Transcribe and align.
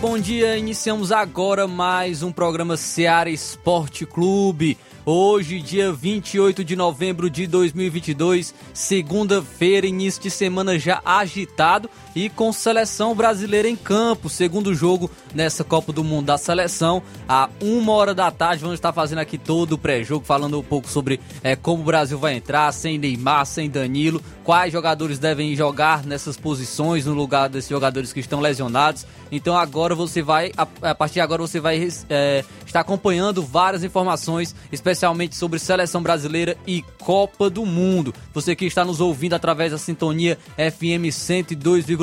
Bom 0.00 0.18
dia. 0.18 0.56
Iniciamos 0.56 1.12
agora 1.12 1.68
mais 1.68 2.22
um 2.22 2.32
programa 2.32 2.76
Seara 2.76 3.30
Esporte 3.30 4.04
Clube. 4.04 4.76
Hoje, 5.06 5.60
dia 5.60 5.92
28 5.92 6.64
de 6.64 6.74
novembro 6.74 7.28
de 7.28 7.46
2022, 7.46 8.54
segunda-feira, 8.72 9.86
início 9.86 10.22
de 10.22 10.30
semana 10.30 10.78
já 10.78 11.00
agitado 11.04 11.88
e 12.14 12.28
com 12.28 12.52
seleção 12.52 13.14
brasileira 13.14 13.68
em 13.68 13.76
campo. 13.76 14.28
Segundo 14.28 14.74
jogo 14.74 15.10
nessa 15.34 15.64
Copa 15.64 15.92
do 15.92 16.04
Mundo 16.04 16.26
da 16.26 16.38
seleção, 16.38 17.02
a 17.28 17.48
uma 17.60 17.92
hora 17.92 18.14
da 18.14 18.30
tarde. 18.30 18.62
Vamos 18.62 18.74
estar 18.74 18.92
fazendo 18.92 19.18
aqui 19.18 19.36
todo 19.36 19.72
o 19.72 19.78
pré-jogo, 19.78 20.24
falando 20.24 20.58
um 20.58 20.62
pouco 20.62 20.88
sobre 20.88 21.20
é, 21.42 21.56
como 21.56 21.82
o 21.82 21.86
Brasil 21.86 22.18
vai 22.18 22.34
entrar, 22.34 22.70
sem 22.72 22.98
Neymar, 22.98 23.46
sem 23.46 23.68
Danilo, 23.68 24.22
quais 24.44 24.72
jogadores 24.72 25.18
devem 25.18 25.56
jogar 25.56 26.04
nessas 26.04 26.36
posições 26.36 27.06
no 27.06 27.14
lugar 27.14 27.48
desses 27.48 27.70
jogadores 27.70 28.12
que 28.12 28.20
estão 28.20 28.40
lesionados. 28.40 29.06
Então 29.32 29.56
agora 29.56 29.94
você 29.94 30.22
vai, 30.22 30.52
a, 30.56 30.94
partir 30.94 31.14
de 31.14 31.20
agora 31.20 31.42
você 31.42 31.58
vai 31.58 31.88
é, 32.08 32.44
estar 32.64 32.80
acompanhando 32.80 33.42
várias 33.42 33.82
informações, 33.82 34.54
especialmente 34.70 35.34
sobre 35.34 35.58
seleção 35.58 36.02
brasileira 36.02 36.56
e 36.66 36.82
Copa 36.98 37.50
do 37.50 37.66
Mundo. 37.66 38.14
Você 38.32 38.54
que 38.54 38.64
está 38.64 38.84
nos 38.84 39.00
ouvindo 39.00 39.34
através 39.34 39.72
da 39.72 39.78
sintonia 39.78 40.38
FM 40.56 41.12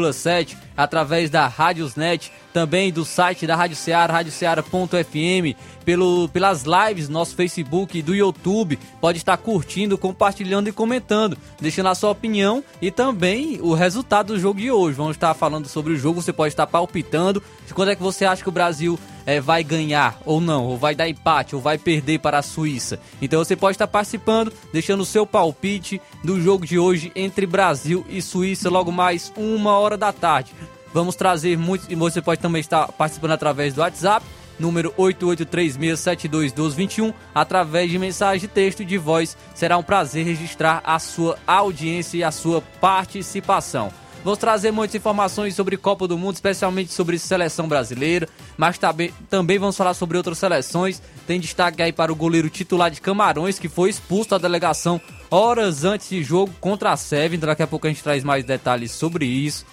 102,7, 0.10 0.58
através 0.76 1.30
da 1.30 1.48
Rádiosnet, 1.48 2.32
também 2.54 2.92
do 2.92 3.06
site 3.06 3.48
da 3.48 3.56
Rádio 3.56 3.76
Ceará, 3.76 4.14
radioceara.fm, 4.14 5.56
pelo, 5.86 6.28
pelas 6.30 6.64
lives 6.64 7.08
no 7.08 7.14
nosso 7.14 7.36
Facebook 7.36 7.98
e 7.98 8.02
do 8.02 8.14
YouTube. 8.14 8.78
Pode 9.00 9.18
estar 9.18 9.38
curtindo, 9.38 9.98
compartilhando 9.98 10.68
e 10.68 10.72
comentando, 10.72 11.38
deixando 11.60 11.90
a 11.90 11.96
sua 11.96 12.12
opinião 12.12 12.64
e 12.82 12.92
também 12.92 13.60
o 13.62 13.74
resultado 13.74 14.34
do 14.34 14.40
jogo 14.40 14.60
de 14.60 14.72
hoje. 14.72 14.98
Vamos 14.98 15.16
estar 15.16 15.34
falando 15.34 15.68
sobre 15.68 15.94
o 15.94 15.98
jogo, 15.98 16.22
você 16.22 16.34
pode 16.34 16.54
estar 16.54 16.68
palpitando. 16.68 17.42
Quando 17.74 17.92
é 17.92 17.96
que 17.96 18.04
você 18.04 18.26
acha 18.26 18.44
que 18.44 18.50
o 18.50 18.52
Brasil 18.52 19.00
é, 19.26 19.40
vai 19.40 19.64
ganhar 19.64 20.20
ou 20.26 20.42
não, 20.42 20.66
ou 20.66 20.78
vai 20.78 20.94
dar 20.96 21.10
empate, 21.10 21.56
ou 21.56 21.62
vai 21.62 21.78
perder 21.78 22.20
para 22.20 22.40
a 22.40 22.44
Suíça. 22.44 23.00
Então 23.22 23.42
você 23.44 23.56
pode 23.56 23.76
estar 23.76 23.88
participando, 23.88 24.52
deixando 24.74 25.02
o 25.02 25.06
seu 25.06 25.26
palpite 25.26 26.02
do 26.24 26.42
jogo 26.42 26.66
de 26.66 26.80
hoje 26.80 27.12
entre 27.16 27.46
Brasil 27.46 28.06
e 28.10 28.22
Suíça, 28.22 28.70
logo 28.70 28.92
mais 28.92 29.32
uma 29.36 29.78
hora 29.78 29.98
da 29.98 30.12
tarde. 30.12 30.54
Vamos 30.94 31.16
trazer 31.16 31.58
muito, 31.58 31.86
e 31.90 31.96
você 31.96 32.22
pode 32.22 32.42
também 32.42 32.60
estar 32.60 32.92
participando 32.92 33.32
através 33.32 33.74
do 33.74 33.80
WhatsApp, 33.82 34.26
número 34.60 34.92
8836721221, 34.98 37.14
através 37.34 37.90
de 37.90 37.98
mensagem 37.98 38.50
texto 38.50 38.82
e 38.82 38.86
de 38.86 38.98
voz. 38.98 39.38
Será 39.56 39.78
um 39.78 39.84
prazer 39.84 40.26
registrar 40.26 40.82
a 40.84 41.00
sua 41.00 41.38
audiência 41.48 42.18
e 42.18 42.24
a 42.24 42.32
sua 42.32 42.62
participação. 42.80 43.90
Vamos 44.24 44.38
trazer 44.38 44.72
muitas 44.72 44.94
informações 44.94 45.56
sobre 45.56 45.76
Copa 45.78 46.08
do 46.08 46.16
Mundo, 46.16 46.36
especialmente 46.36 46.94
sobre 46.94 47.18
seleção 47.18 47.68
brasileira, 47.68 48.30
mas 48.56 48.78
também, 48.78 49.58
vamos 49.58 49.76
falar 49.76 49.96
sobre 49.96 50.16
outras 50.16 50.38
seleções. 50.38 51.02
Tem 51.26 51.40
destaque 51.40 51.82
aí 51.82 51.92
para 51.92 52.12
o 52.12 52.16
goleiro 52.16 52.48
titular 52.48 52.92
de 52.92 53.02
Camarões, 53.02 53.58
que 53.58 53.68
foi 53.68 53.90
expulso 53.90 54.30
da 54.30 54.38
delegação 54.38 55.02
horas 55.32 55.84
antes 55.84 56.10
de 56.10 56.24
jogo 56.24 56.54
contra 56.62 56.92
a. 56.94 57.36
Então 57.36 57.48
daqui 57.48 57.64
a 57.64 57.68
pouco 57.68 57.88
a 57.88 57.90
gente 57.90 58.04
traz 58.04 58.24
mais 58.24 58.46
detalhes 58.46 58.92
sobre 58.92 59.26
isso. 59.26 59.66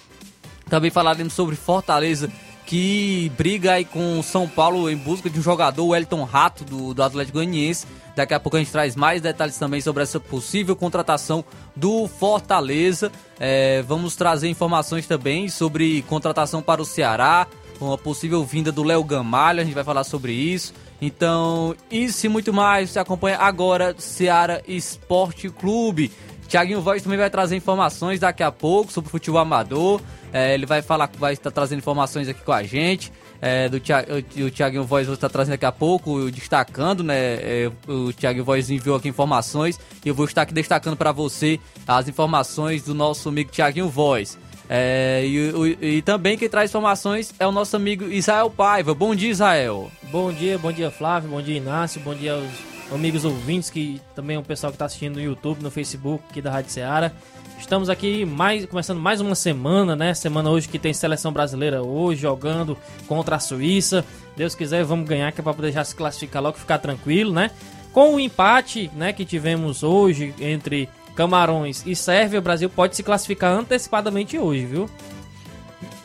Também 0.67 0.89
falaremos 0.89 1.33
sobre 1.33 1.55
Fortaleza, 1.55 2.31
que 2.69 3.31
briga 3.35 3.73
aí 3.73 3.83
com 3.83 4.21
São 4.21 4.47
Paulo 4.47 4.91
em 4.91 4.95
busca 4.95 5.27
de 5.27 5.39
um 5.39 5.41
jogador, 5.41 5.83
o 5.83 5.95
Elton 5.95 6.23
Rato, 6.23 6.63
do, 6.63 6.93
do 6.93 7.01
Atlético 7.01 7.39
Goianiense. 7.39 7.87
Daqui 8.15 8.31
a 8.31 8.39
pouco 8.39 8.57
a 8.57 8.59
gente 8.59 8.71
traz 8.71 8.95
mais 8.95 9.23
detalhes 9.23 9.57
também 9.57 9.81
sobre 9.81 10.03
essa 10.03 10.19
possível 10.19 10.75
contratação 10.75 11.43
do 11.75 12.07
Fortaleza. 12.07 13.11
É, 13.39 13.81
vamos 13.81 14.15
trazer 14.15 14.49
informações 14.49 15.07
também 15.07 15.49
sobre 15.49 16.03
contratação 16.03 16.61
para 16.61 16.79
o 16.79 16.85
Ceará, 16.85 17.47
uma 17.81 17.97
possível 17.97 18.43
vinda 18.45 18.71
do 18.71 18.83
Léo 18.83 19.03
Gamalho, 19.03 19.61
a 19.61 19.63
gente 19.63 19.73
vai 19.73 19.83
falar 19.83 20.03
sobre 20.03 20.31
isso. 20.31 20.71
Então, 21.01 21.75
isso 21.89 22.27
e 22.27 22.29
muito 22.29 22.53
mais, 22.53 22.91
você 22.91 22.99
acompanha 22.99 23.39
agora 23.39 23.95
Ceará 23.97 24.61
Esporte 24.67 25.49
Clube. 25.49 26.11
Tiaguinho 26.49 26.81
Voz 26.81 27.03
também 27.03 27.17
vai 27.17 27.29
trazer 27.29 27.55
informações 27.55 28.19
daqui 28.19 28.41
a 28.41 28.51
pouco 28.51 28.91
sobre 28.91 29.09
futebol 29.09 29.39
amador. 29.39 30.01
É, 30.33 30.55
ele 30.55 30.65
vai 30.65 30.81
falar, 30.81 31.09
vai 31.17 31.33
estar 31.33 31.51
trazendo 31.51 31.77
informações 31.77 32.27
aqui 32.27 32.41
com 32.41 32.51
a 32.51 32.63
gente. 32.63 33.11
É, 33.39 33.69
do 33.69 33.77
o 33.77 34.51
Thiaguinho 34.51 34.83
Voz 34.83 35.05
vai 35.05 35.13
estar 35.13 35.29
trazendo 35.29 35.53
daqui 35.53 35.65
a 35.65 35.71
pouco, 35.71 36.29
destacando, 36.31 37.03
né? 37.03 37.15
É, 37.15 37.71
o 37.87 38.11
Thiaguinho 38.11 38.43
Voz 38.43 38.69
enviou 38.69 38.97
aqui 38.97 39.07
informações 39.07 39.79
e 40.03 40.09
eu 40.09 40.15
vou 40.15 40.25
estar 40.25 40.41
aqui 40.41 40.53
destacando 40.53 40.97
para 40.97 41.11
você 41.11 41.59
as 41.87 42.07
informações 42.07 42.81
do 42.83 42.95
nosso 42.95 43.29
amigo 43.29 43.51
Thiaguinho 43.51 43.87
Voz. 43.87 44.37
É, 44.67 45.23
e, 45.25 45.51
e, 45.81 45.97
e, 45.97 46.01
também 46.01 46.37
quem 46.37 46.49
traz 46.49 46.69
informações 46.69 47.33
é 47.39 47.47
o 47.47 47.51
nosso 47.51 47.75
amigo 47.75 48.05
Israel 48.05 48.49
Paiva. 48.49 48.93
Bom 48.93 49.15
dia, 49.15 49.29
Israel. 49.29 49.89
Bom 50.11 50.33
dia, 50.33 50.57
bom 50.57 50.71
dia, 50.71 50.91
Flávio. 50.91 51.29
Bom 51.29 51.41
dia, 51.41 51.57
Inácio. 51.57 52.01
Bom 52.01 52.13
dia 52.13 52.33
aos 52.33 52.78
amigos 52.91 53.25
ouvintes, 53.25 53.69
que 53.69 54.01
também 54.15 54.35
é 54.35 54.39
o 54.39 54.43
pessoal 54.43 54.71
que 54.71 54.75
está 54.75 54.85
assistindo 54.85 55.15
no 55.15 55.21
YouTube, 55.21 55.61
no 55.61 55.71
Facebook 55.71 56.23
aqui 56.29 56.41
da 56.41 56.51
Rádio 56.51 56.71
Ceará. 56.71 57.11
Estamos 57.59 57.89
aqui 57.89 58.25
mais 58.25 58.65
começando 58.65 58.99
mais 58.99 59.21
uma 59.21 59.35
semana, 59.35 59.95
né? 59.95 60.13
Semana 60.13 60.49
hoje 60.49 60.67
que 60.67 60.79
tem 60.79 60.93
seleção 60.93 61.31
brasileira 61.31 61.83
hoje 61.83 62.21
jogando 62.21 62.77
contra 63.07 63.35
a 63.35 63.39
Suíça. 63.39 64.03
Deus 64.35 64.55
quiser, 64.55 64.83
vamos 64.83 65.07
ganhar 65.07 65.31
que 65.31 65.41
é 65.41 65.43
para 65.43 65.53
poder 65.53 65.71
já 65.71 65.83
se 65.83 65.95
classificar 65.95 66.41
logo, 66.41 66.57
ficar 66.57 66.77
tranquilo, 66.77 67.33
né? 67.33 67.51
Com 67.91 68.15
o 68.15 68.19
empate, 68.19 68.89
né, 68.95 69.11
que 69.11 69.25
tivemos 69.25 69.83
hoje 69.83 70.33
entre 70.39 70.87
Camarões 71.15 71.83
e 71.85 71.95
Sérvia, 71.95 72.39
o 72.39 72.41
Brasil 72.41 72.69
pode 72.69 72.95
se 72.95 73.03
classificar 73.03 73.51
antecipadamente 73.51 74.37
hoje, 74.37 74.65
viu? 74.65 74.89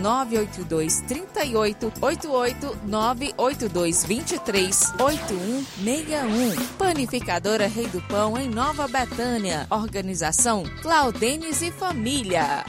982 0.00 1.02
38 1.02 1.92
88 2.00 2.78
982 2.86 4.04
23 4.04 4.92
8161. 4.98 6.66
Panificadora 6.78 7.66
Rei 7.66 7.86
do 7.86 8.00
Pão, 8.02 8.36
em 8.36 8.48
Nova 8.48 8.88
Betânia. 8.88 9.66
Organização 9.70 10.64
Claudenes 10.82 11.62
e 11.62 11.70
Família. 11.70 12.64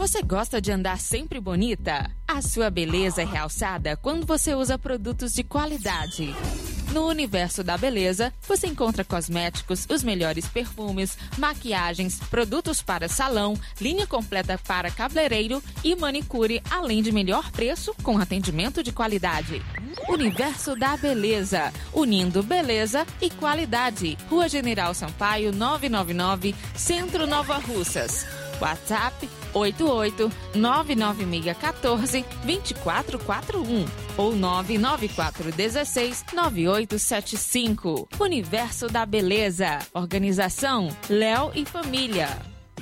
Você 0.00 0.22
gosta 0.22 0.62
de 0.62 0.72
andar 0.72 0.98
sempre 0.98 1.38
bonita? 1.38 2.10
A 2.26 2.40
sua 2.40 2.70
beleza 2.70 3.20
é 3.20 3.24
realçada 3.26 3.98
quando 3.98 4.24
você 4.24 4.54
usa 4.54 4.78
produtos 4.78 5.34
de 5.34 5.44
qualidade. 5.44 6.34
No 6.90 7.06
universo 7.06 7.62
da 7.62 7.76
beleza, 7.76 8.32
você 8.48 8.66
encontra 8.66 9.04
cosméticos, 9.04 9.86
os 9.90 10.02
melhores 10.02 10.48
perfumes, 10.48 11.18
maquiagens, 11.36 12.18
produtos 12.30 12.80
para 12.80 13.10
salão, 13.10 13.52
linha 13.78 14.06
completa 14.06 14.58
para 14.66 14.90
cabeleireiro 14.90 15.62
e 15.84 15.94
manicure, 15.94 16.62
além 16.70 17.02
de 17.02 17.12
melhor 17.12 17.50
preço 17.50 17.94
com 18.02 18.16
atendimento 18.16 18.82
de 18.82 18.92
qualidade. 18.92 19.60
Universo 20.08 20.74
da 20.74 20.96
Beleza, 20.96 21.70
unindo 21.92 22.42
beleza 22.42 23.06
e 23.20 23.28
qualidade. 23.28 24.16
Rua 24.30 24.48
General 24.48 24.94
Sampaio, 24.94 25.52
999, 25.52 26.54
Centro 26.74 27.26
Nova 27.26 27.58
Russas. 27.58 28.39
WhatsApp 28.60 29.28
88 29.52 30.30
99614 30.54 32.24
2441 32.44 33.86
ou 34.16 34.34
99416 34.34 36.24
9875. 36.32 38.08
Universo 38.18 38.88
da 38.88 39.04
Beleza. 39.06 39.78
Organização 39.92 40.88
Léo 41.08 41.50
e 41.54 41.64
Família. 41.64 42.49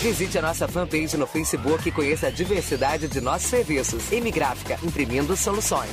Visite 0.00 0.38
a 0.38 0.42
nossa 0.42 0.66
fanpage 0.66 1.16
no 1.16 1.26
Facebook 1.26 1.88
e 1.88 1.92
conheça 1.92 2.28
a 2.28 2.30
diversidade 2.30 3.06
de 3.06 3.20
nossos 3.20 3.50
serviços. 3.50 4.10
Emigráfica, 4.10 4.78
imprimindo 4.82 5.36
soluções. 5.36 5.90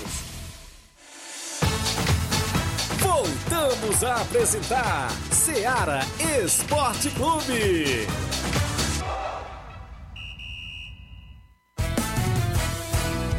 Voltamos 3.00 4.04
a 4.04 4.16
apresentar 4.22 5.12
Seara 5.32 6.00
Esporte 6.42 7.10
Clube. 7.12 8.08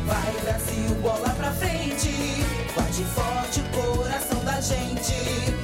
Vai 0.07 0.33
brasil, 0.43 0.95
bola 1.01 1.31
para 1.31 1.53
frente, 1.53 2.11
forte 2.75 3.05
forte 3.15 3.61
coração 3.75 4.45
da 4.45 4.61
gente. 4.61 5.58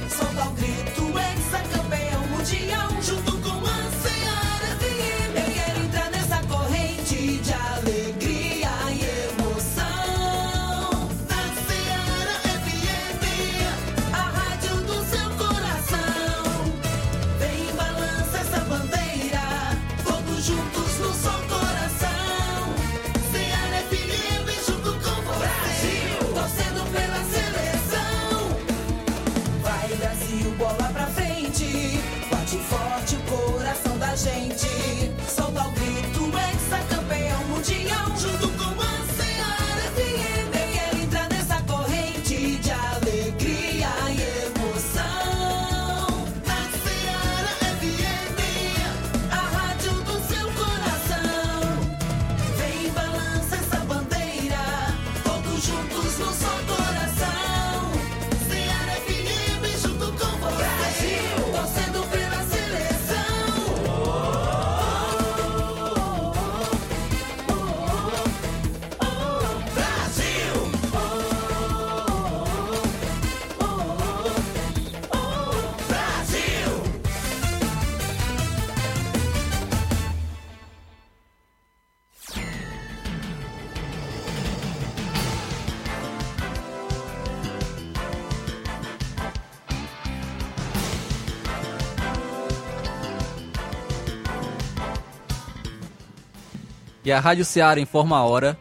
E 97.05 97.11
a 97.11 97.19
Rádio 97.19 97.45
Ceará 97.45 97.79
informa 97.79 98.17
a 98.17 98.23
hora. 98.23 98.57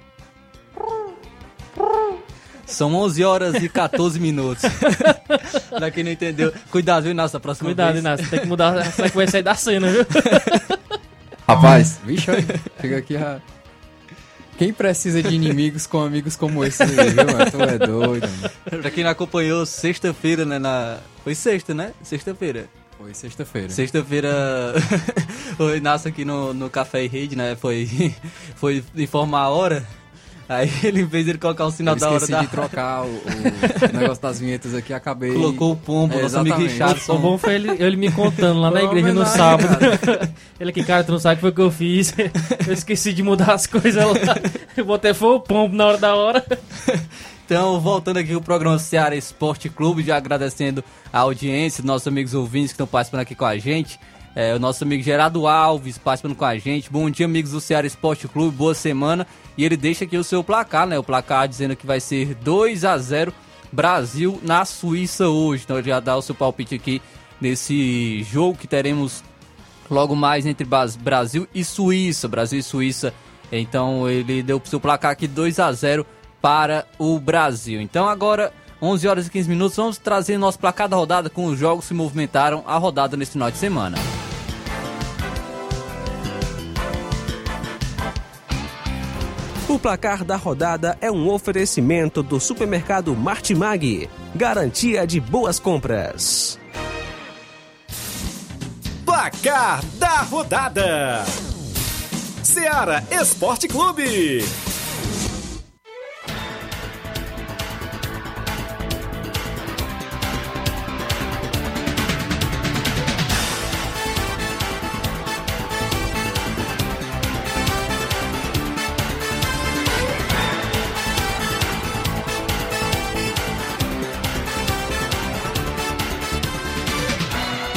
São 2.66 2.94
11 2.94 3.24
horas 3.24 3.54
e 3.62 3.68
14 3.68 4.20
minutos. 4.20 4.64
pra 5.70 5.90
quem 5.90 6.04
não 6.04 6.10
entendeu, 6.10 6.52
cuidado, 6.70 7.04
viu, 7.04 7.12
Inácio, 7.12 7.38
da 7.38 7.40
próxima 7.40 7.68
Cuidado, 7.68 7.92
vez. 7.92 8.04
Inácio, 8.04 8.28
tem 8.28 8.40
que 8.40 8.46
mudar 8.46 8.78
a 8.78 8.84
sequência 8.84 9.38
aí 9.38 9.42
da 9.42 9.54
cena, 9.54 9.88
viu? 9.90 10.06
Rapaz, 11.48 12.00
vixe, 12.04 12.26
chega 12.80 12.98
aqui 12.98 13.14
já. 13.14 13.40
Quem 14.58 14.72
precisa 14.72 15.22
de 15.22 15.34
inimigos 15.34 15.86
com 15.86 16.00
amigos 16.00 16.36
como 16.36 16.64
esse 16.64 16.82
aí, 16.82 17.10
viu, 17.10 17.26
mano? 17.26 17.50
Tu 17.50 17.62
é 17.62 17.78
doido, 17.78 18.28
mano. 18.28 18.82
pra 18.82 18.90
quem 18.90 19.04
não 19.04 19.10
acompanhou, 19.10 19.66
sexta-feira, 19.66 20.44
né? 20.44 20.58
Na... 20.58 20.98
Foi 21.22 21.34
sexta, 21.34 21.74
né? 21.74 21.92
Sexta-feira. 22.02 22.68
Foi 22.98 23.12
sexta-feira. 23.12 23.68
Sexta-feira, 23.70 24.74
o 25.58 25.70
Inácio 25.70 26.08
aqui 26.08 26.24
no, 26.24 26.54
no 26.54 26.70
Café 26.70 27.04
e 27.04 27.08
Rede, 27.08 27.36
né? 27.36 27.56
Foi, 27.56 28.14
foi 28.56 28.82
informar 28.96 29.40
a 29.42 29.48
hora. 29.50 29.86
Aí 30.48 30.70
ele, 30.84 31.00
em 31.00 31.06
vez 31.06 31.24
de 31.24 31.32
ele 31.32 31.38
colocar 31.38 31.64
o 31.64 31.70
sinal 31.70 31.94
Eu 31.94 32.00
da 32.00 32.06
hora 32.08 32.16
esqueci 32.16 32.32
da... 32.32 32.40
de 32.42 32.48
trocar 32.48 33.02
o, 33.02 33.08
o 33.08 33.98
negócio 33.98 34.22
das 34.22 34.38
vinhetas 34.38 34.74
aqui, 34.74 34.92
acabei... 34.92 35.32
Colocou 35.32 35.72
o 35.72 35.76
pombo, 35.76 36.14
É, 36.14 36.22
nosso 36.22 36.38
amigo 36.38 36.60
exatamente. 36.60 36.80
O 36.80 36.86
Richardson. 36.86 37.18
bom 37.18 37.38
foi 37.38 37.54
ele, 37.54 37.70
ele 37.82 37.96
me 37.96 38.12
contando 38.12 38.60
lá 38.60 38.70
na 38.70 38.80
uma 38.80 38.84
igreja 38.84 39.12
no 39.14 39.24
sábado. 39.24 39.78
ele 40.60 40.70
aqui, 40.70 40.84
cara, 40.84 41.02
tu 41.02 41.12
não 41.12 41.18
sabe 41.18 41.34
o 41.34 41.36
que 41.36 41.40
foi 41.40 41.52
que 41.52 41.60
eu 41.60 41.70
fiz. 41.70 42.14
Eu 42.66 42.74
esqueci 42.74 43.12
de 43.12 43.22
mudar 43.22 43.54
as 43.54 43.66
coisas 43.66 44.04
lá. 44.04 44.36
Eu 44.76 44.84
botei 44.84 45.14
foi 45.14 45.30
o 45.30 45.40
pombo 45.40 45.74
na 45.74 45.86
hora 45.86 45.98
da 45.98 46.14
hora. 46.14 46.44
Então, 47.44 47.78
voltando 47.78 48.16
aqui 48.16 48.34
o 48.34 48.40
programa 48.40 48.78
Ceará 48.78 49.14
Esporte 49.14 49.68
Clube, 49.68 50.02
já 50.02 50.16
agradecendo 50.16 50.82
a 51.12 51.18
audiência, 51.20 51.84
nossos 51.84 52.08
amigos 52.08 52.32
ouvintes 52.32 52.70
que 52.70 52.74
estão 52.74 52.86
participando 52.86 53.20
aqui 53.20 53.34
com 53.34 53.44
a 53.44 53.58
gente. 53.58 54.00
É, 54.34 54.54
o 54.54 54.58
nosso 54.58 54.82
amigo 54.82 55.02
Gerardo 55.02 55.46
Alves 55.46 55.98
participando 55.98 56.34
com 56.34 56.44
a 56.46 56.56
gente. 56.56 56.90
Bom 56.90 57.10
dia, 57.10 57.26
amigos 57.26 57.50
do 57.50 57.60
Ceará 57.60 57.86
Esporte 57.86 58.26
Clube, 58.28 58.56
boa 58.56 58.74
semana. 58.74 59.26
E 59.58 59.64
ele 59.64 59.76
deixa 59.76 60.04
aqui 60.04 60.16
o 60.16 60.24
seu 60.24 60.42
placar, 60.42 60.86
né? 60.86 60.98
O 60.98 61.04
placar 61.04 61.46
dizendo 61.46 61.76
que 61.76 61.86
vai 61.86 62.00
ser 62.00 62.34
2 62.34 62.82
a 62.82 62.96
0 62.96 63.30
Brasil 63.70 64.40
na 64.42 64.64
Suíça 64.64 65.28
hoje. 65.28 65.64
Então 65.64 65.78
ele 65.78 65.90
já 65.90 66.00
dá 66.00 66.16
o 66.16 66.22
seu 66.22 66.34
palpite 66.34 66.74
aqui 66.74 67.02
nesse 67.38 68.22
jogo 68.22 68.56
que 68.56 68.66
teremos 68.66 69.22
logo 69.90 70.16
mais 70.16 70.46
entre 70.46 70.66
Brasil 70.98 71.46
e 71.54 71.62
Suíça. 71.62 72.26
Brasil 72.26 72.58
e 72.58 72.62
Suíça. 72.62 73.12
Então 73.52 74.08
ele 74.08 74.42
deu 74.42 74.56
o 74.56 74.66
seu 74.66 74.80
placar 74.80 75.12
aqui 75.12 75.28
2 75.28 75.58
a 75.58 75.70
0 75.70 76.06
para 76.44 76.84
o 76.98 77.18
Brasil. 77.18 77.80
Então 77.80 78.06
agora 78.06 78.52
11 78.82 79.08
horas 79.08 79.26
e 79.26 79.30
15 79.30 79.48
minutos 79.48 79.78
vamos 79.78 79.96
trazer 79.96 80.36
nosso 80.36 80.58
placar 80.58 80.86
da 80.86 80.94
rodada 80.94 81.30
com 81.30 81.46
os 81.46 81.58
jogos 81.58 81.86
que 81.86 81.88
se 81.88 81.94
movimentaram 81.94 82.62
a 82.66 82.76
rodada 82.76 83.16
nesse 83.16 83.32
final 83.32 83.50
de 83.50 83.56
semana. 83.56 83.96
O 89.66 89.78
placar 89.78 90.22
da 90.22 90.36
rodada 90.36 90.98
é 91.00 91.10
um 91.10 91.30
oferecimento 91.30 92.22
do 92.22 92.38
supermercado 92.38 93.16
Martimag. 93.16 94.10
Garantia 94.34 95.06
de 95.06 95.20
boas 95.20 95.58
compras. 95.58 96.60
Placar 99.06 99.82
da 99.94 100.20
rodada: 100.20 101.24
Ceará 102.42 103.02
Esporte 103.10 103.66
Clube. 103.66 104.44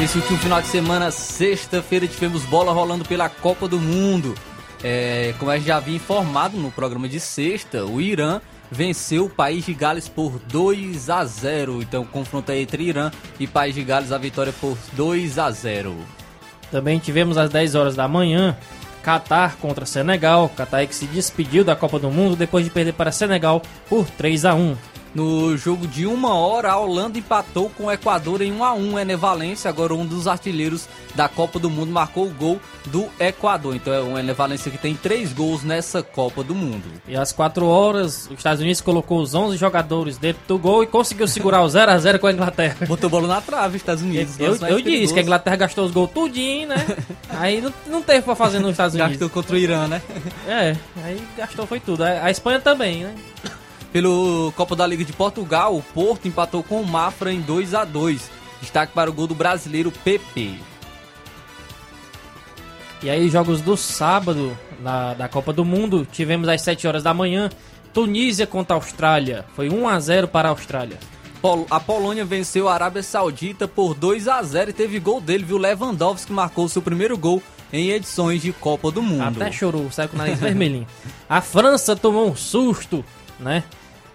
Esse 0.08 0.20
último 0.20 0.38
final 0.38 0.62
de 0.62 0.70
semana, 0.70 1.12
sexta-feira, 1.12 2.08
tivemos 2.08 2.44
bola 2.44 2.72
rolando 2.72 3.04
pela 3.04 3.28
Copa 3.28 3.68
do 3.68 3.78
Mundo. 3.78 4.36
É, 4.82 5.34
como 5.38 5.52
a 5.52 5.58
gente 5.58 5.68
já 5.68 5.76
havia 5.76 5.98
informado 5.98 6.56
no 6.56 6.72
programa 6.72 7.10
de 7.10 7.20
sexta, 7.20 7.84
o 7.86 8.00
Irã 8.00 8.40
venceu 8.72 9.26
o 9.26 9.30
País 9.30 9.66
de 9.66 9.74
Gales 9.74 10.08
por 10.08 10.40
2 10.48 11.10
a 11.10 11.26
0. 11.26 11.82
Então, 11.82 12.06
confronto 12.06 12.54
aí 12.54 12.62
entre 12.62 12.84
Irã 12.84 13.12
e 13.38 13.46
País 13.46 13.76
de 13.76 13.84
Gales, 13.84 14.14
a 14.14 14.18
vitória 14.18 14.54
por 14.54 14.78
2 14.94 15.38
a 15.40 15.52
0. 15.52 15.94
Também 16.72 17.00
tivemos 17.00 17.38
às 17.38 17.50
10 17.50 17.76
horas 17.76 17.96
da 17.98 18.08
manhã 18.08 18.56
Catar 19.04 19.58
contra 19.58 19.86
Senegal. 19.86 20.48
Catar 20.48 20.88
que 20.88 20.96
se 20.96 21.06
despediu 21.08 21.66
da 21.66 21.76
Copa 21.76 22.00
do 22.00 22.10
Mundo 22.10 22.38
depois 22.38 22.64
de 22.64 22.72
perder 22.72 22.94
para 22.94 23.12
Senegal 23.12 23.62
por 23.90 24.10
3 24.12 24.46
a 24.46 24.56
1 24.56 24.78
No 25.18 25.58
jogo 25.58 25.88
de 25.88 26.06
uma 26.06 26.36
hora, 26.36 26.72
a 26.72 26.78
Holanda 26.78 27.18
empatou 27.18 27.72
com 27.72 27.86
o 27.86 27.92
Equador 27.92 28.40
em 28.40 28.52
1 28.52 28.64
a 28.64 28.74
1 28.76 29.00
Ené 29.00 29.16
Valência, 29.16 29.68
agora 29.68 29.96
um 29.96 30.06
dos 30.06 30.28
artilheiros 30.28 30.88
da 31.16 31.28
Copa 31.28 31.58
do 31.58 31.72
Mundo, 31.72 31.92
marcou 31.92 32.28
o 32.28 32.30
gol 32.30 32.62
do 32.86 33.08
Equador. 33.20 33.76
Então 33.76 33.92
é 33.92 34.00
o 34.00 34.16
Ené 34.20 34.32
Valência 34.32 34.70
que 34.70 34.78
tem 34.78 34.94
três 34.94 35.34
gols 35.34 35.64
nessa 35.64 36.04
Copa 36.04 36.44
do 36.44 36.54
Mundo. 36.54 36.84
E 37.08 37.16
às 37.16 37.32
4 37.32 37.66
horas, 37.66 38.28
os 38.28 38.38
Estados 38.38 38.62
Unidos 38.62 38.80
colocou 38.80 39.20
os 39.20 39.34
11 39.34 39.58
jogadores 39.58 40.20
dentro 40.20 40.44
do 40.48 40.60
gol 40.60 40.84
e 40.84 40.86
conseguiu 40.86 41.28
segurar 41.28 41.64
o 41.64 41.68
0 41.68 41.94
a 41.94 41.98
0 41.98 42.20
com 42.20 42.28
a 42.28 42.32
Inglaterra. 42.32 42.78
Botou 42.86 43.10
bola 43.10 43.28
na 43.28 43.42
trave, 43.42 43.76
Estados 43.76 44.04
Unidos. 44.04 44.40
Eu, 44.40 44.56
mais 44.60 44.72
eu 44.72 44.80
disse 44.80 45.16
que 45.16 45.20
a 45.20 45.24
Inglaterra 45.24 45.56
gastou 45.56 45.86
os 45.86 45.92
gols 45.92 46.12
tudinho, 46.12 46.68
né? 46.68 46.86
Aí 47.32 47.60
não, 47.60 47.74
não 47.88 48.02
teve 48.04 48.22
pra 48.22 48.36
fazer 48.36 48.60
nos 48.60 48.70
Estados 48.70 48.94
Unidos. 48.94 49.14
Gastou 49.14 49.32
contra 49.32 49.56
o 49.56 49.58
Irã, 49.58 49.88
né? 49.88 50.00
É, 50.48 50.76
aí 51.04 51.20
gastou 51.36 51.66
foi 51.66 51.80
tudo. 51.80 52.04
A, 52.04 52.26
a 52.26 52.30
Espanha 52.30 52.60
também, 52.60 53.04
né? 53.04 53.16
Pelo 53.91 54.51
Copa 54.56 54.75
da 54.75 54.86
Liga 54.86 55.03
de 55.03 55.13
Portugal, 55.13 55.75
o 55.75 55.82
Porto 55.82 56.27
empatou 56.27 56.62
com 56.63 56.82
o 56.82 56.86
Mafra 56.86 57.32
em 57.32 57.41
2 57.41 57.74
a 57.74 57.86
2 57.86 58.38
Destaque 58.62 58.94
para 58.94 59.10
o 59.10 59.13
gol 59.13 59.27
do 59.27 59.36
brasileiro 59.36 59.91
PP. 59.91 60.56
E 63.03 63.10
aí, 63.10 63.29
jogos 63.29 63.62
do 63.62 63.77
sábado 63.77 64.58
na, 64.79 65.13
da 65.13 65.29
Copa 65.29 65.53
do 65.53 65.63
Mundo, 65.63 66.08
tivemos 66.12 66.48
às 66.48 66.62
7 66.62 66.88
horas 66.88 67.03
da 67.03 67.13
manhã, 67.13 67.50
Tunísia 67.94 68.48
contra 68.48 68.75
a 68.75 68.77
Austrália. 68.77 69.46
Foi 69.56 69.70
1 69.70 69.88
a 69.88 70.00
0 70.00 70.27
para 70.27 70.50
a 70.50 70.51
Austrália. 70.51 70.98
A 71.70 71.79
Polônia 71.79 72.25
venceu 72.25 72.67
a 72.67 72.74
Arábia 72.74 73.03
Saudita 73.03 73.67
por 73.67 73.94
2 73.94 74.27
a 74.27 74.41
0 74.41 74.72
e 74.72 74.74
teve 74.74 75.00
gol 75.00 75.22
dele, 75.22 75.46
viu? 75.46 75.58
Lewandowski 75.58 76.34
marcou 76.34 76.67
seu 76.67 76.82
primeiro 76.82 77.17
gol 77.17 77.41
em 77.72 77.91
edições 77.91 78.41
de 78.41 78.51
Copa 78.51 78.91
do 78.91 79.01
Mundo. 79.01 79.41
Até 79.41 79.51
chorou, 79.51 79.91
saiu 79.91 80.10
com 80.10 80.15
o 80.15 80.17
nariz 80.17 80.39
vermelhinho. 80.41 80.88
A 81.29 81.41
França 81.41 81.96
tomou 81.96 82.29
um 82.29 82.36
susto, 82.36 83.06
né? 83.39 83.63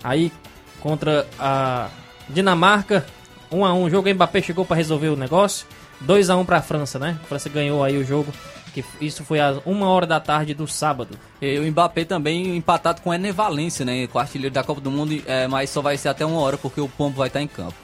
Aí 0.02 0.32
contra 0.80 1.26
a 1.38 1.88
Dinamarca, 2.28 3.06
1 3.50 3.64
a 3.64 3.72
1 3.72 3.84
o 3.84 3.90
jogo 3.90 4.12
Mbappé 4.12 4.42
chegou 4.42 4.64
para 4.64 4.76
resolver 4.76 5.08
o 5.08 5.16
negócio. 5.16 5.66
2 6.00 6.30
a 6.30 6.36
1 6.36 6.44
para 6.44 6.56
a 6.58 6.62
França, 6.62 6.98
né? 6.98 7.18
A 7.22 7.26
França 7.26 7.48
ganhou 7.48 7.84
aí 7.84 7.96
o 7.96 8.04
jogo. 8.04 8.32
Que 8.74 8.84
isso 9.00 9.22
foi 9.22 9.38
às 9.38 9.58
1 9.66 9.82
hora 9.82 10.06
da 10.06 10.18
tarde 10.18 10.54
do 10.54 10.66
sábado. 10.66 11.18
E 11.40 11.58
o 11.58 11.70
Mbappé 11.70 12.04
também 12.04 12.56
empatado 12.56 13.02
com 13.02 13.10
o 13.10 13.14
Ené 13.14 13.30
Valência, 13.30 13.84
né? 13.84 14.06
Com 14.06 14.18
o 14.18 14.20
artilheiro 14.20 14.52
da 14.52 14.64
Copa 14.64 14.80
do 14.80 14.90
Mundo, 14.90 15.22
é, 15.26 15.46
mas 15.46 15.70
só 15.70 15.82
vai 15.82 15.96
ser 15.96 16.08
até 16.08 16.24
uma 16.24 16.40
hora 16.40 16.56
porque 16.56 16.80
o 16.80 16.88
Pombo 16.88 17.18
vai 17.18 17.28
estar 17.28 17.42
em 17.42 17.46
campo. 17.46 17.74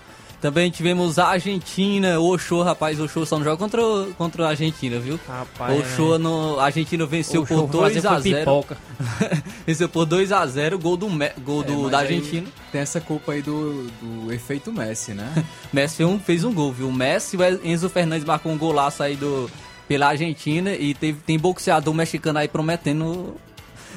Também 0.40 0.70
tivemos 0.70 1.18
a 1.18 1.26
Argentina, 1.26 2.20
o 2.20 2.28
Ochoa, 2.28 2.64
rapaz, 2.64 3.00
o 3.00 3.04
Ochoa 3.04 3.26
só 3.26 3.36
não 3.38 3.44
joga 3.44 3.56
contra, 3.56 3.82
contra 4.16 4.46
a 4.46 4.50
Argentina, 4.50 4.98
viu? 5.00 5.18
Rapaz, 5.26 5.76
o 5.76 5.80
Ochoa, 5.80 6.16
no, 6.16 6.60
a 6.60 6.66
Argentina 6.66 7.04
venceu 7.04 7.42
O 7.42 7.46
por 7.46 7.56
jogo 7.56 7.72
2 7.72 7.94
fazia 7.94 8.10
a 8.10 8.12
foi 8.14 8.30
0 8.30 8.38
pipoca. 8.38 8.76
venceu 9.68 9.86
por 9.86 10.06
2 10.06 10.32
a 10.32 10.46
0 10.46 10.78
gol 10.78 10.96
do, 10.96 11.06
gol 11.44 11.62
do- 11.62 11.72
É, 11.72 11.76
mas 11.76 11.90
da 11.90 11.98
Argentina. 11.98 12.46
Tem 12.72 12.80
essa 12.80 13.02
culpa 13.02 13.32
aí 13.32 13.42
do, 13.42 13.86
do 14.00 14.32
efeito 14.32 14.72
Messi, 14.72 15.12
né? 15.12 15.30
Messi 15.70 15.96
fez 15.96 16.08
um, 16.08 16.18
fez 16.18 16.42
um 16.44 16.54
gol, 16.54 16.72
viu? 16.72 16.88
O 16.88 16.92
Messi 16.92 17.36
o 17.36 17.40
Enzo 17.62 17.90
Fernandes 17.90 18.24
marcou 18.24 18.50
um 18.50 18.56
golaço 18.56 19.02
aí 19.02 19.14
do, 19.14 19.50
pela 19.86 20.06
Argentina 20.08 20.72
e 20.72 20.94
teve, 20.94 21.18
tem 21.20 21.38
boxeador 21.38 21.92
mexicano 21.92 22.38
aí 22.38 22.48
prometendo 22.48 23.36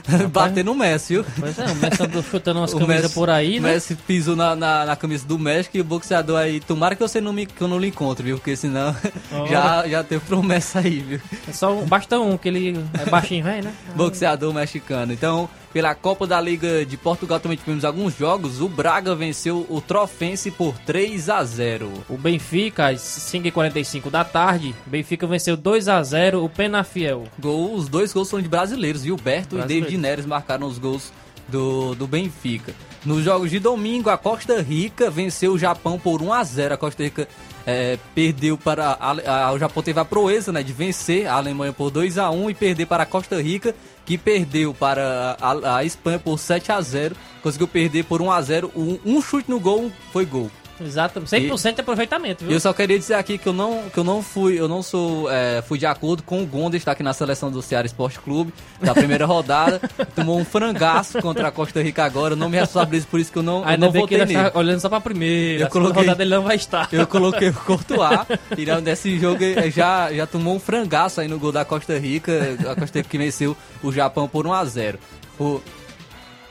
bater 0.31 0.65
no 0.65 0.75
Messi, 0.75 1.13
viu? 1.13 1.25
Pois 1.39 1.57
é, 1.57 1.65
o 1.65 1.75
Messi 1.75 2.03
andou 2.03 2.21
chutando 2.21 2.59
umas 2.59 2.73
O 2.73 2.77
camisas 2.79 3.13
por 3.13 3.29
aí, 3.29 3.59
O 3.59 3.61
né? 3.61 3.73
Messi 3.73 3.95
pisou 3.95 4.35
na, 4.35 4.53
na, 4.55 4.85
na 4.85 4.95
camisa 4.97 5.25
do 5.25 5.39
México 5.39 5.77
e 5.77 5.79
o 5.81 5.85
boxeador 5.85 6.37
aí. 6.37 6.59
Tomara 6.59 6.95
que 6.95 7.01
você 7.01 7.21
não 7.21 7.31
me, 7.31 7.45
que 7.45 7.61
eu 7.61 7.67
não 7.69 7.79
lhe 7.79 7.87
encontre, 7.87 8.25
viu? 8.25 8.37
Porque 8.37 8.57
senão 8.57 8.93
Oh. 9.33 9.47
já, 9.47 9.87
já 9.87 10.03
teve 10.03 10.25
promessa 10.25 10.79
aí, 10.79 10.99
viu? 10.99 11.21
É 11.47 11.53
só 11.53 11.73
um- 11.73 11.85
basta 11.85 12.19
um, 12.19 12.37
que 12.37 12.49
ele 12.49 12.77
é 13.01 13.09
baixinho, 13.09 13.45
velho, 13.45 13.63
né? 13.63 13.73
Boxeador 13.95 14.53
mexicano. 14.53 15.13
Então, 15.13 15.49
pela 15.73 15.95
Copa 15.95 16.27
da 16.27 16.39
Liga 16.41 16.85
de 16.85 16.97
Portugal 16.97 17.39
também 17.39 17.57
tivemos 17.57 17.85
alguns 17.85 18.17
jogos. 18.17 18.59
O 18.61 18.67
Braga 18.67 19.15
venceu 19.15 19.65
o 19.69 19.79
Trofense 19.81 20.51
por 20.51 20.73
3 20.85 21.29
a 21.29 21.43
0 21.43 21.91
O 22.09 22.17
Benfica, 22.17 22.87
às 22.89 22.99
5h45 23.01 24.09
da 24.09 24.23
tarde, 24.23 24.75
o 24.85 24.89
Benfica 24.89 25.25
venceu 25.27 25.55
2 25.57 25.87
a 25.87 26.01
0 26.03 26.43
o 26.43 26.49
Penafiel. 26.49 27.23
Gol, 27.39 27.73
os 27.75 27.87
dois 27.87 28.11
gols 28.13 28.29
foram 28.29 28.43
de 28.43 28.49
brasileiros, 28.49 29.03
Gilberto 29.03 29.55
Brasileiro. 29.55 29.85
e 29.85 29.91
David 29.91 30.01
Neres 30.01 30.25
marcaram 30.25 30.67
os 30.67 30.77
gols 30.77 31.11
do, 31.47 31.95
do 31.95 32.07
Benfica. 32.07 32.73
Nos 33.03 33.23
jogos 33.23 33.49
de 33.49 33.57
domingo, 33.59 34.09
a 34.11 34.17
Costa 34.17 34.61
Rica 34.61 35.09
venceu 35.09 35.53
o 35.53 35.57
Japão 35.59 35.97
por 35.99 36.21
1 36.21 36.31
a 36.33 36.43
0 36.43 36.73
A 36.75 36.77
Costa 36.77 37.01
Rica 37.03 37.27
eh, 37.65 37.97
perdeu 38.13 38.55
para. 38.57 38.91
A, 38.99 39.47
a- 39.47 39.51
o 39.51 39.57
Japão 39.57 39.81
teve 39.81 39.99
a 39.99 40.05
proeza 40.05 40.51
né, 40.51 40.61
de 40.61 40.71
vencer 40.71 41.25
a 41.27 41.33
Alemanha 41.33 41.73
por 41.73 41.89
2 41.89 42.17
a 42.19 42.29
1 42.29 42.51
e 42.51 42.53
perder 42.53 42.85
para 42.85 43.01
a 43.03 43.05
Costa 43.07 43.41
Rica, 43.41 43.73
que 44.05 44.17
perdeu 44.17 44.73
para 44.73 45.37
a, 45.39 45.77
a 45.77 45.83
Espanha 45.83 46.19
por 46.19 46.37
7 46.39 46.71
a 46.71 46.81
0 46.81 47.15
Conseguiu 47.41 47.67
perder 47.67 48.03
por 48.05 48.21
1 48.21 48.31
a 48.31 48.41
0 48.41 48.71
Um, 48.75 48.99
um 49.05 49.21
chute 49.21 49.49
no 49.49 49.59
gol 49.59 49.91
foi 50.11 50.25
gol. 50.25 50.51
Exato, 50.85 51.21
100% 51.21 51.75
de 51.75 51.81
aproveitamento, 51.81 52.43
viu? 52.43 52.53
Eu 52.53 52.59
só 52.59 52.73
queria 52.73 52.97
dizer 52.97 53.13
aqui 53.15 53.37
que 53.37 53.47
eu 53.47 53.53
não, 53.53 53.89
que 53.89 53.97
eu 53.97 54.03
não 54.03 54.21
fui, 54.23 54.59
eu 54.59 54.67
não 54.67 54.81
sou, 54.83 55.29
é, 55.31 55.61
fui 55.61 55.77
de 55.77 55.85
acordo 55.85 56.23
com 56.23 56.41
o 56.41 56.45
Gonda 56.45 56.75
está 56.77 56.91
aqui 56.93 57.03
na 57.03 57.13
seleção 57.13 57.51
do 57.51 57.61
Ceará 57.61 57.85
Esporte 57.85 58.19
Clube, 58.19 58.53
da 58.81 58.93
primeira 58.93 59.25
rodada, 59.27 59.79
tomou 60.15 60.39
um 60.39 60.45
frangaço 60.45 61.21
contra 61.21 61.47
a 61.47 61.51
Costa 61.51 61.81
Rica 61.81 62.03
agora, 62.03 62.33
eu 62.33 62.37
não 62.37 62.49
me 62.49 62.57
responsabilizo 62.57 63.07
por 63.07 63.19
isso 63.19 63.31
que 63.31 63.37
eu 63.37 63.43
não, 63.43 63.59
eu 63.59 63.65
Ainda 63.67 63.85
não 63.85 63.91
bem 63.91 64.05
que 64.07 64.15
votei 64.15 64.17
ele 64.25 64.33
nele. 64.35 64.47
está 64.47 64.59
olhando 64.59 64.79
só 64.79 64.89
pra 64.89 64.99
primeira. 65.01 65.63
Eu 65.65 65.69
coloquei- 65.69 66.01
rodada 66.03 66.23
ele 66.23 66.35
não 66.35 66.43
vai 66.43 66.55
estar. 66.55 66.87
Eu 66.91 67.07
coloquei 67.07 67.49
o 67.49 67.53
Courtois, 67.53 68.19
tirando 68.55 68.83
desse 68.83 69.17
jogo, 69.19 69.39
já, 69.73 70.11
já 70.11 70.25
tomou 70.27 70.55
um 70.55 70.59
frangaço 70.59 71.21
aí 71.21 71.27
no 71.27 71.37
gol 71.39 71.51
da 71.51 71.63
Costa 71.65 71.97
Rica, 71.97 72.57
a 72.69 72.75
Costa 72.75 72.99
Rica 72.99 73.09
que 73.09 73.17
venceu 73.17 73.55
o 73.83 73.91
Japão 73.91 74.27
por 74.27 74.45
1 74.47 74.53
a 74.53 74.65
0 74.65 74.99
O, 75.39 75.61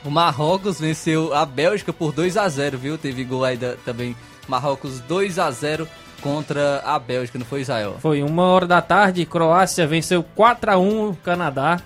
o 0.03 0.09
Marrocos 0.09 0.79
venceu 0.79 1.33
a 1.33 1.45
Bélgica 1.45 1.91
por 1.93 2.11
2 2.11 2.37
a 2.37 2.47
0 2.49 2.77
viu? 2.77 2.97
Teve 2.97 3.23
gol 3.23 3.43
aí 3.45 3.57
da- 3.57 3.75
também, 3.85 4.15
Marrocos 4.47 4.99
2 5.01 5.37
a 5.39 5.49
0 5.51 5.87
contra 6.21 6.81
a 6.85 6.99
Bélgica, 6.99 7.39
não 7.39 7.45
foi 7.45 7.61
Israel? 7.61 7.97
Foi 7.99 8.21
uma 8.21 8.43
hora 8.43 8.67
da 8.67 8.81
tarde, 8.81 9.25
Croácia 9.25 9.87
venceu 9.87 10.23
4x1 10.35 11.09
o 11.09 11.15
Canadá. 11.23 11.79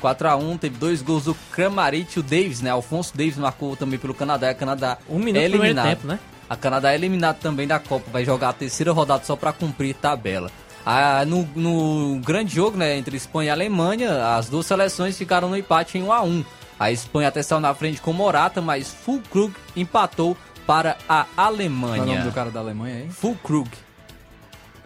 4x1, 0.00 0.58
teve 0.58 0.76
dois 0.78 1.02
gols 1.02 1.24
do 1.24 1.34
Kramaric 1.50 2.16
e 2.16 2.20
o 2.20 2.22
Davis, 2.22 2.60
né? 2.60 2.70
Alfonso 2.70 3.16
Davis 3.16 3.36
marcou 3.36 3.74
também 3.76 3.98
pelo 3.98 4.14
Canadá. 4.14 4.50
A 4.50 4.54
Canadá 4.54 4.98
Um 5.08 5.18
minuto 5.18 5.42
é 5.42 5.44
eliminado. 5.44 5.88
tempo, 5.88 6.06
né? 6.06 6.18
A 6.48 6.56
Canadá 6.56 6.92
é 6.92 6.94
eliminado 6.94 7.38
também 7.40 7.66
da 7.66 7.78
Copa, 7.78 8.04
vai 8.12 8.24
jogar 8.24 8.50
a 8.50 8.52
terceira 8.52 8.92
rodada 8.92 9.24
só 9.24 9.34
para 9.36 9.52
cumprir 9.52 9.94
tabela. 9.94 10.50
Ah, 10.86 11.24
no, 11.26 11.46
no 11.54 12.20
grande 12.20 12.54
jogo, 12.54 12.76
né, 12.78 12.96
entre 12.96 13.16
Espanha 13.16 13.48
e 13.48 13.50
Alemanha, 13.50 14.34
as 14.36 14.48
duas 14.48 14.64
seleções 14.64 15.18
ficaram 15.18 15.50
no 15.50 15.56
empate 15.56 15.98
em 15.98 16.02
1 16.04 16.12
a 16.12 16.22
1. 16.22 16.44
A 16.78 16.92
Espanha 16.92 17.28
até 17.28 17.42
saiu 17.42 17.60
na 17.60 17.74
frente 17.74 18.00
com 18.00 18.12
Morata, 18.12 18.60
mas 18.60 18.88
Fulkrug 18.92 19.52
empatou 19.76 20.36
para 20.66 20.96
a 21.08 21.24
Qual 21.24 21.28
é 21.36 21.40
o 21.40 21.46
Alemanha. 21.46 22.04
nome 22.04 22.22
do 22.22 22.32
cara 22.32 22.50
da 22.50 22.60
Alemanha 22.60 22.96
aí? 22.96 23.08
Fulkrug. 23.10 23.68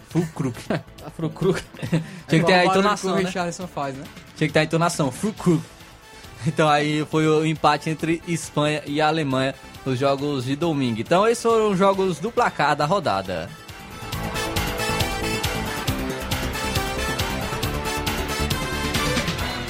Fulkrug. 0.08 0.56
Afrocru. 1.06 1.54
Tinha 2.28 2.40
que 2.40 2.46
ter 2.46 2.52
a 2.52 2.56
barulho 2.58 2.70
entonação, 2.70 3.16
né? 3.16 3.22
Richarlison 3.22 3.66
faz, 3.66 3.96
né? 3.96 4.04
Tinha 4.36 4.46
que 4.48 4.52
ter 4.52 4.60
a 4.60 4.64
entonação, 4.64 5.10
Fulkrug. 5.10 5.62
Então 6.44 6.68
aí 6.68 7.06
foi 7.08 7.24
o 7.24 7.46
empate 7.46 7.88
entre 7.88 8.20
Espanha 8.26 8.82
e 8.84 9.00
Alemanha 9.00 9.54
nos 9.86 9.96
jogos 9.96 10.44
de 10.44 10.56
domingo. 10.56 11.00
Então 11.00 11.24
esses 11.24 11.40
foram 11.40 11.70
os 11.70 11.78
jogos 11.78 12.18
do 12.18 12.32
placar 12.32 12.74
da 12.74 12.84
rodada. 12.84 13.48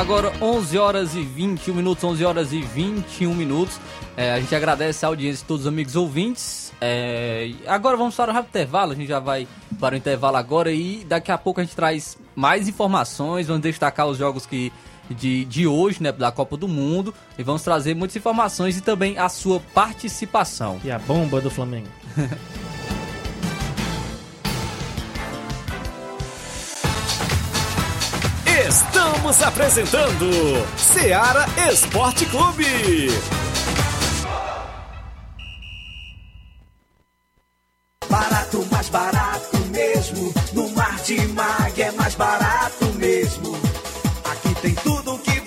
Agora 0.00 0.32
11 0.40 0.78
horas 0.78 1.14
e 1.14 1.20
21 1.20 1.74
minutos, 1.74 2.02
11 2.02 2.24
horas 2.24 2.52
e 2.54 2.62
21 2.62 3.34
minutos. 3.34 3.78
É, 4.16 4.32
a 4.32 4.40
gente 4.40 4.54
agradece 4.54 5.04
a 5.04 5.08
audiência 5.08 5.42
de 5.42 5.44
todos 5.44 5.66
os 5.66 5.68
amigos 5.68 5.94
ouvintes. 5.94 6.72
É, 6.80 7.52
agora 7.66 7.98
vamos 7.98 8.14
para 8.14 8.30
o 8.30 8.34
rápido 8.34 8.48
intervalo, 8.48 8.92
a 8.92 8.94
gente 8.94 9.08
já 9.08 9.20
vai 9.20 9.46
para 9.78 9.94
o 9.94 9.98
intervalo 9.98 10.38
agora 10.38 10.72
e 10.72 11.04
daqui 11.06 11.30
a 11.30 11.36
pouco 11.36 11.60
a 11.60 11.64
gente 11.64 11.76
traz 11.76 12.16
mais 12.34 12.66
informações, 12.66 13.46
vamos 13.46 13.60
destacar 13.60 14.06
os 14.06 14.16
jogos 14.16 14.46
que 14.46 14.72
de, 15.10 15.44
de 15.44 15.66
hoje, 15.66 16.02
né, 16.02 16.10
da 16.10 16.32
Copa 16.32 16.56
do 16.56 16.66
Mundo, 16.66 17.12
e 17.38 17.42
vamos 17.42 17.62
trazer 17.62 17.94
muitas 17.94 18.16
informações 18.16 18.78
e 18.78 18.80
também 18.80 19.18
a 19.18 19.28
sua 19.28 19.60
participação. 19.74 20.80
E 20.82 20.90
a 20.90 20.98
bomba 20.98 21.42
do 21.42 21.50
Flamengo. 21.50 21.88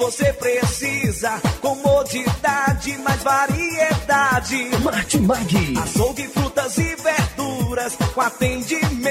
você 0.04 0.34
precisa. 0.34 1.42
Comodidade, 1.62 2.98
mais 3.00 3.24
variedade. 3.24 4.70
Martimag. 4.84 5.78
Açougue, 5.82 6.28
frutas 6.28 6.78
e 6.78 6.96
verduras. 6.96 7.96
Com 8.14 8.22
atendimento 8.22 8.94
de 8.94 9.03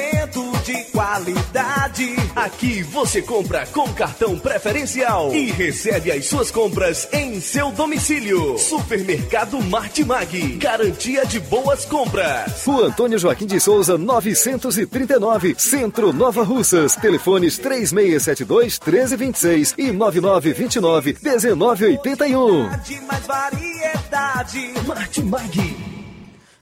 qualidade. 1.53 2.17
Aqui 2.35 2.83
você 2.83 3.21
compra 3.21 3.67
com 3.67 3.93
cartão 3.93 4.39
preferencial 4.39 5.33
e 5.35 5.51
recebe 5.51 6.11
as 6.11 6.27
suas 6.27 6.51
compras 6.51 7.07
em 7.13 7.41
seu 7.41 7.71
domicílio. 7.71 8.59
Supermercado 8.59 9.63
Martimag. 9.63 10.57
Garantia 10.57 11.27
de 11.27 11.39
boas 11.39 11.85
compras. 11.85 12.65
Rua 12.65 12.87
Antônio 12.87 13.19
Joaquim 13.19 13.47
de 13.47 13.61
Souza, 13.61 13.99
939, 13.99 15.55
Centro 15.59 16.13
Nova 16.13 16.43
Russas. 16.43 16.97
Telefones 16.97 17.59
3672 17.59 18.81
1326 18.81 19.75
e 19.77 19.93
9929 19.93 21.19
1981. 21.23 22.69
De 22.81 23.01
mais 23.03 23.27
variedade. 23.27 24.73
Martimag. 24.87 25.93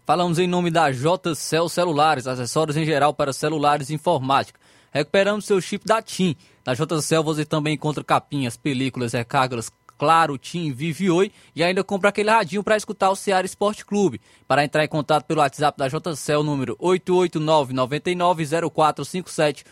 Falamos 0.04 0.40
em 0.40 0.48
nome 0.48 0.72
da 0.72 0.90
JCL 0.90 1.68
Celulares, 1.68 2.26
acessórios 2.26 2.76
em 2.76 2.84
geral 2.84 3.14
para 3.14 3.32
celulares 3.32 3.90
e 3.90 3.94
informática. 3.94 4.59
Recuperamos 4.92 5.44
seu 5.44 5.60
chip 5.60 5.84
da 5.86 6.02
TIM. 6.02 6.36
Na 6.66 6.74
JCL 6.74 7.22
você 7.22 7.44
também 7.44 7.74
encontra 7.74 8.02
capinhas, 8.04 8.56
películas, 8.56 9.12
recargas, 9.12 9.70
Claro, 10.00 10.38
TIM, 10.38 10.72
Vive 10.72 11.10
Oi 11.10 11.30
e 11.54 11.62
ainda 11.62 11.84
compra 11.84 12.08
aquele 12.08 12.30
radinho 12.30 12.64
para 12.64 12.74
escutar 12.74 13.10
o 13.10 13.14
Ceará 13.14 13.44
Esporte 13.44 13.84
Clube. 13.84 14.18
Para 14.48 14.64
entrar 14.64 14.82
em 14.82 14.88
contato 14.88 15.26
pelo 15.26 15.40
WhatsApp 15.40 15.76
da 15.76 15.88
JCL, 15.88 16.42
número 16.42 16.74
889 16.78 17.74
99 17.74 18.46
0457 18.46 19.64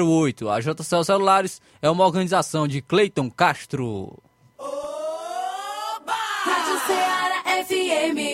08. 0.00 0.48
A 0.48 0.60
JCL 0.60 1.02
Celulares 1.02 1.60
é 1.82 1.90
uma 1.90 2.06
organização 2.06 2.68
de 2.68 2.80
Cleiton 2.80 3.28
Castro. 3.28 4.16
Rádio 6.44 6.78
Ceará 6.86 7.64
FM. 7.64 8.33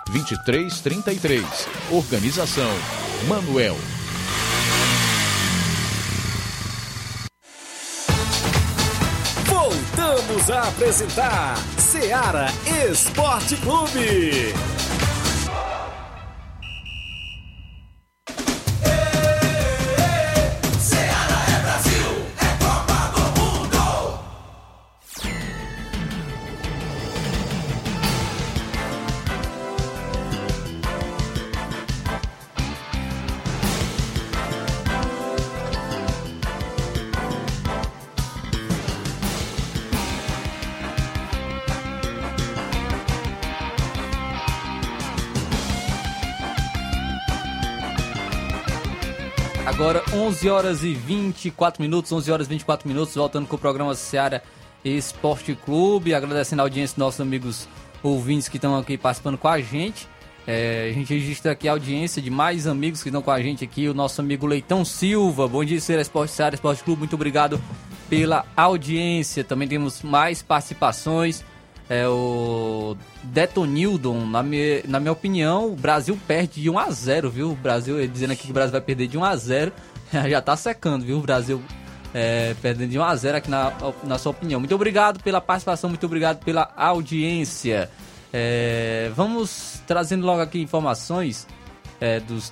2333. 0.09 1.45
Organização 1.91 2.71
Manuel. 3.27 3.77
Voltamos 9.45 10.49
a 10.49 10.67
apresentar 10.67 11.57
Seara 11.77 12.47
Esporte 12.89 13.55
Clube. 13.57 14.53
11 50.41 50.49
horas 50.49 50.83
e 50.83 50.95
24 50.95 51.83
minutos, 51.83 52.11
11 52.11 52.31
horas 52.31 52.47
e 52.47 52.49
24 52.49 52.87
minutos, 52.87 53.13
voltando 53.13 53.45
com 53.45 53.55
o 53.55 53.59
programa 53.59 53.93
Seara 53.93 54.41
Esporte 54.83 55.53
Clube, 55.53 56.15
agradecendo 56.15 56.63
a 56.63 56.65
audiência 56.65 56.95
dos 56.95 56.97
nossos 56.97 57.21
amigos 57.21 57.67
ouvintes 58.01 58.49
que 58.49 58.57
estão 58.57 58.75
aqui 58.75 58.97
participando 58.97 59.37
com 59.37 59.47
a 59.47 59.61
gente. 59.61 60.07
É, 60.47 60.89
a 60.89 60.93
gente 60.93 61.13
registra 61.13 61.51
aqui 61.51 61.67
a 61.67 61.73
audiência 61.73 62.19
de 62.19 62.31
mais 62.31 62.65
amigos 62.65 63.03
que 63.03 63.09
estão 63.09 63.21
com 63.21 63.29
a 63.29 63.39
gente 63.39 63.63
aqui, 63.63 63.87
o 63.87 63.93
nosso 63.93 64.19
amigo 64.19 64.47
Leitão 64.47 64.83
Silva, 64.83 65.47
bom 65.47 65.63
dia 65.63 65.79
Seara 65.79 66.01
Esporte, 66.01 66.33
Seara 66.33 66.55
Esporte 66.55 66.83
Clube, 66.83 67.01
muito 67.01 67.13
obrigado 67.13 67.61
pela 68.09 68.43
audiência. 68.57 69.43
Também 69.43 69.67
temos 69.67 70.01
mais 70.01 70.41
participações. 70.41 71.45
É 71.87 72.07
o 72.07 72.97
Detonildon, 73.21 74.25
na 74.25 74.41
na 74.87 74.99
minha 74.99 75.11
opinião, 75.11 75.71
o 75.71 75.75
Brasil 75.75 76.17
perde 76.25 76.61
de 76.61 76.69
1 76.69 76.79
a 76.79 76.89
0 76.89 77.29
viu? 77.29 77.51
O 77.51 77.55
Brasil, 77.55 78.07
dizendo 78.07 78.31
aqui 78.31 78.45
que 78.45 78.51
o 78.51 78.53
Brasil 78.53 78.71
vai 78.71 78.81
perder 78.81 79.07
de 79.07 79.19
1 79.19 79.23
a 79.23 79.35
0 79.35 79.71
já 80.29 80.41
tá 80.41 80.55
secando, 80.55 81.05
viu? 81.05 81.17
O 81.17 81.21
Brasil 81.21 81.61
é, 82.13 82.55
perdendo 82.61 82.89
de 82.89 82.99
1 82.99 83.03
a 83.03 83.15
0 83.15 83.37
aqui 83.37 83.49
na, 83.49 83.73
na 84.03 84.17
sua 84.17 84.31
opinião. 84.31 84.59
Muito 84.59 84.75
obrigado 84.75 85.21
pela 85.23 85.39
participação, 85.39 85.89
muito 85.89 86.05
obrigado 86.05 86.43
pela 86.43 86.71
audiência. 86.75 87.89
É, 88.33 89.11
vamos 89.15 89.81
trazendo 89.85 90.25
logo 90.25 90.41
aqui 90.41 90.61
informações 90.61 91.47
é, 91.99 92.19
dos 92.19 92.51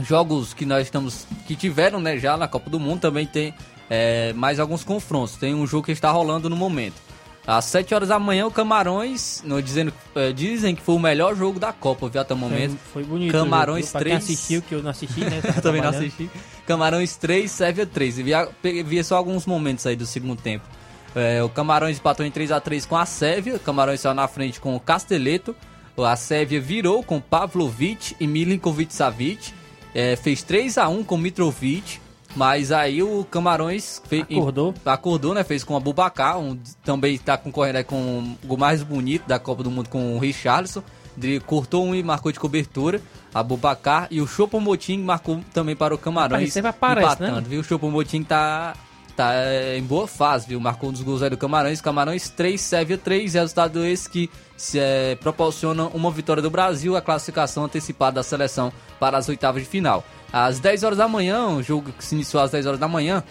jogos 0.00 0.52
que 0.52 0.66
nós 0.66 0.82
estamos 0.82 1.26
que 1.46 1.56
tiveram 1.56 2.00
né, 2.00 2.18
já 2.18 2.36
na 2.36 2.48
Copa 2.48 2.70
do 2.70 2.78
Mundo. 2.78 3.00
Também 3.00 3.26
tem 3.26 3.54
é, 3.88 4.32
mais 4.32 4.58
alguns 4.58 4.84
confrontos. 4.84 5.36
Tem 5.36 5.54
um 5.54 5.66
jogo 5.66 5.86
que 5.86 5.92
está 5.92 6.10
rolando 6.10 6.48
no 6.48 6.56
momento. 6.56 7.06
Às 7.46 7.66
7 7.66 7.94
horas 7.94 8.08
da 8.08 8.18
manhã, 8.18 8.44
o 8.44 8.50
Camarões, 8.50 9.40
não, 9.44 9.60
dizendo, 9.62 9.92
é, 10.16 10.32
dizem 10.32 10.74
que 10.74 10.82
foi 10.82 10.96
o 10.96 10.98
melhor 10.98 11.36
jogo 11.36 11.60
da 11.60 11.72
Copa, 11.72 12.08
viu, 12.08 12.20
até 12.20 12.34
o 12.34 12.36
momento. 12.36 12.76
Foi, 12.92 13.04
foi 13.04 13.04
bonito. 13.04 13.30
Camarões 13.30 13.84
viu? 13.84 13.92
Pra 13.92 14.00
3. 14.00 14.12
Quem 14.12 14.34
assistiu, 14.34 14.62
que 14.62 14.74
eu 14.74 14.82
não 14.82 14.90
assisti, 14.90 15.20
né? 15.20 15.40
Também 15.62 15.80
não 15.80 15.90
assisti. 15.90 16.28
Camarões 16.66 17.16
3, 17.16 17.50
Sérvia 17.50 17.86
3. 17.86 18.16
Via, 18.18 18.48
via 18.84 19.04
só 19.04 19.16
alguns 19.16 19.46
momentos 19.46 19.86
aí 19.86 19.96
do 19.96 20.06
segundo 20.06 20.40
tempo. 20.40 20.64
É, 21.14 21.42
o 21.42 21.48
Camarões 21.48 21.98
empatou 21.98 22.26
em 22.26 22.30
3x3 22.30 22.86
com 22.86 22.96
a 22.96 23.06
Sérvia. 23.06 23.56
O 23.56 23.60
Camarões 23.60 24.00
saiu 24.00 24.14
na 24.14 24.28
frente 24.28 24.60
com 24.60 24.76
o 24.76 24.80
Casteleto. 24.80 25.56
A 25.96 26.14
Sérvia 26.14 26.60
virou 26.60 27.02
com 27.02 27.20
Pavlovic 27.20 28.14
e 28.20 28.26
Milinkovic 28.26 28.92
Savic. 28.92 29.54
É, 29.94 30.14
fez 30.14 30.44
3x1 30.44 31.06
com 31.06 31.16
Mitrovic. 31.16 32.00
Mas 32.34 32.70
aí 32.70 33.02
o 33.02 33.24
Camarões 33.24 34.02
fez, 34.06 34.22
Acordou. 34.24 34.74
acordou, 34.84 35.32
né? 35.32 35.42
Fez 35.42 35.64
com 35.64 35.72
o 35.72 35.76
Abubacar, 35.78 36.38
um, 36.38 36.58
também 36.84 37.14
está 37.14 37.38
concorrendo 37.38 37.82
com 37.84 38.36
o 38.46 38.56
mais 38.58 38.82
bonito 38.82 39.26
da 39.26 39.38
Copa 39.38 39.62
do 39.62 39.70
Mundo 39.70 39.88
com 39.88 40.14
o 40.14 40.18
Richarlison. 40.18 40.82
Cortou 41.44 41.84
um 41.84 41.94
e 41.94 42.02
marcou 42.02 42.30
de 42.30 42.38
cobertura. 42.38 43.00
Abubacar 43.34 44.08
e 44.10 44.20
o 44.20 44.26
Chopomoting 44.26 45.02
marcou 45.02 45.40
também 45.52 45.76
para 45.76 45.94
o 45.94 45.98
Camarões. 45.98 46.40
Rapaz, 46.40 46.52
sempre 46.52 46.70
aparece, 46.70 47.06
empatando, 47.06 47.40
né? 47.42 47.46
viu? 47.48 47.60
O 47.60 47.64
Chopomoting 47.64 48.22
tá, 48.22 48.74
tá 49.14 49.34
é, 49.34 49.76
em 49.76 49.82
boa 49.82 50.06
fase, 50.06 50.48
viu? 50.48 50.60
Marcou 50.60 50.90
um 50.90 50.92
dos 50.92 51.02
gols 51.02 51.22
aí 51.22 51.30
do 51.30 51.36
Camarões. 51.36 51.80
Camarões 51.80 52.28
3, 52.30 52.60
Sérvia 52.60 52.98
3. 52.98 53.34
Resultado 53.34 53.84
esse 53.84 54.08
que 54.08 54.30
se, 54.56 54.78
é, 54.78 55.16
proporciona 55.16 55.84
uma 55.88 56.10
vitória 56.10 56.42
do 56.42 56.50
Brasil, 56.50 56.96
a 56.96 57.02
classificação 57.02 57.64
antecipada 57.64 58.16
da 58.16 58.22
seleção 58.22 58.72
para 58.98 59.18
as 59.18 59.28
oitavas 59.28 59.62
de 59.62 59.68
final. 59.68 60.04
Às 60.32 60.58
10 60.58 60.82
horas 60.82 60.98
da 60.98 61.08
manhã, 61.08 61.48
o 61.48 61.62
jogo 61.62 61.92
que 61.92 62.04
se 62.04 62.14
iniciou 62.14 62.42
às 62.42 62.50
10 62.50 62.66
horas 62.66 62.80
da 62.80 62.88
manhã, 62.88 63.22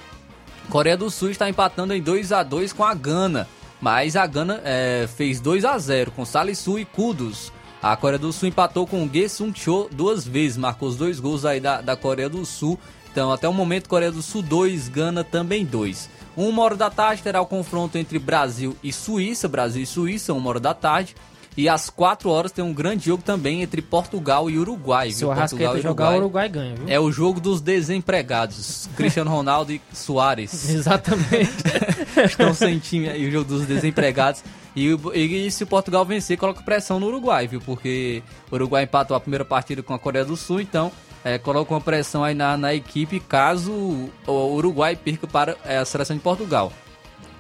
Coreia 0.69 0.98
do 0.98 1.10
Sul 1.10 1.30
está 1.30 1.50
empatando 1.50 1.93
em 1.93 2.02
2 2.02 2.32
a 2.32 2.43
2 2.43 2.74
com 2.74 2.84
a 2.84 2.93
Gana. 2.93 3.48
Mas 3.82 4.15
a 4.15 4.26
Gana 4.26 4.62
é, 4.63 5.08
fez 5.15 5.39
2 5.39 5.65
a 5.65 5.78
0 5.78 6.12
com 6.12 6.26
Salisu 6.26 6.80
e 6.80 6.86
Kudos. 6.86 7.52
A 7.86 7.95
Coreia 7.95 8.17
do 8.17 8.34
Sul 8.34 8.50
empatou 8.50 8.88
com 8.88 9.04
o 9.04 9.10
Ge 9.13 9.30
Sung 9.30 9.54
Cho 9.56 9.88
duas 9.91 10.28
vezes, 10.28 10.58
marcou 10.58 10.89
os 10.89 10.95
dois 10.95 11.19
gols 11.19 11.45
aí 11.45 11.60
da, 11.60 11.82
da 11.82 11.95
Coreia 11.95 12.28
do 12.28 12.43
Sul. 12.43 12.80
Então, 13.12 13.32
até 13.32 13.48
o 13.48 13.54
momento, 13.54 13.88
Coreia 13.88 14.12
do 14.12 14.24
Sul 14.24 14.41
2, 14.41 14.89
Gana 14.89 15.24
também 15.24 15.63
2. 15.63 16.10
Uma 16.36 16.63
hora 16.63 16.76
da 16.76 16.89
tarde 16.89 17.21
terá 17.21 17.39
o 17.39 17.45
confronto 17.45 17.95
entre 17.95 18.17
Brasil 18.17 18.76
e 18.82 18.91
Suíça, 18.91 19.48
Brasil 19.48 19.84
e 19.84 19.86
Suíça, 19.86 20.34
uma 20.34 20.50
hora 20.50 20.60
da 20.60 20.74
tarde. 20.74 21.15
E 21.58 21.70
às 21.70 21.89
4 21.89 22.30
horas 22.30 22.52
tem 22.52 22.63
um 22.63 22.74
grande 22.74 23.06
jogo 23.06 23.24
também 23.24 23.62
entre 23.62 23.82
Portugal 23.82 24.50
e 24.50 24.60
Uruguai. 24.60 25.12
Se 25.12 25.20
viu? 25.20 25.30
o 25.30 25.32
Arrascaeta 25.32 25.72
Portugal 25.72 25.78
e 25.78 25.82
jogar, 25.82 26.13
o 26.13 26.18
Uruguai 26.18 26.50
ganha, 26.50 26.76
viu? 26.76 26.86
É 26.89 27.00
o 27.00 27.10
jogo 27.12 27.39
dos 27.39 27.62
desempregados. 27.62 28.89
Cristiano 28.96 29.32
Ronaldo 29.32 29.72
e 29.72 29.82
Soares. 29.94 30.68
Exatamente. 30.70 31.54
Estão 32.26 32.54
sem 32.54 32.78
time 32.80 33.10
aí, 33.10 33.28
o 33.28 33.32
jogo 33.32 33.46
dos 33.46 33.65
desempregados. 33.65 34.44
E, 34.76 34.94
o- 34.94 35.13
e 35.13 35.50
se 35.50 35.63
o 35.63 35.68
Portugal 35.68 36.04
vencer, 36.06 36.38
coloca 36.38 36.62
pressão 36.62 37.00
no 37.00 37.08
Uruguai, 37.08 37.48
viu? 37.48 37.62
Porque 37.62 38.22
o 38.52 38.56
Uruguai 38.56 38.84
empatou 38.84 39.15
a 39.15 39.20
primeira 39.20 39.46
partida 39.46 39.82
com 39.82 39.94
a 39.94 40.00
Coreia 40.00 40.26
do 40.26 40.36
Sul, 40.36 40.60
então 40.60 40.91
é, 41.24 41.38
coloca 41.38 41.74
uma 41.74 41.80
pressão 41.82 42.24
aí 42.24 42.36
na, 42.36 42.58
na 42.58 42.74
equipe 42.74 43.20
caso 43.22 43.72
o 43.72 44.32
Uruguai 44.56 44.96
perca 44.98 45.26
para 45.26 45.56
é, 45.63 45.78
a 45.78 45.86
seleção 45.86 46.15
de 46.18 46.22
Portugal. 46.22 46.74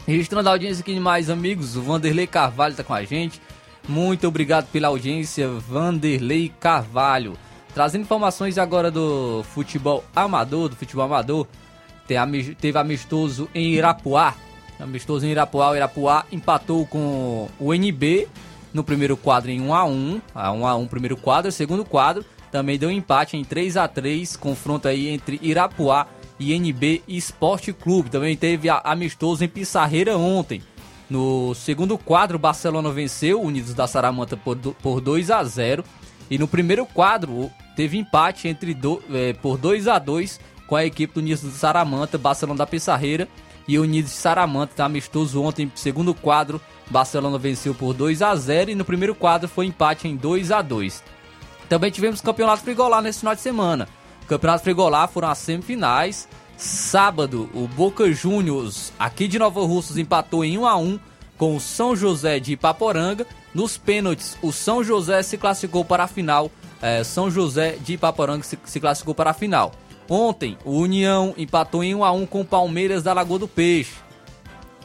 Registrando 0.07 0.47
a 0.47 0.51
audiência 0.53 0.81
aqui 0.81 0.93
de 0.93 0.99
mais 0.99 1.29
amigos, 1.29 1.75
o 1.75 1.81
Vanderlei 1.81 2.27
Carvalho 2.27 2.71
está 2.71 2.83
com 2.83 2.93
a 2.93 3.03
gente. 3.03 3.41
Muito 3.87 4.27
obrigado 4.27 4.67
pela 4.71 4.87
audiência, 4.87 5.47
Vanderlei 5.47 6.51
Carvalho. 6.59 7.33
Trazendo 7.73 8.01
informações 8.01 8.57
agora 8.57 8.89
do 8.89 9.43
futebol 9.53 10.03
amador, 10.15 10.69
do 10.69 10.75
futebol 10.75 11.05
amador. 11.05 11.47
Teve 12.07 12.77
amistoso 12.77 13.49
em 13.53 13.73
Irapuá. 13.73 14.33
Amistoso 14.79 15.25
em 15.25 15.29
Irapuá. 15.31 15.71
O 15.71 15.75
Irapuá 15.75 16.25
empatou 16.31 16.85
com 16.85 17.47
o 17.59 17.73
NB 17.73 18.27
no 18.73 18.83
primeiro 18.83 19.15
quadro 19.17 19.51
em 19.51 19.59
1x1. 19.61 20.21
A 20.33 20.49
1x1 20.51 20.87
primeiro 20.87 21.17
quadro. 21.17 21.51
Segundo 21.51 21.83
quadro 21.85 22.23
também 22.51 22.77
deu 22.79 22.89
empate 22.89 23.35
em 23.37 23.43
3x3. 23.43 24.37
Confronto 24.37 24.87
aí 24.87 25.09
entre 25.09 25.39
Irapuá 25.43 26.07
e 26.39 26.53
NB 26.53 27.03
Esporte 27.07 27.73
Clube. 27.73 28.09
Também 28.09 28.35
teve 28.37 28.69
a- 28.69 28.81
amistoso 28.85 29.43
em 29.43 29.47
Pissarreira 29.49 30.17
ontem. 30.17 30.61
No 31.09 31.53
segundo 31.53 31.97
quadro, 31.97 32.37
o 32.37 32.39
Barcelona 32.39 32.89
venceu 32.91 33.41
o 33.41 33.45
Unidos 33.45 33.73
da 33.73 33.87
Saramanta 33.87 34.35
por, 34.35 34.57
por 34.57 34.99
2 34.99 35.29
a 35.31 35.43
0 35.43 35.83
E 36.29 36.37
no 36.37 36.47
primeiro 36.47 36.85
quadro, 36.85 37.51
teve 37.75 37.97
empate 37.97 38.47
entre 38.47 38.73
do, 38.73 39.01
eh, 39.11 39.33
por 39.33 39.57
2 39.57 39.87
a 39.87 39.99
2 39.99 40.39
com 40.67 40.75
a 40.75 40.85
equipe 40.85 41.13
do 41.13 41.19
Unidos 41.19 41.43
da 41.43 41.51
Saramanta, 41.51 42.17
Barcelona 42.17 42.59
da 42.59 42.67
Pissarreira 42.67 43.27
e 43.67 43.77
Unidos 43.77 44.11
de 44.11 44.17
Saramanta. 44.17 44.73
Tá 44.75 44.85
amistoso 44.85 45.41
ontem, 45.41 45.71
segundo 45.75 46.13
quadro, 46.13 46.59
Barcelona 46.89 47.37
venceu 47.37 47.75
por 47.75 47.93
2 47.93 48.21
a 48.21 48.35
0 48.35 48.71
E 48.71 48.75
no 48.75 48.85
primeiro 48.85 49.13
quadro 49.13 49.47
foi 49.47 49.65
empate 49.65 50.07
em 50.07 50.15
2 50.15 50.51
a 50.51 50.61
2 50.61 51.15
também 51.67 51.91
tivemos 51.91 52.21
campeonato 52.21 52.63
frigolar 52.63 53.01
nesse 53.01 53.19
final 53.19 53.35
de 53.35 53.41
semana. 53.41 53.87
Campeonato 54.27 54.63
frigolar 54.63 55.07
foram 55.07 55.29
as 55.29 55.37
semifinais. 55.39 56.27
Sábado, 56.57 57.49
o 57.53 57.67
Boca 57.67 58.11
Juniors, 58.11 58.93
aqui 58.97 59.27
de 59.27 59.37
Nova 59.37 59.61
Russas, 59.61 59.97
empatou 59.97 60.43
em 60.43 60.57
1 60.57 60.65
a 60.65 60.77
1 60.77 60.99
com 61.37 61.55
o 61.55 61.59
São 61.59 61.95
José 61.95 62.39
de 62.39 62.53
Ipaporanga. 62.53 63.27
Nos 63.53 63.77
pênaltis, 63.77 64.37
o 64.41 64.51
São 64.51 64.83
José 64.83 65.21
se 65.21 65.37
classificou 65.37 65.83
para 65.83 66.03
a 66.03 66.07
final. 66.07 66.49
É, 66.81 67.03
São 67.03 67.29
José 67.29 67.77
de 67.83 67.93
Ipaporanga 67.93 68.43
se, 68.43 68.57
se 68.63 68.79
classificou 68.79 69.13
para 69.13 69.31
a 69.31 69.33
final. 69.33 69.73
Ontem, 70.09 70.57
o 70.63 70.77
União 70.79 71.33
empatou 71.37 71.83
em 71.83 71.95
1 71.95 72.03
a 72.03 72.11
1 72.11 72.25
com 72.25 72.41
o 72.41 72.45
Palmeiras 72.45 73.03
da 73.03 73.11
Lagoa 73.11 73.39
do 73.39 73.47
Peixe. 73.47 73.95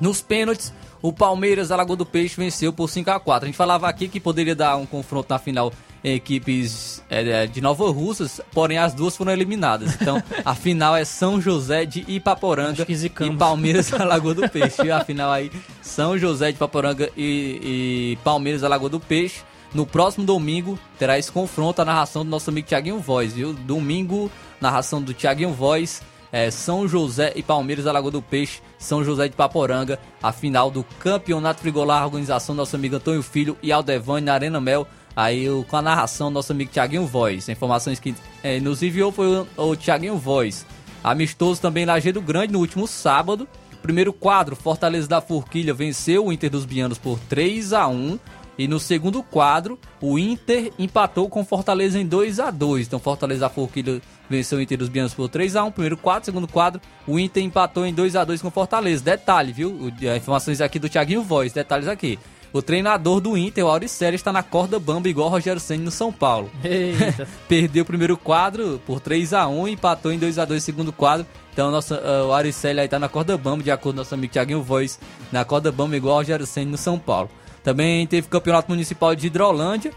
Nos 0.01 0.21
pênaltis, 0.23 0.73
o 1.03 1.13
Palmeiras 1.13 1.69
da 1.69 1.77
Lagoa 1.77 1.97
do 1.97 2.07
Peixe 2.07 2.37
venceu 2.37 2.73
por 2.73 2.89
5 2.89 3.11
a 3.11 3.21
4 3.21 3.45
A 3.45 3.47
gente 3.47 3.57
falava 3.57 3.89
aqui 3.89 4.09
que 4.09 4.19
poderia 4.19 4.55
dar 4.55 4.77
um 4.77 4.87
confronto 4.87 5.29
na 5.31 5.39
final 5.39 5.73
equipes 6.03 7.03
é, 7.09 7.47
de 7.47 7.61
Nova 7.61 7.91
Russas, 7.91 8.41
porém 8.53 8.79
as 8.79 8.95
duas 8.95 9.17
foram 9.17 9.33
eliminadas. 9.33 9.95
Então, 10.01 10.23
a 10.45 10.55
final 10.55 10.97
é 10.97 11.05
São 11.05 11.41
José 11.41 11.85
de 11.85 12.05
Ipaporanga 12.09 12.87
e 12.89 13.31
Palmeiras 13.37 13.91
da 13.91 14.05
Lagoa 14.05 14.35
do 14.35 14.49
Peixe. 14.49 14.83
E 14.85 14.91
a 14.91 15.05
final 15.05 15.31
aí, 15.31 15.51
São 15.83 16.19
José 16.19 16.51
de 16.51 16.57
Ipaporanga 16.57 17.11
e, 17.17 18.15
e 18.15 18.19
Palmeiras 18.25 18.63
da 18.63 18.69
Lagoa 18.69 18.89
do 18.89 19.01
Peixe. 19.01 19.43
No 19.73 19.87
próximo 19.87 20.27
domingo 20.27 20.79
terá 20.99 21.19
esse 21.19 21.31
confronto, 21.31 21.81
a 21.81 21.85
narração 21.85 22.25
do 22.25 22.31
nosso 22.31 22.51
amigo 22.51 22.67
Thiaguinho 22.67 22.99
Voz, 22.99 23.33
viu? 23.33 23.53
Domingo, 23.53 24.31
narração 24.61 25.01
do 25.01 25.15
Thiaguinho 25.15 25.53
Voz, 25.53 26.03
é, 26.33 26.51
São 26.51 26.89
José 26.89 27.33
e 27.37 27.43
Palmeiras 27.43 27.85
da 27.85 27.93
Lagoa 27.93 28.11
do 28.11 28.23
Peixe, 28.23 28.61
São 28.79 29.05
José 29.05 29.29
de 29.29 29.37
Paporanga, 29.37 29.99
a 30.23 30.33
final 30.33 30.71
do 30.71 30.83
Campeonato 30.99 31.61
Frigolar, 31.61 32.03
a 32.03 32.07
organização 32.07 32.55
do 32.55 32.59
nosso 32.59 32.75
amigo 32.75 32.97
Antônio 32.97 33.23
Filho 33.23 33.57
e 33.63 33.71
Aldevani 33.71 34.27
na 34.27 34.35
Arena 34.35 34.61
Mel, 34.61 34.87
aí 35.15 35.47
com 35.69 35.77
a 35.77 35.83
narração 35.83 36.29
do 36.31 36.35
nosso 36.35 36.53
amigo 36.53 36.71
Thiaguinho 36.71 37.07
Voz. 37.07 37.49
Informações 37.49 37.99
que 37.99 38.15
é, 38.43 38.61
nos 38.61 38.83
enviou 38.83 39.13
foi 39.13 39.27
o, 39.27 39.47
o 39.57 39.77
Thiaguinho 39.77 40.17
Voz. 40.17 40.67
Amistoso 41.03 41.61
também 41.61 41.87
na 41.87 41.95
Lajeado 41.95 42.21
Grande 42.21 42.53
no 42.53 42.59
último 42.59 42.87
sábado. 42.87 43.49
Primeiro 43.83 44.13
quadro, 44.13 44.55
Fortaleza 44.55 45.09
da 45.09 45.21
Forquilha 45.21 45.73
venceu 45.73 46.27
o 46.27 46.33
Inter 46.33 46.51
dos 46.51 46.67
Bianos 46.67 46.99
por 46.99 47.19
3 47.21 47.73
a 47.73 47.89
1 47.89 48.19
e 48.61 48.69
no 48.69 48.79
segundo 48.79 49.23
quadro, 49.23 49.79
o 50.03 50.19
Inter 50.19 50.71
empatou 50.79 51.31
com 51.31 51.43
Fortaleza 51.43 51.99
em 51.99 52.07
2 52.07 52.39
a 52.39 52.51
2 52.51 52.89
Então, 52.89 52.99
Fortaleza 52.99 53.41
da 53.41 53.49
Forquilha 53.49 54.03
venceu 54.29 54.59
o 54.59 54.61
Inter 54.61 54.77
dos 54.77 54.91
Bianos 54.91 55.15
por 55.15 55.31
3 55.31 55.57
a 55.57 55.65
1 55.65 55.71
Primeiro 55.71 55.97
quadro, 55.97 56.27
segundo 56.27 56.47
quadro, 56.47 56.79
o 57.07 57.19
Inter 57.19 57.43
empatou 57.43 57.87
em 57.87 57.95
2 57.95 58.17
a 58.17 58.23
2 58.23 58.43
com 58.43 58.51
Fortaleza. 58.51 59.03
Detalhe, 59.03 59.51
viu? 59.51 59.91
Informações 60.15 60.61
aqui 60.61 60.79
do 60.79 60.91
Thiaguinho 60.91 61.23
Voz, 61.23 61.55
detalhes 61.55 61.89
aqui. 61.89 62.19
O 62.53 62.61
treinador 62.61 63.21
do 63.21 63.37
Inter, 63.37 63.65
o 63.65 63.69
Auricelli, 63.69 64.17
está 64.17 64.33
na 64.33 64.43
corda 64.43 64.79
bamba 64.81 65.09
igual 65.09 65.29
o 65.29 65.31
Rogério 65.31 65.61
Senna 65.61 65.85
no 65.85 65.91
São 65.91 66.13
Paulo. 66.13 66.51
Perdeu 67.49 67.85
o 67.85 67.87
primeiro 67.87 68.17
quadro 68.17 68.81
por 68.85 68.99
3 68.99 69.33
a 69.35 69.47
1 69.47 69.69
e 69.69 69.73
empatou 69.73 70.13
em 70.13 70.19
2 70.19 70.37
a 70.37 70.45
2 70.45 70.61
o 70.61 70.65
segundo 70.65 70.93
quadro. 70.93 71.25
Então 71.53 71.71
nossa, 71.71 72.03
ah, 72.05 72.27
o 72.27 72.33
Auricelli 72.33 72.81
aí 72.81 72.89
tá 72.89 72.99
na 72.99 73.09
corda 73.09 73.39
bamba, 73.39 73.63
de 73.63 73.71
acordo 73.71 73.95
com 73.95 73.99
nosso 73.99 74.15
amigo 74.15 74.33
Thiaguinho 74.33 74.63
Voz, 74.63 74.99
na 75.31 75.45
corda 75.45 75.71
bamba 75.71 75.97
igual 75.97 76.17
o 76.17 76.19
Rogério 76.19 76.45
Senna 76.45 76.73
no 76.73 76.79
São 76.79 76.99
Paulo. 76.99 77.31
Também 77.63 78.05
teve 78.07 78.27
campeonato 78.27 78.69
municipal 78.69 79.15
de 79.15 79.29
Hidrolândia. 79.29 79.93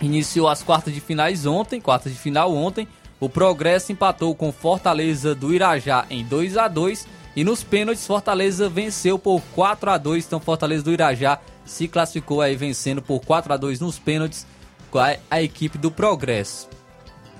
Iniciou 0.00 0.48
as 0.48 0.62
quartas 0.62 0.92
de 0.92 1.00
finais 1.00 1.46
ontem, 1.46 1.80
quartas 1.80 2.12
de 2.12 2.18
final 2.18 2.52
ontem. 2.52 2.88
O 3.20 3.28
Progresso 3.28 3.92
empatou 3.92 4.34
com 4.34 4.50
Fortaleza 4.50 5.34
do 5.34 5.52
Irajá 5.52 6.06
em 6.10 6.24
2 6.24 6.56
a 6.56 6.66
2 6.66 7.06
e 7.36 7.44
nos 7.44 7.62
pênaltis 7.62 8.06
Fortaleza 8.06 8.68
venceu 8.68 9.18
por 9.18 9.40
4 9.54 9.90
a 9.90 9.98
2. 9.98 10.26
Então 10.26 10.40
Fortaleza 10.40 10.82
do 10.82 10.92
Irajá 10.92 11.38
se 11.68 11.86
classificou 11.86 12.40
aí 12.40 12.56
vencendo 12.56 13.00
por 13.02 13.20
4 13.20 13.52
a 13.52 13.56
2 13.56 13.78
nos 13.80 13.98
pênaltis 13.98 14.46
com 14.90 14.98
a, 14.98 15.14
a 15.30 15.42
equipe 15.42 15.78
do 15.78 15.90
Progresso. 15.90 16.68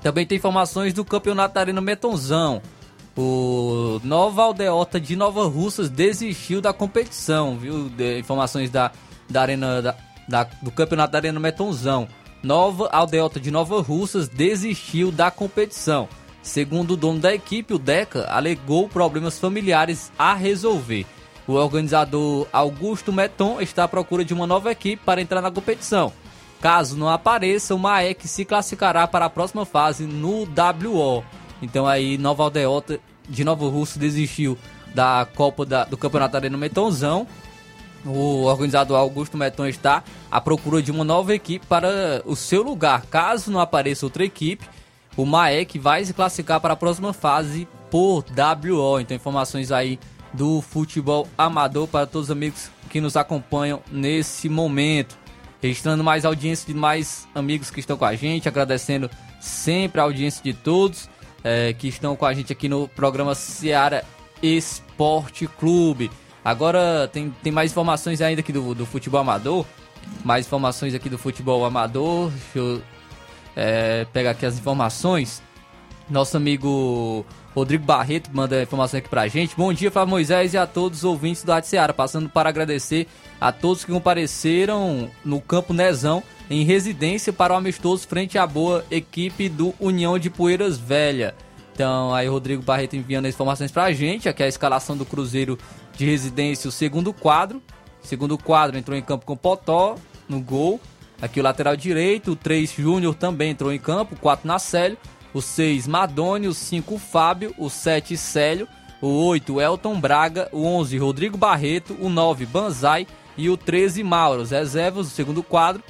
Também 0.03 0.25
tem 0.27 0.39
informações 0.39 0.93
do 0.95 1.05
Campeonato 1.05 1.59
Arena 1.59 1.81
Metonzão. 1.81 2.63
O 3.17 4.01
Nova 4.05 4.43
Aldeota 4.43 5.01
de 5.01 5.17
Nova 5.17 5.49
Russas 5.49 5.89
desistiu 5.91 6.61
da 6.61 6.73
competição, 6.73 7.59
viu? 7.59 7.89
De- 7.89 8.19
informações 8.21 8.71
da, 8.71 8.93
da 9.29 9.43
Arena 9.43 9.83
da- 9.83 9.97
da- 10.29 10.49
do 10.63 10.71
Campeonato 10.71 11.13
da 11.13 11.19
Arena 11.19 11.41
Metonzão. 11.41 12.07
Nova 12.43 12.89
Aldeota 12.93 13.41
de 13.41 13.51
Nova 13.51 13.81
Russas 13.83 14.29
desistiu 14.29 15.11
da 15.11 15.31
competição. 15.33 16.09
Segundo 16.43 16.93
o 16.93 16.97
dono 16.97 17.19
da 17.19 17.35
equipe, 17.35 17.75
o 17.75 17.79
Deca, 17.79 18.27
alegou 18.31 18.89
problemas 18.89 19.39
familiares 19.39 20.13
a 20.17 20.35
resolver. 20.35 21.05
O 21.49 21.55
organizador 21.55 22.47
Augusto 22.53 23.13
Meton 23.13 23.61
está 23.61 23.85
à 23.85 23.89
procura 23.89 24.25
de 24.25 24.35
uma 24.35 24.47
nova 24.47 24.71
equipe 24.71 25.03
para 25.05 25.21
entrar 25.21 25.41
na 25.41 25.51
competição. 25.51 26.13
Caso 26.61 26.97
não 26.97 27.09
apareça, 27.09 27.75
o 27.75 27.79
Maek 27.79 28.29
se 28.29 28.45
classificará 28.45 29.07
para 29.09 29.25
a 29.25 29.31
próxima 29.31 29.65
fase 29.65 30.05
no 30.05 30.43
WO. 30.43 31.25
Então 31.63 31.87
aí 31.87 32.19
Nova 32.19 32.43
Aldeota 32.43 33.01
de 33.29 33.45
Nova 33.45 33.67
Russo 33.69 33.99
desistiu 33.99 34.59
da 34.95 35.27
Copa 35.35 35.65
da- 35.65 35.85
do 35.85 35.97
Campeonato 35.97 36.37
Arena 36.37 36.57
Metonzão. 36.59 37.27
O 38.05 38.43
organizador 38.45 38.99
Augusto 38.99 39.37
Meton 39.37 39.67
está 39.67 40.05
à 40.31 40.41
procura 40.41 40.83
de 40.83 40.91
uma 40.91 41.03
nova 41.05 41.35
equipe 41.35 41.67
para 41.67 42.23
o 42.27 42.37
seu 42.37 42.63
lugar. 42.63 43.07
Caso 43.07 43.51
não 43.51 43.59
apareça 43.61 44.07
outra 44.07 44.25
equipe, 44.25 44.65
o 45.17 45.25
Maek 45.25 45.79
vai 45.79 46.05
se 46.05 46.13
classificar 46.13 46.61
para 46.61 46.75
a 46.75 46.77
próxima 46.77 47.13
fase 47.13 47.67
por 47.91 48.25
WO. 48.37 49.01
Então 49.01 49.17
informações 49.17 49.73
aí 49.73 49.99
do 50.33 50.61
futebol 50.61 51.29
amador 51.37 51.89
para 51.89 52.07
todos 52.07 52.29
os 52.29 52.31
amigos 52.31 52.71
que 52.89 53.01
nos 53.01 53.17
acompanham 53.17 53.81
nesse 53.91 54.49
momento. 54.49 55.17
Registrando 55.61 56.05
mais 56.05 56.25
audiência 56.25 56.67
de 56.67 56.79
mais 56.79 57.27
amigos 57.35 57.71
que 57.71 57.81
estão 57.81 57.97
com 57.97 58.05
a 58.05 58.15
gente, 58.15 58.49
agradecendo 58.49 59.11
sempre 59.41 60.01
a 60.01 60.05
audiência 60.05 60.43
de 60.43 60.53
todos 60.53 61.09
eh, 61.43 61.73
que 61.73 61.89
estão 61.89 62.15
com 62.15 62.25
a 62.25 62.33
gente 62.33 62.53
aqui 62.53 62.69
no 62.69 62.89
programa 62.89 63.35
Seara 63.35 64.05
Esporte 64.43 65.47
Clube. 65.47 66.11
Agora 66.45 67.09
tem, 67.13 67.31
tem 67.43 67.53
mais 67.53 67.73
informações 67.73 68.21
ainda 68.21 68.41
aqui 68.41 68.53
do, 68.53 68.75
do 68.75 68.87
futebol 68.87 69.21
amador. 69.21 69.67
Mais 70.25 70.47
informações 70.47 70.95
aqui 70.95 71.09
do 71.09 71.19
futebol 71.19 71.65
amador. 71.65 72.31
Deixa 72.31 72.59
eu 72.59 72.83
eh, 73.57 74.07
pegar 74.13 74.31
aqui 74.31 74.47
as 74.47 74.59
informações. 74.59 75.43
Nosso 76.09 76.37
amigo 76.37 77.27
Rodrigo 77.55 77.85
Barreto 77.85 78.31
manda 78.33 78.63
informação 78.63 78.99
aqui 78.99 79.09
pra 79.09 79.27
gente. 79.27 79.57
Bom 79.57 79.73
dia, 79.73 79.91
Flávio 79.91 80.11
Moisés 80.11 80.55
e 80.55 80.59
a 80.59 80.67
todos 80.67 80.99
os 80.99 81.05
ouvintes 81.05 81.43
do 81.43 81.53
Rádio 81.53 81.71
Seara. 81.71 81.93
Passando 81.93 82.29
para 82.29 82.49
agradecer 82.49 83.07
a 83.41 83.51
todos 83.51 83.85
que 83.85 83.93
compareceram 83.93 85.11
no 85.25 85.41
Campo 85.41 85.73
Nezão 85.73 86.23
em 86.51 86.65
residência 86.65 87.33
para 87.33 87.55
o 87.55 87.57
amistoso 87.57 88.07
frente 88.07 88.39
à 88.39 88.47
boa 88.47 88.85
equipe 88.91 89.49
do 89.49 89.75
União 89.81 90.19
de 90.19 90.31
Poeiras 90.31 90.79
Velha. 90.79 91.35
Então, 91.75 92.13
aí 92.13 92.27
Rodrigo 92.27 92.63
Barreto 92.63 92.97
enviando 92.97 93.27
as 93.27 93.35
informações 93.35 93.71
pra 93.71 93.93
gente. 93.93 94.29
Aqui 94.29 94.43
é 94.43 94.47
a 94.47 94.49
escalação 94.49 94.97
do 94.97 95.05
Cruzeiro 95.05 95.59
de 95.97 96.05
residência, 96.05 96.69
o 96.69 96.73
segundo 96.73 97.13
quadro. 97.13 97.63
Segundo 98.03 98.37
quadro 98.39 98.79
entrou 98.79 98.97
em 98.97 99.03
campo 99.03 99.25
com 99.25 99.37
Potó 99.37 99.97
no 100.29 100.41
gol. 100.41 100.81
Aqui 101.21 101.41
o 101.41 101.43
lateral 101.43 101.77
direito, 101.77 102.33
o 102.33 102.37
3 102.37 102.73
Júnior 102.73 103.15
também 103.15 103.51
entrou 103.51 103.73
em 103.73 103.79
campo, 103.79 104.15
o 104.15 104.19
4 104.19 104.47
Nacélio, 104.47 104.97
o 105.33 105.41
6 105.41 105.87
Madone, 105.87 106.49
o 106.49 106.55
5 106.55 106.99
Fábio, 106.99 107.55
o 107.59 107.69
7 107.69 108.17
Célio, 108.17 108.69
o 109.01 109.09
8 109.27 109.61
Elton 109.61 110.01
Braga, 110.01 110.49
o 110.53 110.65
11 110.65 110.99
Rodrigo 110.99 111.37
Barreto, 111.37 111.97
o 112.01 112.09
9 112.09 112.47
Banzai 112.47 113.07
e 113.37 113.49
o 113.49 113.57
13 113.57 114.03
Mauro. 114.03 114.45
Reservas, 114.45 115.07
o 115.07 115.11
segundo 115.11 115.43
quadro, 115.43 115.83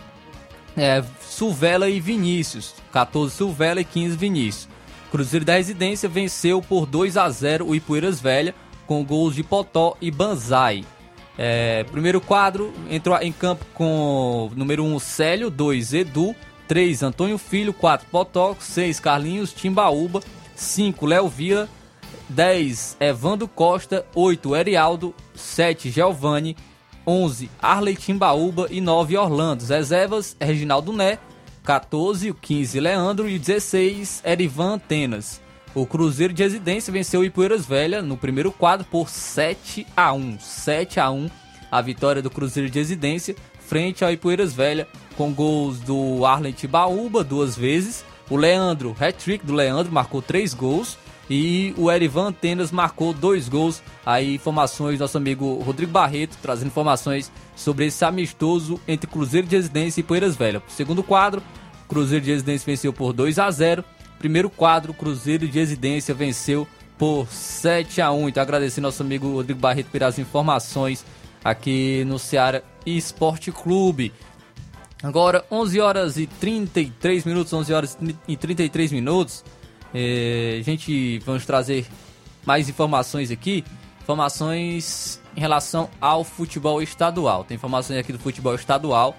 é, 0.77 1.03
Silvela 1.21 1.89
e 1.89 2.01
Vinícius. 2.01 2.75
14 2.93 3.35
Silvela 3.35 3.81
e 3.81 3.85
15 3.85 4.17
Vinícius. 4.17 4.69
Cruzeiro 5.11 5.45
da 5.45 5.55
Residência 5.55 6.09
venceu 6.09 6.61
por 6.61 6.85
2 6.87 7.17
a 7.17 7.29
0 7.31 7.67
o 7.67 7.75
Ipueiras 7.75 8.21
Velha 8.21 8.55
com 8.87 9.05
gols 9.05 9.35
de 9.35 9.43
Potó 9.43 9.97
e 10.01 10.11
Banzai. 10.11 10.85
É, 11.37 11.85
primeiro 11.85 12.21
quadro 12.21 12.75
entrou 12.91 13.17
em 13.19 13.31
campo 13.31 13.65
com 13.73 14.51
número 14.57 14.83
1 14.83 14.99
Célio, 14.99 15.51
2 15.51 15.95
Edu, 15.95 16.35
3 16.69 17.03
Antônio 17.03 17.39
Filho, 17.39 17.73
4 17.73 18.07
Potó, 18.11 18.55
6 18.61 19.01
Carlinhos 19.01 19.53
Timbaúba, 19.53 20.21
5 20.55 21.07
Léo 21.07 21.29
Vila, 21.29 21.69
10 22.29 22.99
Evandro 23.01 23.49
Costa, 23.49 24.05
8 24.15 24.55
Erialdo, 24.55 25.15
7 25.35 25.91
Giovanni, 25.91 26.55
11 27.07 27.51
Arley 27.61 27.97
Timbaúba 27.97 28.69
e 28.71 28.83
9 28.83 29.17
Orlando. 29.17 29.63
As 29.63 29.71
Reservas 29.71 30.37
Reginaldo 30.39 30.93
Né, 30.93 31.19
14 31.65 32.31
o 32.31 32.35
15 32.35 32.79
Leandro 32.81 33.29
e 33.29 33.39
16 33.39 34.23
Erivan 34.25 34.75
Antenas. 34.75 35.41
O 35.75 35.87
Cruzeiro 35.87 36.35
de 36.35 36.43
Residência 36.43 36.93
venceu 36.93 37.21
o 37.21 37.25
Ipueiras 37.25 37.65
Velha 37.65 38.03
no 38.03 38.17
primeiro 38.17 38.53
quadro 38.53 38.87
por 38.91 39.09
7 39.09 39.87
a 39.97 40.13
1. 40.13 40.39
7 40.39 41.01
a 41.01 41.11
1 41.11 41.31
a 41.71 41.81
vitória 41.81 42.23
do 42.23 42.31
Cruzeiro 42.31 42.71
de 42.71 42.79
Residência 42.79 43.37
frente 43.69 44.03
ao 44.03 44.11
Ipueiras 44.11 44.55
Velha 44.55 44.89
com 45.15 45.31
gols 45.31 45.79
do 45.81 46.25
Arlen 46.25 46.53
Tibaúba 46.53 47.23
duas 47.23 47.55
vezes, 47.55 48.03
o 48.31 48.37
Leandro, 48.37 48.97
hat-trick 48.99 49.45
do 49.45 49.53
Leandro, 49.53 49.93
marcou 49.93 50.23
três 50.23 50.55
gols 50.55 50.97
e 51.29 51.75
o 51.77 51.91
Erivan 51.91 52.29
Antenas 52.29 52.73
marcou 52.73 53.13
dois 53.13 53.49
gols. 53.49 53.83
Aí 54.07 54.35
informações 54.35 54.99
nosso 54.99 55.19
amigo 55.19 55.55
Rodrigo 55.63 55.93
Barreto 55.93 56.39
trazendo 56.41 56.69
informações 56.69 57.31
sobre 57.55 57.87
esse 57.87 58.03
amistoso 58.05 58.81
entre 58.89 59.11
Cruzeiro 59.11 59.47
de 59.47 59.57
Residência 59.57 60.01
e 60.01 60.05
Poeiras 60.05 60.35
Velha. 60.35 60.63
Segundo 60.69 61.03
quadro, 61.03 61.43
Cruzeiro 61.87 62.25
de 62.25 62.31
Residência 62.31 62.65
venceu 62.65 62.93
por 62.93 63.13
2 63.13 63.39
a 63.39 63.51
0. 63.51 63.85
Primeiro 64.19 64.49
quadro, 64.49 64.95
Cruzeiro 64.95 65.47
de 65.47 65.59
Residência 65.59 66.15
venceu 66.15 66.67
por 66.97 67.27
7 67.29 68.01
a 68.01 68.11
1. 68.11 68.31
Então 68.31 68.43
agradecendo 68.43 68.87
nosso 68.87 69.03
amigo 69.03 69.31
Rodrigo 69.31 69.61
Barreto 69.61 69.91
pelas 69.91 70.19
informações 70.19 71.05
aqui 71.45 72.05
no 72.05 72.19
Ceará 72.19 72.63
Esporte 72.85 73.53
Clube. 73.53 74.13
Agora, 75.03 75.45
11 75.51 75.81
horas 75.81 76.17
e 76.17 76.27
33 76.27 77.25
minutos, 77.25 77.53
11 77.53 77.73
horas 77.73 77.99
e 78.27 78.37
33 78.37 78.93
minutos. 78.93 79.45
É, 79.95 80.59
a 80.61 80.63
gente 80.63 81.19
vamos 81.21 81.47
trazer 81.47 81.87
mais 82.45 82.69
informações 82.69 83.31
aqui. 83.31 83.65
Informações 84.03 85.21
em 85.37 85.41
relação 85.41 85.89
ao 86.01 86.25
futebol 86.25 86.83
estadual. 86.83 87.45
Tem 87.45 87.55
informações 87.55 87.99
aqui 87.99 88.13
do 88.13 88.19
futebol 88.19 88.55
estadual, 88.55 89.15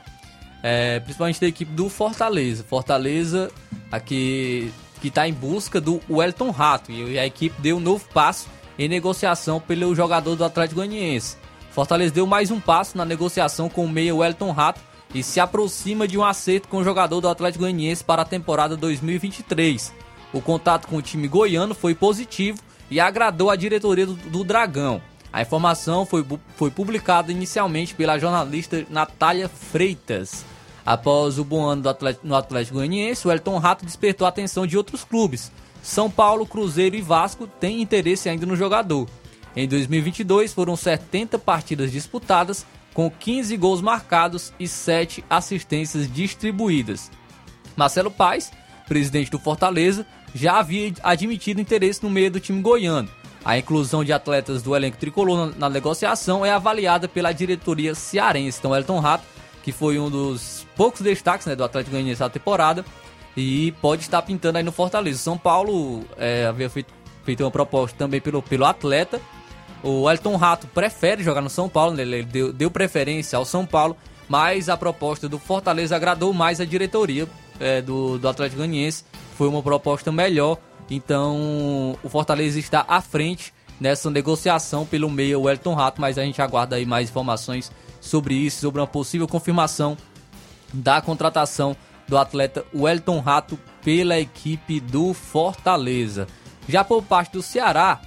é, 0.62 1.00
principalmente 1.00 1.40
da 1.40 1.48
equipe 1.48 1.72
do 1.72 1.90
Fortaleza. 1.90 2.64
Fortaleza 2.64 3.52
aqui 3.92 4.72
que 5.00 5.08
está 5.08 5.28
em 5.28 5.34
busca 5.34 5.80
do 5.80 6.02
Wellington 6.10 6.52
Rato 6.52 6.92
e 6.92 7.18
a 7.18 7.26
equipe 7.26 7.56
deu 7.62 7.78
um 7.78 7.80
novo 7.80 8.06
passo 8.14 8.50
em 8.78 8.88
negociação 8.88 9.60
pelo 9.60 9.96
jogador 9.96 10.36
do 10.36 10.44
Atlético 10.44 10.76
Goianiense. 10.76 11.38
Fortaleza 11.72 12.14
deu 12.14 12.26
mais 12.26 12.52
um 12.52 12.60
passo 12.60 12.98
na 12.98 13.06
negociação 13.06 13.70
com 13.70 13.86
o 13.86 13.90
meia 13.90 14.16
Wellington 14.16 14.52
Rato 14.52 14.82
e 15.14 15.24
se 15.24 15.40
aproxima 15.40 16.08
de 16.08 16.18
um 16.18 16.24
acerto 16.24 16.68
com 16.68 16.78
o 16.78 16.84
jogador 16.84 17.22
do 17.22 17.30
Atlético 17.30 17.64
Goianiense 17.64 18.04
para 18.04 18.24
a 18.24 18.26
temporada 18.26 18.76
2023. 18.76 19.94
O 20.34 20.42
contato 20.42 20.88
com 20.88 20.98
o 20.98 21.02
time 21.02 21.28
goiano 21.28 21.74
foi 21.74 21.96
positivo 21.96 22.60
e 22.90 23.00
agradou 23.00 23.50
a 23.50 23.56
diretoria 23.56 24.06
do, 24.06 24.14
do 24.14 24.44
Dragão. 24.44 25.02
A 25.32 25.42
informação 25.42 26.06
foi, 26.06 26.26
foi 26.56 26.72
publicada 26.72 27.32
inicialmente 27.32 27.94
pela 27.94 28.18
jornalista 28.18 28.86
Natália 28.90 29.48
Freitas. 29.48 30.44
Após 30.86 31.38
o 31.38 31.44
bom 31.44 31.66
ano 31.66 31.88
Atlético, 31.88 32.26
no 32.28 32.36
Atlético 32.36 32.78
Goianiense, 32.78 33.28
o 33.28 33.32
Elton 33.32 33.60
Rato 33.60 33.86
despertou 33.86 34.26
a 34.26 34.30
atenção 34.30 34.66
de 34.66 34.76
outros 34.76 35.04
clubes. 35.04 35.52
São 35.84 36.10
Paulo, 36.10 36.48
Cruzeiro 36.48 36.96
e 36.96 37.02
Vasco 37.02 37.48
têm 37.48 37.82
interesse 37.82 38.28
ainda 38.28 38.46
no 38.46 38.56
jogador. 38.56 39.08
Em 39.56 39.68
2022 39.68 40.54
foram 40.54 40.76
70 40.76 41.40
partidas 41.40 41.92
disputadas, 41.92 42.66
com 42.94 43.10
15 43.10 43.56
gols 43.58 43.82
marcados 43.82 44.54
e 44.60 44.68
7 44.68 45.24
assistências 45.30 46.12
distribuídas. 46.12 47.12
Marcelo 47.76 48.12
Paes, 48.12 48.52
presidente 48.88 49.32
do 49.32 49.40
Fortaleza, 49.40 50.06
já 50.34 50.60
havia 50.60 50.94
admitido 51.02 51.62
interesse 51.62 52.04
no 52.04 52.10
meio 52.10 52.32
do 52.32 52.40
time 52.40 52.62
goiano. 52.62 53.10
A 53.44 53.58
inclusão 53.58 54.04
de 54.04 54.12
atletas 54.12 54.62
do 54.62 54.76
elenco 54.76 54.98
tricolor 54.98 55.48
na, 55.48 55.56
na 55.58 55.70
negociação 55.70 56.46
é 56.46 56.52
avaliada 56.52 57.08
pela 57.08 57.32
diretoria 57.32 57.96
cearense. 57.96 58.60
Então, 58.60 58.76
Elton 58.76 59.00
Rato, 59.00 59.24
que 59.64 59.72
foi 59.72 59.98
um 59.98 60.10
dos 60.10 60.68
poucos 60.76 61.02
destaques 61.02 61.48
né, 61.48 61.56
do 61.56 61.64
Atlético 61.64 61.92
Goianiense 61.92 62.20
da 62.20 62.30
temporada, 62.30 62.84
e 63.38 63.72
pode 63.82 64.02
estar 64.02 64.22
pintando 64.22 64.58
aí 64.58 64.64
no 64.64 64.72
Fortaleza. 64.72 65.20
São 65.20 65.38
Paulo 65.38 66.04
é, 66.18 66.46
havia 66.48 66.70
feito, 66.70 66.94
feito 67.24 67.44
uma 67.44 67.52
proposta 67.52 67.98
também 67.98 68.20
pelo, 68.20 68.42
pelo 68.42 68.66
atleta. 68.66 69.22
O 69.84 70.10
Elton 70.10 70.36
Rato 70.36 70.68
prefere 70.68 71.24
jogar 71.24 71.42
no 71.42 71.50
São 71.50 71.70
Paulo, 71.70 71.96
né, 71.96 72.02
ele 72.02 72.24
deu, 72.24 72.52
deu 72.52 72.70
preferência 72.70 73.38
ao 73.38 73.46
São 73.46 73.66
Paulo, 73.66 73.96
mas 74.28 74.70
a 74.70 74.76
proposta 74.76 75.30
do 75.30 75.40
Fortaleza 75.40 75.96
agradou 75.96 76.34
mais 76.34 76.60
a 76.60 76.66
diretoria 76.66 77.28
é, 77.60 77.82
do, 77.82 78.18
do 78.18 78.28
Atlético 78.28 78.58
Goianiense. 78.58 79.04
Foi 79.36 79.48
uma 79.48 79.64
proposta 79.64 80.12
melhor, 80.12 80.58
então 80.90 81.98
o 82.04 82.10
Fortaleza 82.10 82.60
está 82.60 82.86
à 82.88 83.02
frente 83.02 83.54
nessa 83.80 84.10
negociação 84.10 84.86
pelo 84.86 85.10
meio 85.10 85.50
Elton 85.50 85.74
Rato, 85.74 86.02
mas 86.02 86.18
a 86.18 86.24
gente 86.24 86.42
aguarda 86.42 86.76
aí 86.76 86.86
mais 86.86 87.10
informações 87.10 87.72
sobre 88.02 88.36
isso, 88.36 88.60
sobre 88.60 88.82
uma 88.82 88.88
possível 88.88 89.28
confirmação 89.28 89.98
da 90.74 91.02
contratação 91.02 91.76
do 92.08 92.18
atleta 92.18 92.66
Wellington 92.76 93.20
Rato 93.20 93.58
pela 93.84 94.20
equipe 94.20 94.80
do 94.80 95.14
Fortaleza. 95.14 96.28
Já 96.68 96.84
por 96.84 97.04
parte 97.04 97.34
do 97.34 97.42
Ceará, 97.42 98.00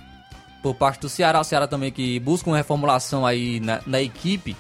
por 0.63 0.75
parte 0.75 1.01
do 1.01 1.09
Ceará, 1.09 1.41
o 1.41 1.45
Ceará 1.45 1.67
também 1.67 1.91
que 1.91 2.21
busca 2.21 2.49
uma 2.49 2.57
reformulação 2.57 3.27
aí 3.27 3.59
na, 3.59 3.81
na 3.85 4.01
equipe, 4.01 4.57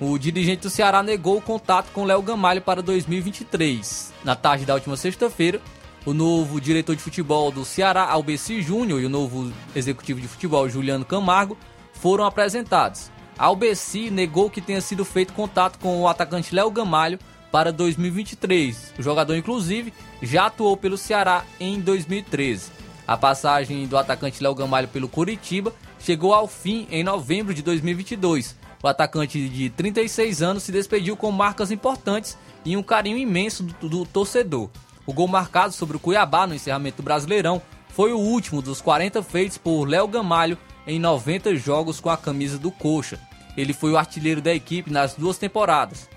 o 0.00 0.16
dirigente 0.16 0.62
do 0.62 0.70
Ceará 0.70 1.02
negou 1.02 1.38
o 1.38 1.42
contato 1.42 1.90
com 1.92 2.04
Léo 2.04 2.22
Gamalho 2.22 2.62
para 2.62 2.80
2023. 2.80 4.12
Na 4.22 4.36
tarde 4.36 4.64
da 4.64 4.74
última 4.74 4.96
sexta-feira, 4.96 5.60
o 6.06 6.14
novo 6.14 6.60
diretor 6.60 6.94
de 6.94 7.02
futebol 7.02 7.50
do 7.50 7.64
Ceará, 7.64 8.04
Albeci 8.04 8.62
Júnior, 8.62 9.00
e 9.00 9.06
o 9.06 9.10
novo 9.10 9.52
executivo 9.74 10.20
de 10.20 10.28
futebol, 10.28 10.68
Juliano 10.68 11.04
Camargo, 11.04 11.58
foram 11.94 12.24
apresentados. 12.24 13.10
Albeci 13.36 14.10
negou 14.10 14.48
que 14.48 14.60
tenha 14.60 14.80
sido 14.80 15.04
feito 15.04 15.32
contato 15.32 15.78
com 15.78 16.00
o 16.00 16.08
atacante 16.08 16.54
Léo 16.54 16.70
Gamalho 16.70 17.18
para 17.50 17.72
2023. 17.72 18.94
O 18.98 19.02
jogador, 19.02 19.34
inclusive, 19.36 19.92
já 20.22 20.46
atuou 20.46 20.76
pelo 20.76 20.96
Ceará 20.96 21.44
em 21.58 21.80
2013. 21.80 22.70
A 23.08 23.16
passagem 23.16 23.86
do 23.86 23.96
atacante 23.96 24.42
Léo 24.42 24.54
Gamalho 24.54 24.86
pelo 24.86 25.08
Curitiba 25.08 25.72
chegou 25.98 26.34
ao 26.34 26.46
fim 26.46 26.86
em 26.90 27.02
novembro 27.02 27.54
de 27.54 27.62
2022. 27.62 28.54
O 28.82 28.86
atacante 28.86 29.48
de 29.48 29.70
36 29.70 30.42
anos 30.42 30.62
se 30.64 30.70
despediu 30.70 31.16
com 31.16 31.32
marcas 31.32 31.70
importantes 31.70 32.36
e 32.66 32.76
um 32.76 32.82
carinho 32.82 33.16
imenso 33.16 33.62
do, 33.62 33.88
do 33.88 34.04
torcedor. 34.04 34.68
O 35.06 35.12
gol 35.14 35.26
marcado 35.26 35.72
sobre 35.72 35.96
o 35.96 36.00
Cuiabá 36.00 36.46
no 36.46 36.54
encerramento 36.54 36.98
do 36.98 37.02
Brasileirão 37.02 37.62
foi 37.88 38.12
o 38.12 38.18
último 38.18 38.60
dos 38.60 38.82
40 38.82 39.22
feitos 39.22 39.56
por 39.56 39.88
Léo 39.88 40.06
Gamalho 40.06 40.58
em 40.86 41.00
90 41.00 41.56
jogos 41.56 42.00
com 42.00 42.10
a 42.10 42.16
camisa 42.16 42.58
do 42.58 42.70
Coxa. 42.70 43.18
Ele 43.56 43.72
foi 43.72 43.90
o 43.90 43.96
artilheiro 43.96 44.42
da 44.42 44.54
equipe 44.54 44.92
nas 44.92 45.14
duas 45.14 45.38
temporadas. 45.38 46.10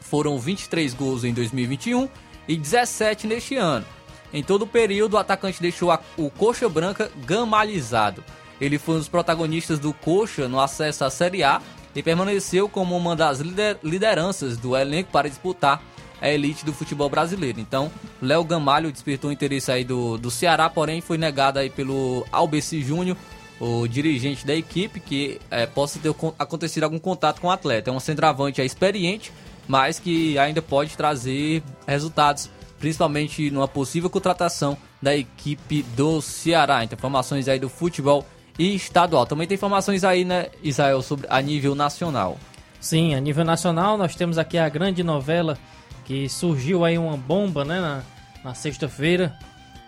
Foram 0.00 0.38
23 0.38 0.94
gols 0.94 1.24
em 1.24 1.34
2021 1.34 2.08
e 2.48 2.56
17 2.56 3.26
neste 3.26 3.54
ano. 3.54 3.84
Em 4.32 4.42
todo 4.42 4.62
o 4.62 4.66
período, 4.66 5.14
o 5.14 5.18
atacante 5.18 5.60
deixou 5.60 5.90
a- 5.90 6.00
o 6.16 6.30
Coxa 6.30 6.68
Branca 6.68 7.10
gamalizado. 7.26 8.24
Ele 8.60 8.78
foi 8.78 8.94
um 8.96 8.98
dos 8.98 9.08
protagonistas 9.08 9.78
do 9.78 9.92
Coxa 9.92 10.48
no 10.48 10.60
acesso 10.60 11.04
à 11.04 11.10
Série 11.10 11.42
A 11.42 11.60
e 11.94 12.02
permaneceu 12.02 12.68
como 12.68 12.96
uma 12.96 13.14
das 13.14 13.40
lider- 13.40 13.78
lideranças 13.82 14.56
do 14.56 14.76
elenco 14.76 15.10
para 15.10 15.28
disputar 15.28 15.82
a 16.20 16.28
elite 16.30 16.64
do 16.64 16.72
futebol 16.72 17.10
brasileiro. 17.10 17.58
Então, 17.60 17.90
Léo 18.22 18.44
Gamalho 18.44 18.92
despertou 18.92 19.32
interesse 19.32 19.72
aí 19.72 19.84
do, 19.84 20.16
do 20.16 20.30
Ceará, 20.30 20.70
porém 20.70 21.00
foi 21.00 21.18
negado 21.18 21.58
aí 21.58 21.68
pelo 21.68 22.24
Albeci 22.30 22.80
Júnior, 22.80 23.16
o 23.60 23.86
dirigente 23.88 24.46
da 24.46 24.54
equipe, 24.54 25.00
que 25.00 25.40
eh, 25.50 25.66
possa 25.66 25.98
ter 25.98 26.12
con- 26.14 26.32
acontecido 26.38 26.84
algum 26.84 26.98
contato 26.98 27.40
com 27.40 27.48
o 27.48 27.50
atleta. 27.50 27.90
É 27.90 27.92
um 27.92 27.98
centroavante 28.00 28.60
aí 28.60 28.66
experiente, 28.66 29.32
mas 29.68 29.98
que 29.98 30.38
ainda 30.38 30.62
pode 30.62 30.96
trazer 30.96 31.62
resultados, 31.86 32.48
principalmente 32.82 33.48
numa 33.48 33.68
possível 33.68 34.10
contratação 34.10 34.76
da 35.00 35.16
equipe 35.16 35.84
do 35.94 36.20
Ceará. 36.20 36.82
Então, 36.82 36.96
informações 36.96 37.46
aí 37.46 37.56
do 37.56 37.68
futebol 37.68 38.26
estadual. 38.58 39.24
Também 39.24 39.46
tem 39.46 39.54
informações 39.54 40.02
aí, 40.02 40.24
né, 40.24 40.48
Israel, 40.64 41.00
sobre 41.00 41.28
a 41.30 41.40
nível 41.40 41.76
nacional. 41.76 42.36
Sim, 42.80 43.14
a 43.14 43.20
nível 43.20 43.44
nacional 43.44 43.96
nós 43.96 44.16
temos 44.16 44.36
aqui 44.36 44.58
a 44.58 44.68
grande 44.68 45.04
novela 45.04 45.56
que 46.04 46.28
surgiu 46.28 46.84
aí 46.84 46.98
uma 46.98 47.16
bomba, 47.16 47.64
né, 47.64 47.80
na, 47.80 48.02
na 48.42 48.52
sexta-feira, 48.52 49.32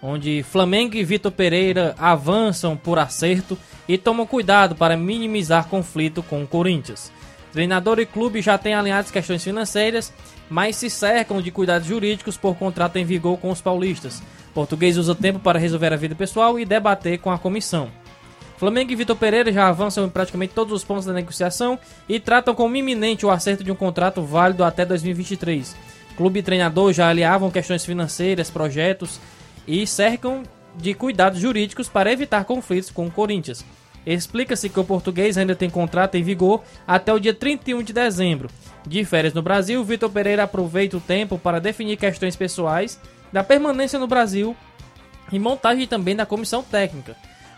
onde 0.00 0.44
Flamengo 0.44 0.94
e 0.94 1.02
Vitor 1.02 1.32
Pereira 1.32 1.96
avançam 1.98 2.76
por 2.76 3.00
acerto 3.00 3.58
e 3.88 3.98
tomam 3.98 4.24
cuidado 4.24 4.76
para 4.76 4.96
minimizar 4.96 5.66
conflito 5.66 6.22
com 6.22 6.44
o 6.44 6.46
Corinthians. 6.46 7.10
Treinador 7.52 7.98
e 7.98 8.06
clube 8.06 8.40
já 8.40 8.56
têm 8.56 8.74
alinhadas 8.74 9.10
questões 9.10 9.42
financeiras, 9.42 10.12
mas 10.48 10.76
se 10.76 10.90
cercam 10.90 11.40
de 11.40 11.50
cuidados 11.50 11.88
jurídicos 11.88 12.36
por 12.36 12.56
contrato 12.56 12.96
em 12.96 13.04
vigor 13.04 13.38
com 13.38 13.50
os 13.50 13.60
paulistas. 13.60 14.22
Português 14.52 14.96
usa 14.96 15.14
tempo 15.14 15.38
para 15.38 15.58
resolver 15.58 15.92
a 15.92 15.96
vida 15.96 16.14
pessoal 16.14 16.58
e 16.58 16.64
debater 16.64 17.18
com 17.18 17.30
a 17.30 17.38
comissão. 17.38 17.90
Flamengo 18.56 18.92
e 18.92 18.96
Vitor 18.96 19.16
Pereira 19.16 19.52
já 19.52 19.68
avançam 19.68 20.06
em 20.06 20.08
praticamente 20.08 20.54
todos 20.54 20.72
os 20.72 20.84
pontos 20.84 21.04
da 21.04 21.12
negociação 21.12 21.78
e 22.08 22.20
tratam 22.20 22.54
como 22.54 22.76
iminente 22.76 23.26
o 23.26 23.30
acerto 23.30 23.64
de 23.64 23.72
um 23.72 23.76
contrato 23.76 24.22
válido 24.22 24.62
até 24.62 24.84
2023. 24.84 25.74
Clube 26.16 26.38
e 26.38 26.42
treinador 26.42 26.92
já 26.92 27.08
aliavam 27.08 27.50
questões 27.50 27.84
financeiras, 27.84 28.50
projetos 28.50 29.20
e 29.66 29.86
cercam 29.86 30.44
de 30.76 30.94
cuidados 30.94 31.40
jurídicos 31.40 31.88
para 31.88 32.12
evitar 32.12 32.44
conflitos 32.44 32.90
com 32.90 33.06
o 33.06 33.10
Corinthians. 33.10 33.64
Explica-se 34.06 34.68
que 34.68 34.78
o 34.78 34.84
português 34.84 35.38
ainda 35.38 35.54
tem 35.54 35.70
contrato 35.70 36.16
em 36.16 36.22
vigor 36.22 36.62
até 36.86 37.12
o 37.12 37.18
dia 37.18 37.32
31 37.32 37.82
de 37.82 37.92
dezembro. 37.92 38.50
De 38.86 39.04
férias 39.04 39.32
no 39.32 39.42
Brasil, 39.42 39.82
Vitor 39.82 40.10
Pereira 40.10 40.42
aproveita 40.42 40.96
o 40.96 41.00
tempo 41.00 41.38
para 41.38 41.60
definir 41.60 41.96
questões 41.96 42.36
pessoais 42.36 43.00
da 43.32 43.42
permanência 43.42 43.98
no 43.98 44.06
Brasil 44.06 44.54
e 45.32 45.38
montagem 45.38 45.86
também 45.86 46.14
da 46.14 46.26
comissão 46.26 46.62
técnica. 46.62 47.16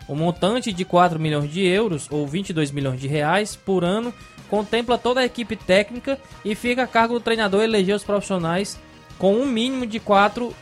O 0.09 0.15
montante 0.15 0.73
de 0.73 0.85
4 0.85 1.19
milhões 1.19 1.51
de 1.53 1.67
euros, 1.67 2.07
ou 2.11 2.27
22 2.27 2.71
milhões 2.71 3.01
de 3.01 3.09
reais, 3.09 3.57
por 3.57 3.85
ano, 3.85 4.15
contempla 4.49 4.97
toda 4.97 5.21
a 5.21 5.25
equipe 5.25 5.57
técnica 5.57 6.19
e 6.45 6.55
fica 6.55 6.85
a 6.85 6.87
cargo 6.87 7.15
do 7.15 7.21
treinador 7.21 7.63
eleger 7.63 7.97
os 7.97 8.05
profissionais 8.05 8.79
com 9.19 9.35
um 9.35 9.47
mínimo 9.47 9.85
de 9.85 9.99
4 9.99 10.55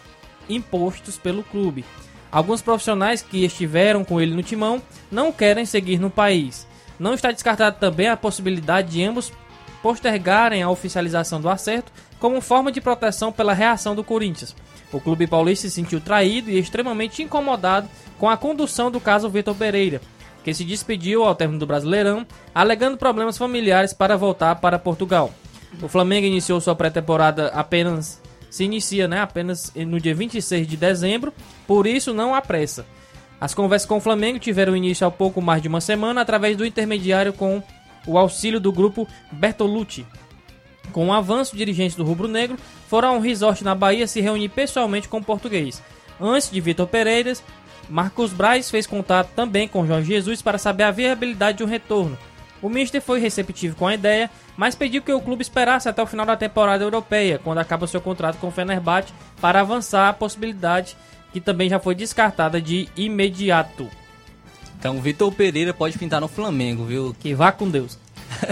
impostos 0.48 1.18
pelo 1.18 1.42
clube. 1.42 1.84
Alguns 2.34 2.60
profissionais 2.60 3.22
que 3.22 3.44
estiveram 3.44 4.04
com 4.04 4.20
ele 4.20 4.34
no 4.34 4.42
timão 4.42 4.82
não 5.08 5.30
querem 5.30 5.64
seguir 5.64 6.00
no 6.00 6.10
país. 6.10 6.66
Não 6.98 7.14
está 7.14 7.30
descartada 7.30 7.76
também 7.76 8.08
a 8.08 8.16
possibilidade 8.16 8.90
de 8.90 9.04
ambos 9.04 9.32
postergarem 9.80 10.60
a 10.60 10.68
oficialização 10.68 11.40
do 11.40 11.48
acerto 11.48 11.92
como 12.18 12.40
forma 12.40 12.72
de 12.72 12.80
proteção 12.80 13.30
pela 13.30 13.52
reação 13.52 13.94
do 13.94 14.02
Corinthians. 14.02 14.52
O 14.92 14.98
clube 14.98 15.28
paulista 15.28 15.68
se 15.68 15.74
sentiu 15.76 16.00
traído 16.00 16.50
e 16.50 16.58
extremamente 16.58 17.22
incomodado 17.22 17.88
com 18.18 18.28
a 18.28 18.36
condução 18.36 18.90
do 18.90 18.98
caso 18.98 19.30
Vitor 19.30 19.54
Pereira, 19.54 20.00
que 20.42 20.52
se 20.52 20.64
despediu 20.64 21.22
ao 21.22 21.36
término 21.36 21.60
do 21.60 21.66
Brasileirão, 21.68 22.26
alegando 22.52 22.98
problemas 22.98 23.38
familiares 23.38 23.92
para 23.92 24.16
voltar 24.16 24.56
para 24.56 24.76
Portugal. 24.76 25.32
O 25.80 25.86
Flamengo 25.86 26.26
iniciou 26.26 26.60
sua 26.60 26.74
pré-temporada 26.74 27.52
apenas 27.54 28.20
se 28.54 28.62
inicia, 28.62 29.08
né, 29.08 29.18
apenas 29.18 29.72
no 29.74 30.00
dia 30.00 30.14
26 30.14 30.68
de 30.68 30.76
dezembro, 30.76 31.34
por 31.66 31.88
isso 31.88 32.14
não 32.14 32.36
há 32.36 32.40
pressa. 32.40 32.86
As 33.40 33.52
conversas 33.52 33.88
com 33.88 33.96
o 33.96 34.00
Flamengo 34.00 34.38
tiveram 34.38 34.76
início 34.76 35.04
há 35.04 35.10
pouco 35.10 35.42
mais 35.42 35.60
de 35.60 35.66
uma 35.66 35.80
semana 35.80 36.20
através 36.20 36.56
do 36.56 36.64
intermediário 36.64 37.32
com 37.32 37.60
o 38.06 38.16
auxílio 38.16 38.60
do 38.60 38.70
grupo 38.70 39.08
Bertolucci. 39.32 40.06
Com 40.92 41.08
o 41.08 41.12
avanço, 41.12 41.56
dirigentes 41.56 41.96
do 41.96 42.04
Rubro 42.04 42.28
Negro 42.28 42.56
foram 42.88 43.08
a 43.08 43.12
um 43.14 43.18
resort 43.18 43.64
na 43.64 43.74
Bahia 43.74 44.06
se 44.06 44.20
reunir 44.20 44.50
pessoalmente 44.50 45.08
com 45.08 45.18
o 45.18 45.24
português. 45.24 45.82
Antes 46.20 46.48
de 46.48 46.60
Vitor 46.60 46.86
Pereira, 46.86 47.32
Marcos 47.88 48.32
Braz 48.32 48.70
fez 48.70 48.86
contato 48.86 49.30
também 49.34 49.66
com 49.66 49.84
Jorge 49.84 50.06
Jesus 50.06 50.40
para 50.40 50.58
saber 50.58 50.84
a 50.84 50.92
viabilidade 50.92 51.58
de 51.58 51.64
um 51.64 51.66
retorno. 51.66 52.16
O 52.64 52.70
Mister 52.70 53.02
foi 53.02 53.20
receptivo 53.20 53.76
com 53.76 53.86
a 53.86 53.92
ideia, 53.92 54.30
mas 54.56 54.74
pediu 54.74 55.02
que 55.02 55.12
o 55.12 55.20
clube 55.20 55.42
esperasse 55.42 55.86
até 55.86 56.02
o 56.02 56.06
final 56.06 56.24
da 56.24 56.34
temporada 56.34 56.82
europeia, 56.82 57.38
quando 57.38 57.58
acaba 57.58 57.86
seu 57.86 58.00
contrato 58.00 58.38
com 58.38 58.48
o 58.48 58.50
Fenerbahçe, 58.50 59.12
para 59.38 59.60
avançar 59.60 60.08
a 60.08 60.14
possibilidade 60.14 60.96
que 61.30 61.42
também 61.42 61.68
já 61.68 61.78
foi 61.78 61.94
descartada 61.94 62.62
de 62.62 62.88
imediato. 62.96 63.86
Então, 64.78 64.98
Vitor 64.98 65.30
Pereira 65.30 65.74
pode 65.74 65.98
pintar 65.98 66.22
no 66.22 66.28
Flamengo, 66.28 66.86
viu? 66.86 67.14
Que 67.20 67.34
vá 67.34 67.52
com 67.52 67.68
Deus. 67.68 67.98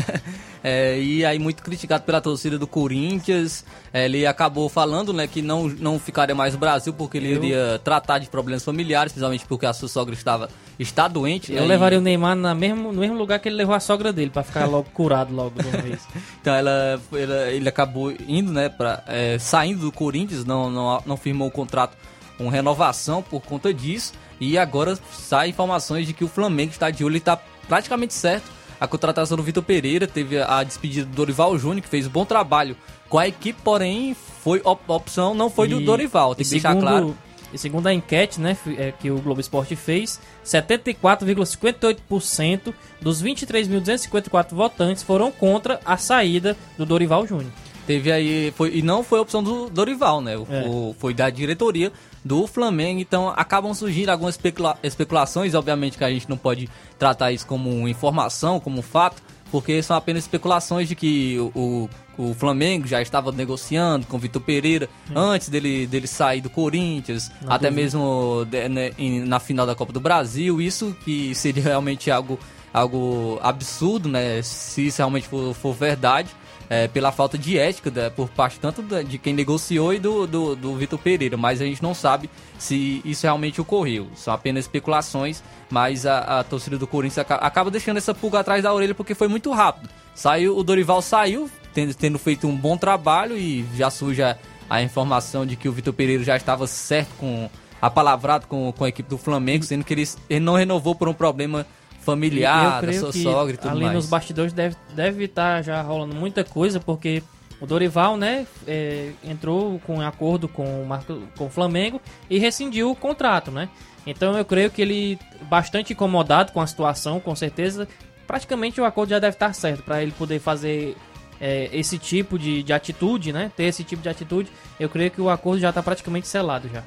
É, 0.65 0.99
e 1.01 1.25
aí 1.25 1.39
muito 1.39 1.63
criticado 1.63 2.05
pela 2.05 2.21
torcida 2.21 2.59
do 2.59 2.67
Corinthians. 2.67 3.65
É, 3.93 4.05
ele 4.05 4.25
acabou 4.27 4.69
falando, 4.69 5.13
né, 5.13 5.27
que 5.27 5.43
não, 5.43 5.69
não 5.69 5.99
ficaria 5.99 6.35
mais 6.35 6.53
no 6.55 6.59
Brasil 6.61 6.93
porque 6.93 7.19
ele 7.19 7.33
Eu- 7.33 7.37
iria 7.45 7.81
tratar 7.83 8.19
de 8.19 8.29
problemas 8.29 8.65
familiares, 8.65 9.13
principalmente 9.13 9.45
porque 9.47 9.67
a 9.67 9.73
sua 9.73 9.89
sogra 9.89 10.15
estava 10.15 10.49
está 10.79 11.07
doente. 11.09 11.53
Eu 11.53 11.63
né, 11.63 11.69
levaria 11.69 11.97
e- 11.97 12.01
o 12.01 12.03
Neymar 12.03 12.35
na 12.37 12.55
mesmo, 12.55 12.93
no 12.93 13.01
mesmo 13.01 13.17
lugar 13.17 13.39
que 13.39 13.49
ele 13.49 13.57
levou 13.57 13.75
a 13.75 13.81
sogra 13.81 14.13
dele, 14.13 14.31
para 14.31 14.43
ficar 14.43 14.67
logo 14.67 14.89
curado 14.93 15.35
logo 15.35 15.61
de 15.61 15.69
uma 15.69 15.79
vez. 15.83 16.01
Então 16.41 16.55
ela, 16.55 17.01
ela- 17.13 17.51
ele 17.51 17.69
acabou 17.69 18.13
indo, 18.29 18.53
né, 18.53 18.69
para 18.69 19.05
saindo 19.39 19.81
do 19.83 19.93
Corinthians, 19.93 20.45
não, 20.45 20.71
não, 20.71 21.03
não 21.07 21.17
firmou 21.17 21.49
o 21.49 21.51
contrato 21.51 21.97
com 22.39 22.49
renovação 22.49 23.23
por 23.23 23.41
conta 23.43 23.73
disso. 23.75 24.13
E 24.41 24.59
agora 24.59 24.99
sai 25.13 25.49
informações 25.51 26.07
de 26.07 26.13
que 26.13 26.25
o 26.25 26.29
Flamengo 26.29 26.73
está 26.73 26.91
de 26.91 27.05
olho 27.05 27.15
e 27.15 27.19
está 27.19 27.39
praticamente 27.69 28.13
certo. 28.15 28.51
A 28.83 28.89
contratação 28.89 29.37
do 29.37 29.43
Vitor 29.45 29.63
Pereira 29.63 30.09
teve 30.09 30.41
a 30.43 30.63
despedida 30.65 31.07
do 31.07 31.15
Dorival 31.15 31.57
Júnior, 31.57 31.83
que 31.83 31.89
fez 31.89 32.07
um 32.07 32.11
bom 32.11 32.25
trabalho 32.25 32.77
com 33.09 33.17
a 33.19 33.29
equipe, 33.29 33.61
porém 33.63 34.17
foi 34.43 34.61
op- 34.65 34.83
a 34.91 34.95
opção 34.95 35.35
não 35.35 35.49
foi 35.49 35.69
do 35.69 35.81
E- 35.81 35.85
Dorival, 35.85 36.35
tem 36.35 36.45
que 36.45 36.51
deixar 36.51 36.71
segundo- 36.71 36.87
claro. 36.89 37.17
E 37.55 37.59
segundo 37.59 37.87
a 37.87 37.93
enquete 37.95 38.41
né, 38.41 38.57
é, 38.79 38.93
que 38.93 39.11
o 39.11 39.19
Globo 39.21 39.41
Esporte 39.41 39.77
fez, 39.77 40.19
74,58% 40.43 42.73
dos 43.01 43.23
23.254 43.23 44.55
votantes 44.57 45.03
foram 45.03 45.31
contra 45.31 45.81
a 45.85 45.97
saída 45.97 46.57
do 46.79 46.87
Dorival 46.87 47.27
Júnior. 47.27 47.51
Teve 47.87 48.13
aí, 48.13 48.53
foi, 48.57 48.77
e 48.77 48.83
não 48.83 49.03
foi 49.03 49.19
a 49.19 49.23
opção 49.23 49.43
do 49.43 49.69
Dorival, 49.69 50.21
né? 50.21 50.35
É. 50.35 50.69
o- 50.69 50.95
foi 50.99 51.13
da 51.13 51.29
diretoria 51.31 51.93
do 52.25 52.47
Flamengo, 52.47 53.01
então 53.01 53.29
acabam 53.37 53.75
surgindo 53.75 54.11
algumas 54.11 54.35
especula- 54.37 54.79
especulações, 54.83 55.55
obviamente 55.55 55.99
que 55.99 56.05
a 56.05 56.11
gente 56.11 56.29
não 56.29 56.37
pode 56.37 56.69
tratar 56.99 57.33
isso 57.33 57.47
como 57.47 57.89
informação, 57.89 58.61
como 58.61 58.81
fato, 58.81 59.21
porque 59.51 59.83
são 59.83 59.97
apenas 59.97 60.23
especulações 60.25 60.89
de 60.89 60.95
que 60.95 61.37
o, 61.55 61.89
o, 62.17 62.31
o 62.31 62.35
Flamengo 62.35 62.87
já 62.87 63.03
estava 63.03 63.31
negociando 63.33 64.07
com 64.07 64.17
o 64.17 64.21
Vitor 64.21 64.41
Pereira 64.41 64.89
antes 65.15 65.49
dele, 65.49 65.87
dele 65.87 66.07
sair 66.07 66.41
do 66.41 66.49
Corinthians, 66.49 67.31
Na 67.43 67.57
até 67.57 67.69
dúvida. 67.69 67.83
mesmo 67.83 68.47
de- 68.49 68.69
né, 68.69 68.91
na 69.27 69.39
final 69.41 69.67
da 69.67 69.75
Copa 69.75 69.93
do 69.93 70.01
Brasil, 70.01 70.61
isso 70.61 70.97
que 71.05 71.35
seria 71.35 71.63
realmente 71.65 72.11
algo, 72.11 72.39
algo 72.73 73.39
absurdo, 73.43 74.09
né? 74.09 74.41
Se 74.43 74.87
isso 74.87 74.99
realmente 74.99 75.29
for, 75.29 75.53
for 75.55 75.75
verdade 75.75 76.31
é, 76.75 76.89
pela 76.89 77.13
falta 77.13 77.37
de 77.37 77.59
ética 77.59 77.91
da- 77.91 78.11
por 78.11 78.31
parte 78.31 78.59
tanto 78.59 78.81
da- 78.81 79.03
de 79.03 79.19
quem 79.19 79.35
negociou 79.35 79.93
e 79.93 79.99
do, 79.99 80.27
do, 80.27 80.57
do 80.57 80.75
Vitor 80.77 80.99
Pereira, 80.99 81.37
mas 81.37 81.61
a 81.61 81.67
gente 81.67 81.83
não 81.83 81.93
sabe 81.93 82.31
se 82.59 83.03
isso 83.05 83.25
realmente 83.27 83.61
ocorreu. 83.61 84.09
São 84.17 84.33
apenas 84.33 84.65
especulações, 84.65 85.43
mas 85.71 86.07
a, 86.07 86.41
a 86.41 86.45
torcida 86.45 86.79
do 86.79 86.87
Corinthians 86.87 87.19
aca- 87.19 87.35
acaba 87.37 87.71
deixando 87.71 87.99
essa 87.99 88.15
pulga 88.15 88.39
atrás 88.41 88.63
da 88.63 88.73
orelha 88.73 88.95
porque 88.95 89.15
foi 89.15 89.29
muito 89.29 89.51
rápido. 89.53 89.91
Saiu, 90.15 90.57
o 90.57 90.65
Dorival 90.65 91.03
saiu, 91.03 91.51
tendo, 91.75 91.93
tendo 91.95 92.19
feito 92.19 92.47
um 92.47 92.57
bom 92.57 92.77
trabalho 92.79 93.37
e 93.37 93.67
já 93.77 93.91
surge 93.91 94.23
a, 94.23 94.39
a 94.71 94.83
informação 94.83 95.45
de 95.45 95.57
que 95.57 95.69
o 95.69 95.73
Vitor 95.73 95.93
Pereira 95.93 96.25
já 96.25 96.37
estava 96.39 96.67
certo 96.67 97.11
com 97.19 97.51
apalavrado 97.83 98.47
com, 98.47 98.73
com 98.73 98.85
a 98.85 98.89
equipe 98.89 99.11
do 99.11 99.19
Flamengo, 99.19 99.65
sendo 99.65 99.85
que 99.85 99.93
ele, 99.93 100.09
ele 100.31 100.41
não 100.41 100.55
renovou 100.55 100.95
por 100.95 101.09
um 101.09 101.13
problema 101.15 101.67
familiar, 102.03 102.83
da 102.83 102.93
sua 102.93 103.13
sogra 103.13 103.55
e 103.55 103.57
tudo 103.57 103.71
ali 103.71 103.83
mais. 103.83 103.95
nos 103.95 104.07
bastidores 104.07 104.53
deve 104.53 104.77
deve 104.95 105.25
estar 105.25 105.63
já 105.63 105.81
rolando 105.81 106.15
muita 106.15 106.45
coisa, 106.45 106.81
porque 106.81 107.23
o 107.61 107.67
Dorival, 107.67 108.17
né, 108.17 108.45
é, 108.67 109.13
entrou 109.23 109.79
com 109.87 109.99
um 109.99 110.01
acordo 110.01 110.49
com 110.49 110.83
o, 110.83 110.87
Marco, 110.87 111.23
com 111.39 111.47
o 111.47 111.49
Flamengo 111.49 112.01
e 112.29 112.39
rescindiu 112.39 112.91
o 112.91 112.97
contrato, 112.97 113.53
né? 113.53 113.69
Então 114.05 114.37
eu 114.37 114.45
creio 114.45 114.69
que 114.69 114.83
ele, 114.83 115.17
bastante 115.43 115.93
incomodado 115.93 116.51
com 116.51 116.61
a 116.61 116.67
situação, 116.67 117.21
com 117.21 117.37
certeza, 117.37 117.87
praticamente 118.27 118.81
o 118.81 118.85
acordo 118.85 119.11
já 119.11 119.21
deve 119.21 119.37
estar 119.37 119.53
certo 119.53 119.85
para 119.85 120.03
ele 120.03 120.11
poder 120.11 120.41
fazer 120.41 120.97
é, 121.41 121.71
esse 121.73 121.99
tipo 121.99 122.37
de, 122.37 122.65
de 122.65 122.73
atitude, 122.73 123.33
né? 123.33 123.53
Ter 123.57 123.65
esse 123.65 123.85
tipo 123.85 124.03
de 124.03 124.09
atitude, 124.09 124.51
eu 124.81 124.89
creio 124.89 125.11
que 125.13 125.21
o 125.21 125.31
acordo 125.31 125.61
já 125.61 125.69
está 125.69 125.83
praticamente 125.83 126.27
selado 126.27 126.69
já. 126.69 126.83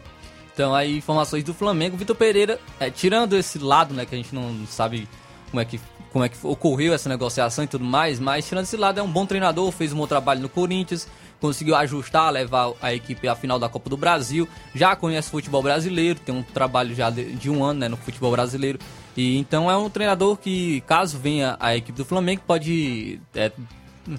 Então 0.56 0.74
aí 0.74 0.98
informações 0.98 1.44
do 1.44 1.54
Flamengo, 1.54 1.98
Vitor 1.98 2.16
Pereira, 2.16 2.58
é, 2.80 2.90
tirando 2.90 3.36
esse 3.36 3.60
lado, 3.60 3.94
né, 3.94 4.06
que 4.06 4.16
a 4.16 4.18
gente 4.18 4.34
não 4.34 4.66
sabe 4.66 5.06
como 5.52 5.60
é 5.60 5.66
que 5.66 5.80
como 6.14 6.24
é 6.24 6.30
que 6.30 6.38
ocorreu 6.44 6.94
essa 6.94 7.10
negociação 7.10 7.66
e 7.66 7.68
tudo 7.68 7.84
mais, 7.84 8.22
mas 8.22 8.48
tirando 8.48 8.64
esse 8.64 8.78
lado 8.78 9.02
é 9.02 9.04
um 9.04 9.12
bom 9.12 9.26
treinador, 9.26 9.70
fez 9.70 9.92
um 9.92 9.98
bom 9.98 10.08
trabalho 10.08 10.40
no 10.40 10.48
Corinthians, 10.48 11.10
conseguiu 11.42 11.76
ajustar, 11.76 12.32
levar 12.32 12.72
a 12.82 12.94
equipe 12.94 13.28
à 13.28 13.36
final 13.36 13.60
da 13.60 13.68
Copa 13.68 13.90
do 13.90 13.98
Brasil, 13.98 14.48
já 14.74 14.96
conhece 14.96 15.28
o 15.28 15.32
futebol 15.32 15.62
brasileiro, 15.62 16.18
tem 16.18 16.34
um 16.34 16.42
trabalho 16.42 16.96
já 16.96 17.10
de, 17.10 17.34
de 17.34 17.50
um 17.50 17.66
ano, 17.66 17.82
né, 17.82 17.90
no 17.90 17.98
futebol 17.98 18.32
brasileiro. 18.32 18.80
E 19.18 19.38
então 19.38 19.70
é 19.70 19.76
um 19.76 19.90
treinador 19.90 20.38
que 20.38 20.80
caso 20.88 21.20
venha 21.20 21.58
a 21.60 21.76
equipe 21.76 21.98
do 21.98 22.06
Flamengo 22.06 22.44
pode 22.48 23.20
é, 23.36 23.52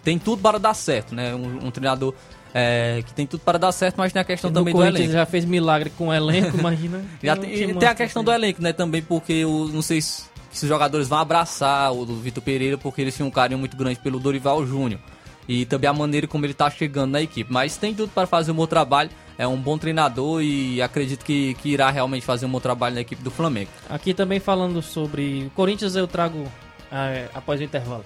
tem 0.03 0.19
tudo 0.19 0.43
para 0.43 0.59
dar 0.59 0.75
certo, 0.75 1.15
né? 1.15 1.35
Um, 1.35 1.69
um 1.69 1.71
treinador 1.71 2.15
é, 2.59 3.03
que 3.05 3.13
tem 3.13 3.27
tudo 3.27 3.41
para 3.41 3.59
dar 3.59 3.71
certo, 3.71 3.97
mas 3.99 4.15
tem 4.15 4.23
a 4.23 4.25
questão 4.25 4.51
também 4.51 4.73
do 4.73 4.83
elenco. 4.83 5.13
já 5.13 5.27
fez 5.27 5.45
milagre 5.45 5.91
com 5.91 6.09
o 6.09 6.15
elenco, 6.15 6.57
imagina. 6.59 7.05
Já 7.23 7.37
tem, 7.37 7.75
tem 7.75 7.89
a 7.89 7.95
questão 7.95 8.25
do 8.25 8.33
elenco, 8.33 8.63
né, 8.63 8.73
também, 8.73 9.03
porque 9.03 9.45
o, 9.45 9.69
não 9.69 9.83
sei 9.83 10.01
se, 10.01 10.23
se 10.51 10.65
os 10.65 10.69
jogadores 10.69 11.07
vão 11.07 11.19
abraçar 11.19 11.93
o 11.93 12.07
do 12.07 12.17
Vitor 12.17 12.43
Pereira, 12.43 12.79
porque 12.79 13.03
eles 13.03 13.15
tinham 13.15 13.29
um 13.29 13.31
carinho 13.31 13.59
muito 13.59 13.77
grande 13.77 14.01
pelo 14.01 14.19
Dorival 14.19 14.67
Júnior. 14.67 14.99
E 15.47 15.67
também 15.67 15.89
a 15.89 15.93
maneira 15.93 16.27
como 16.27 16.47
ele 16.47 16.55
tá 16.55 16.71
chegando 16.71 17.13
na 17.13 17.21
equipe. 17.21 17.53
Mas 17.53 17.77
tem 17.77 17.95
tudo 17.95 18.11
para 18.13 18.27
fazer 18.27 18.51
um 18.51 18.55
bom 18.55 18.67
trabalho. 18.67 19.11
É 19.39 19.47
um 19.47 19.57
bom 19.57 19.79
treinador 19.79 20.43
e 20.43 20.83
acredito 20.83 21.25
que, 21.25 21.55
que 21.55 21.69
irá 21.69 21.89
realmente 21.89 22.25
fazer 22.25 22.47
um 22.47 22.51
bom 22.51 22.59
trabalho 22.59 22.97
na 22.97 23.03
equipe 23.03 23.23
do 23.23 23.31
Flamengo. 23.31 23.71
Aqui 23.89 24.13
também 24.13 24.41
falando 24.41 24.83
sobre 24.83 25.45
o 25.47 25.51
Corinthians, 25.51 25.95
eu 25.95 26.09
trago 26.09 26.43
é, 26.91 27.29
após 27.33 27.61
o 27.61 27.63
intervalo. 27.63 28.05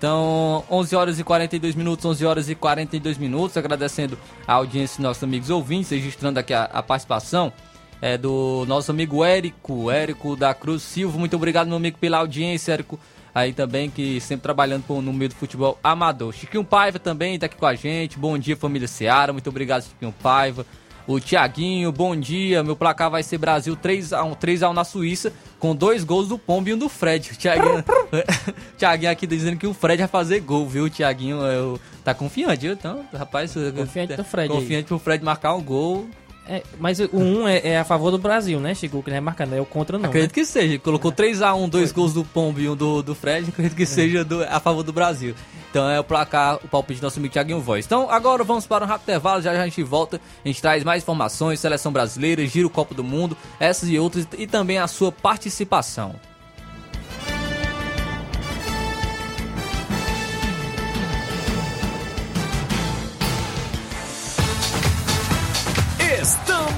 Então, 0.00 0.64
11 0.70 0.96
horas 0.96 1.18
e 1.18 1.22
42 1.24 1.74
minutos, 1.74 2.06
11 2.06 2.24
horas 2.24 2.48
e 2.48 2.54
42 2.54 3.18
minutos. 3.18 3.54
Agradecendo 3.58 4.16
a 4.48 4.54
audiência 4.54 4.96
dos 4.96 5.02
nossos 5.04 5.22
amigos 5.22 5.50
ouvintes, 5.50 5.90
registrando 5.90 6.40
aqui 6.40 6.54
a, 6.54 6.62
a 6.64 6.82
participação 6.82 7.52
é, 8.00 8.16
do 8.16 8.64
nosso 8.66 8.90
amigo 8.90 9.22
Érico, 9.22 9.90
Érico 9.90 10.34
da 10.36 10.54
Cruz 10.54 10.80
Silva. 10.82 11.18
Muito 11.18 11.36
obrigado, 11.36 11.66
meu 11.68 11.76
amigo, 11.76 11.98
pela 11.98 12.16
audiência, 12.16 12.72
Érico. 12.72 12.98
Aí 13.34 13.52
também, 13.52 13.90
que 13.90 14.18
sempre 14.22 14.42
trabalhando 14.44 14.84
por- 14.84 15.02
no 15.02 15.12
meio 15.12 15.28
do 15.28 15.34
futebol 15.34 15.78
amador. 15.84 16.32
Chiquinho 16.32 16.64
Paiva 16.64 16.98
também 16.98 17.38
tá 17.38 17.44
aqui 17.44 17.56
com 17.56 17.66
a 17.66 17.74
gente. 17.74 18.18
Bom 18.18 18.38
dia, 18.38 18.56
família 18.56 18.88
Seara. 18.88 19.34
Muito 19.34 19.50
obrigado, 19.50 19.82
Chiquinho 19.82 20.14
Paiva. 20.22 20.64
O 21.10 21.18
Tiaguinho, 21.18 21.90
bom 21.90 22.14
dia. 22.14 22.62
Meu 22.62 22.76
placar 22.76 23.10
vai 23.10 23.24
ser 23.24 23.36
Brasil 23.36 23.76
3x1, 23.76 24.36
3x1 24.36 24.72
na 24.72 24.84
Suíça, 24.84 25.32
com 25.58 25.74
dois 25.74 26.04
gols 26.04 26.28
do 26.28 26.38
Pombo 26.38 26.68
e 26.68 26.74
um 26.74 26.78
do 26.78 26.88
Fred. 26.88 27.32
O 27.32 27.36
Tiaguinho, 27.36 27.84
Tiaguinho 28.78 29.10
aqui 29.10 29.26
dizendo 29.26 29.56
que 29.56 29.66
o 29.66 29.74
Fred 29.74 29.98
vai 29.98 30.06
fazer 30.06 30.38
gol, 30.38 30.68
viu? 30.68 30.84
O 30.84 30.88
Tiaguinho 30.90 31.38
eu, 31.38 31.80
tá 32.04 32.14
confiante, 32.14 32.60
viu? 32.60 32.74
Então, 32.74 33.04
rapaz, 33.12 33.54
Confiante 33.74 34.16
no 34.16 34.22
Fred 34.22 34.52
aí. 34.52 34.60
Confiante 34.60 34.86
pro 34.86 35.00
Fred 35.00 35.24
marcar 35.24 35.52
um 35.54 35.60
gol. 35.60 36.08
É, 36.46 36.62
mas 36.80 36.98
o 36.98 37.08
1 37.12 37.46
é, 37.48 37.60
é 37.68 37.78
a 37.78 37.84
favor 37.84 38.10
do 38.10 38.18
Brasil, 38.18 38.58
né? 38.58 38.74
Chegou 38.74 39.02
que 39.02 39.10
não 39.10 39.16
é 39.16 39.20
marcando, 39.20 39.54
é 39.54 39.60
o 39.60 39.64
contra 39.66 39.98
não. 39.98 40.06
acredito 40.08 40.30
né? 40.30 40.34
que 40.34 40.44
seja. 40.44 40.78
Colocou 40.78 41.12
3x1, 41.12 41.68
dois 41.68 41.92
gols 41.92 42.12
do 42.12 42.24
Pombo 42.24 42.58
e 42.60 42.68
um 42.68 42.74
do, 42.74 43.02
do 43.02 43.14
Fred. 43.14 43.48
Acredito 43.50 43.76
que 43.76 43.86
seja 43.86 44.24
do- 44.24 44.42
a 44.42 44.58
favor 44.58 44.82
do 44.82 44.92
Brasil. 44.92 45.34
Então 45.70 45.88
é 45.88 46.00
o 46.00 46.04
placar, 46.04 46.56
o 46.56 46.66
palpite 46.66 47.00
do 47.00 47.04
nosso 47.04 47.20
amigo 47.20 47.32
Thiaguinho 47.32 47.60
Voz. 47.60 47.86
Então 47.86 48.10
agora 48.10 48.42
vamos 48.42 48.66
para 48.66 48.84
um 48.84 48.88
rápido 48.88 49.04
intervalo. 49.10 49.40
Já 49.40 49.54
já 49.54 49.62
a 49.62 49.64
gente 49.64 49.82
volta. 49.84 50.20
A 50.44 50.48
gente 50.48 50.60
traz 50.60 50.82
mais 50.82 51.02
informações, 51.02 51.60
seleção 51.60 51.92
brasileira, 51.92 52.44
giro 52.46 52.68
Copa 52.68 52.94
do 52.94 53.04
Mundo, 53.04 53.36
essas 53.60 53.88
e 53.88 53.98
outras. 53.98 54.26
E 54.36 54.46
também 54.46 54.78
a 54.78 54.88
sua 54.88 55.12
participação. 55.12 56.16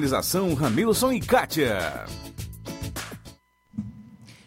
Ramilson 0.57 1.11
e 1.11 1.19
Kátia. 1.19 2.05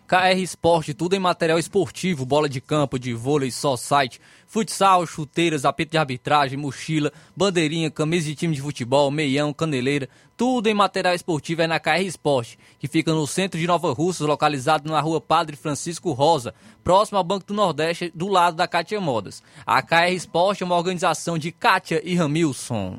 KR 0.07 0.39
Esporte, 0.39 0.93
tudo 0.93 1.15
em 1.15 1.19
material 1.19 1.59
esportivo, 1.59 2.27
bola 2.27 2.49
de 2.49 2.61
campo, 2.61 2.99
de 2.99 3.15
vôlei, 3.15 3.51
só 3.51 3.77
site, 3.77 4.21
futsal, 4.47 5.07
chuteiras, 5.07 5.65
apito 5.65 5.93
de 5.93 5.99
arbitragem, 5.99 6.59
mochila, 6.59 7.13
bandeirinha, 7.37 7.91
camisa 7.91 8.27
de 8.27 8.35
time 8.35 8.55
de 8.55 8.61
futebol, 8.61 9.11
meião, 9.11 9.53
caneleira, 9.53 10.09
tudo 10.37 10.69
em 10.69 10.75
material 10.75 11.15
esportivo 11.15 11.63
é 11.63 11.67
na 11.67 11.81
KR 11.81 12.03
Esporte, 12.03 12.59
que 12.79 12.87
fica 12.87 13.13
no 13.13 13.27
centro 13.27 13.59
de 13.59 13.67
Nova 13.67 13.93
Russas, 13.93 14.27
localizado 14.27 14.91
na 14.91 15.01
rua 15.01 15.21
Padre 15.21 15.57
Francisco 15.57 16.13
Rosa, 16.13 16.55
próximo 16.83 17.17
ao 17.17 17.25
Banco 17.25 17.47
do 17.47 17.55
Nordeste, 17.55 18.13
do 18.15 18.29
lado 18.29 18.57
da 18.57 18.69
Cátia 18.69 19.01
Modas. 19.01 19.43
A 19.65 19.81
KR 19.81 20.13
Esporte 20.13 20.63
é 20.63 20.67
uma 20.67 20.77
organização 20.77 21.39
de 21.39 21.51
Kátia 21.51 22.03
e 22.05 22.15
Ramilson. 22.15 22.99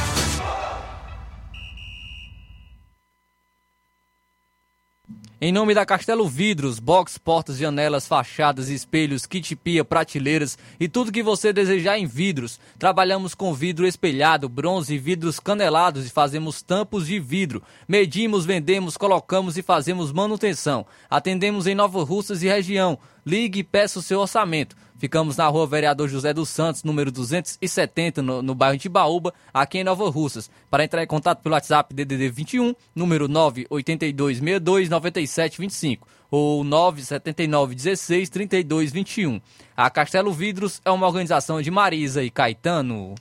Em 5.43 5.51
nome 5.51 5.73
da 5.73 5.83
Castelo 5.83 6.27
Vidros, 6.27 6.77
box, 6.77 7.17
portas, 7.17 7.57
janelas, 7.57 8.07
fachadas, 8.07 8.69
espelhos, 8.69 9.25
kit 9.25 9.55
pia, 9.55 9.83
prateleiras 9.83 10.55
e 10.79 10.87
tudo 10.87 11.11
que 11.11 11.23
você 11.23 11.51
desejar 11.51 11.97
em 11.97 12.05
vidros. 12.05 12.59
Trabalhamos 12.77 13.33
com 13.33 13.51
vidro 13.51 13.87
espelhado, 13.87 14.47
bronze 14.47 14.93
e 14.93 14.99
vidros 14.99 15.39
canelados 15.39 16.05
e 16.05 16.11
fazemos 16.11 16.61
tampos 16.61 17.07
de 17.07 17.19
vidro. 17.19 17.63
Medimos, 17.87 18.45
vendemos, 18.45 18.95
colocamos 18.95 19.57
e 19.57 19.63
fazemos 19.63 20.11
manutenção. 20.11 20.85
Atendemos 21.09 21.65
em 21.65 21.73
Nova 21.73 22.03
Russas 22.03 22.43
e 22.43 22.47
região. 22.47 22.99
Ligue 23.25 23.61
e 23.61 23.63
peça 23.63 23.97
o 23.97 24.03
seu 24.03 24.19
orçamento. 24.19 24.75
Ficamos 25.01 25.35
na 25.35 25.47
rua 25.47 25.65
Vereador 25.65 26.07
José 26.07 26.31
dos 26.31 26.49
Santos, 26.49 26.83
número 26.83 27.11
270, 27.11 28.21
no, 28.21 28.43
no 28.43 28.53
bairro 28.53 28.77
de 28.77 28.87
Baúba, 28.87 29.33
aqui 29.51 29.79
em 29.79 29.83
Nova 29.83 30.07
Russas. 30.11 30.47
Para 30.69 30.83
entrar 30.83 31.01
em 31.01 31.07
contato 31.07 31.41
pelo 31.41 31.55
WhatsApp 31.55 31.91
DDD 31.91 32.29
21, 32.29 32.75
número 32.93 33.27
982629725 33.27 36.01
ou 36.29 36.63
979163221. 36.63 39.41
A 39.75 39.89
Castelo 39.89 40.31
Vidros 40.31 40.79
é 40.85 40.91
uma 40.91 41.07
organização 41.07 41.63
de 41.63 41.71
Marisa 41.71 42.23
e 42.23 42.29
Caetano. 42.29 43.15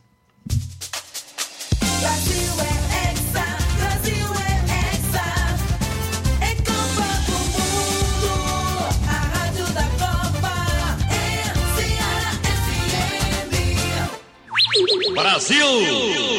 Brasil 1.99 2.40
Brasil! 15.41 16.30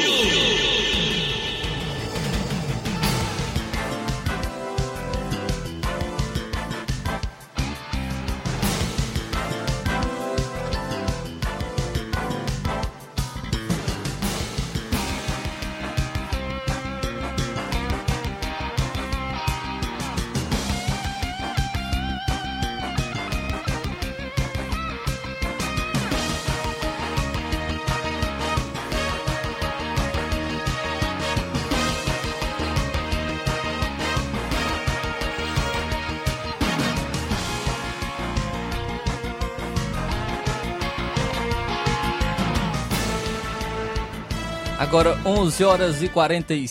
Agora 45.01 45.19
11 45.25 45.63
horas 45.63 46.03
e 46.03 46.07
40 46.07 46.53
e... 46.53 46.69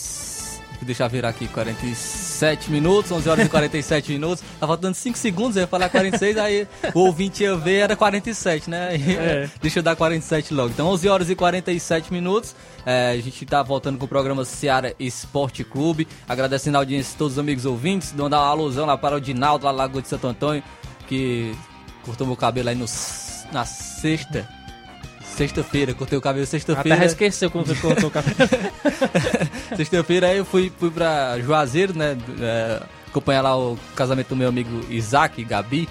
Deixa 0.83 1.03
eu 1.03 1.09
virar 1.09 1.31
aqui, 1.31 1.49
47 1.49 2.71
minutos, 2.71 3.11
11 3.11 3.29
horas 3.29 3.47
e 3.47 3.49
47 3.49 4.13
minutos. 4.13 4.45
Tá 4.61 4.69
faltando 4.69 4.95
5 4.95 5.19
segundos, 5.19 5.57
eu 5.57 5.63
ia 5.63 5.67
falar 5.67 5.89
46, 5.89 6.39
aí 6.39 6.69
o 6.95 7.01
ouvinte 7.01 7.43
ia 7.43 7.57
ver, 7.57 7.79
era 7.79 7.97
47, 7.97 8.71
né? 8.71 8.95
É. 8.95 9.51
Deixa 9.61 9.81
eu 9.81 9.83
dar 9.83 9.97
47 9.97 10.55
logo. 10.55 10.71
Então 10.71 10.87
11 10.87 11.09
horas 11.09 11.29
e 11.29 11.35
47 11.35 12.13
minutos, 12.13 12.55
é, 12.87 13.11
a 13.11 13.21
gente 13.21 13.45
tá 13.45 13.65
voltando 13.65 13.99
com 13.99 14.05
o 14.05 14.09
programa 14.09 14.45
Seara 14.45 14.95
Esporte 15.01 15.65
Clube. 15.65 16.07
Agradecendo 16.29 16.77
a 16.77 16.81
audiência 16.83 17.11
de 17.11 17.19
todos 17.19 17.33
os 17.33 17.39
amigos 17.41 17.65
ouvintes, 17.67 18.13
mandar 18.13 18.39
uma 18.39 18.47
alusão 18.47 18.87
lá 18.87 18.97
para 18.97 19.17
o 19.17 19.21
Dinaldo, 19.21 19.67
lá 19.67 19.73
na 19.73 19.79
Lagoa 19.79 20.03
de 20.03 20.07
Santo 20.07 20.29
Antônio, 20.29 20.63
que 21.09 21.53
cortou 22.05 22.29
meu 22.29 22.37
cabelo 22.37 22.69
aí 22.69 22.77
no, 22.77 22.87
na 23.53 23.65
sexta. 23.65 24.60
Sexta-feira, 25.37 25.95
cortei 25.95 26.19
o 26.19 26.21
cabelo 26.21 26.45
sexta-feira. 26.45 26.97
Até 26.97 27.07
esqueceu 27.07 27.51
quando 27.51 27.69
você 27.69 27.75
cortou 27.77 28.09
o 28.09 28.11
cabelo. 28.11 28.37
Sexta-feira 29.77 30.29
aí 30.29 30.39
eu 30.39 30.45
fui, 30.45 30.73
fui 30.79 30.91
pra 30.91 31.39
Juazeiro, 31.41 31.97
né? 31.97 32.17
é, 32.41 32.83
acompanhar 33.09 33.43
lá 33.43 33.57
o 33.57 33.79
casamento 33.95 34.29
do 34.29 34.37
meu 34.37 34.49
amigo 34.49 34.85
Isaac, 34.91 35.43
Gabi. 35.45 35.89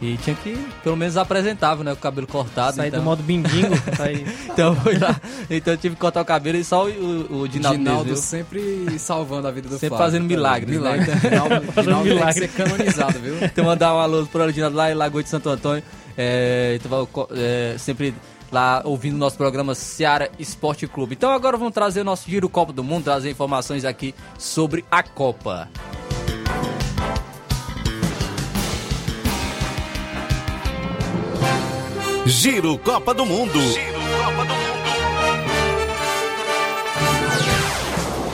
E 0.00 0.16
tinha 0.16 0.34
que, 0.34 0.58
pelo 0.82 0.96
menos, 0.96 1.16
apresentável, 1.16 1.84
né? 1.84 1.92
Com 1.92 1.98
o 1.98 2.02
cabelo 2.02 2.26
cortado. 2.26 2.74
Sair 2.74 2.88
então. 2.88 2.98
do 2.98 3.04
modo 3.04 3.22
bindingo. 3.22 3.72
aí. 4.00 4.26
então 4.50 4.74
eu 4.74 4.80
fui 4.80 4.98
lá. 4.98 5.20
Então 5.48 5.74
eu 5.74 5.78
tive 5.78 5.94
que 5.94 6.00
cortar 6.00 6.22
o 6.22 6.24
cabelo 6.24 6.58
e 6.58 6.64
só 6.64 6.86
o, 6.86 6.90
o, 6.90 7.40
o 7.42 7.48
Dinaldo, 7.48 7.78
Dinaldo 7.78 8.04
mesmo, 8.06 8.16
sempre 8.16 8.98
salvando 8.98 9.46
a 9.46 9.52
vida 9.52 9.68
do 9.68 9.74
Sempre 9.74 9.90
Flávio. 9.90 10.06
fazendo 10.06 10.24
milagres, 10.26 10.80
né? 10.80 10.96
Milagre. 10.96 11.20
Dinaldo, 11.20 11.60
Dinaldo 11.80 11.84
tem 11.84 12.02
que 12.02 12.18
milagre. 12.18 12.34
ser 12.34 12.48
canonizado, 12.48 13.18
viu? 13.20 13.36
então 13.44 13.64
mandar 13.64 13.94
um 13.94 13.98
alô 13.98 14.26
pro 14.26 14.52
Dinaldo 14.52 14.76
lá 14.76 14.90
em 14.90 14.94
Lagoa 14.94 15.22
de 15.22 15.28
Santo 15.28 15.48
Antônio. 15.48 15.84
É, 16.18 16.78
então, 16.80 17.08
é, 17.36 17.76
sempre 17.78 18.12
lá 18.52 18.82
ouvindo 18.84 19.14
o 19.14 19.18
nosso 19.18 19.36
programa 19.36 19.74
Seara 19.74 20.30
Esporte 20.38 20.86
Clube. 20.86 21.14
Então 21.14 21.32
agora 21.32 21.56
vamos 21.56 21.72
trazer 21.72 22.02
o 22.02 22.04
nosso 22.04 22.30
Giro 22.30 22.48
Copa 22.48 22.72
do 22.72 22.84
Mundo, 22.84 23.04
trazer 23.04 23.30
informações 23.30 23.84
aqui 23.84 24.14
sobre 24.38 24.84
a 24.90 25.02
Copa. 25.02 25.68
Giro 32.26 32.78
Copa 32.78 33.12
do 33.12 33.26
Mundo. 33.26 33.58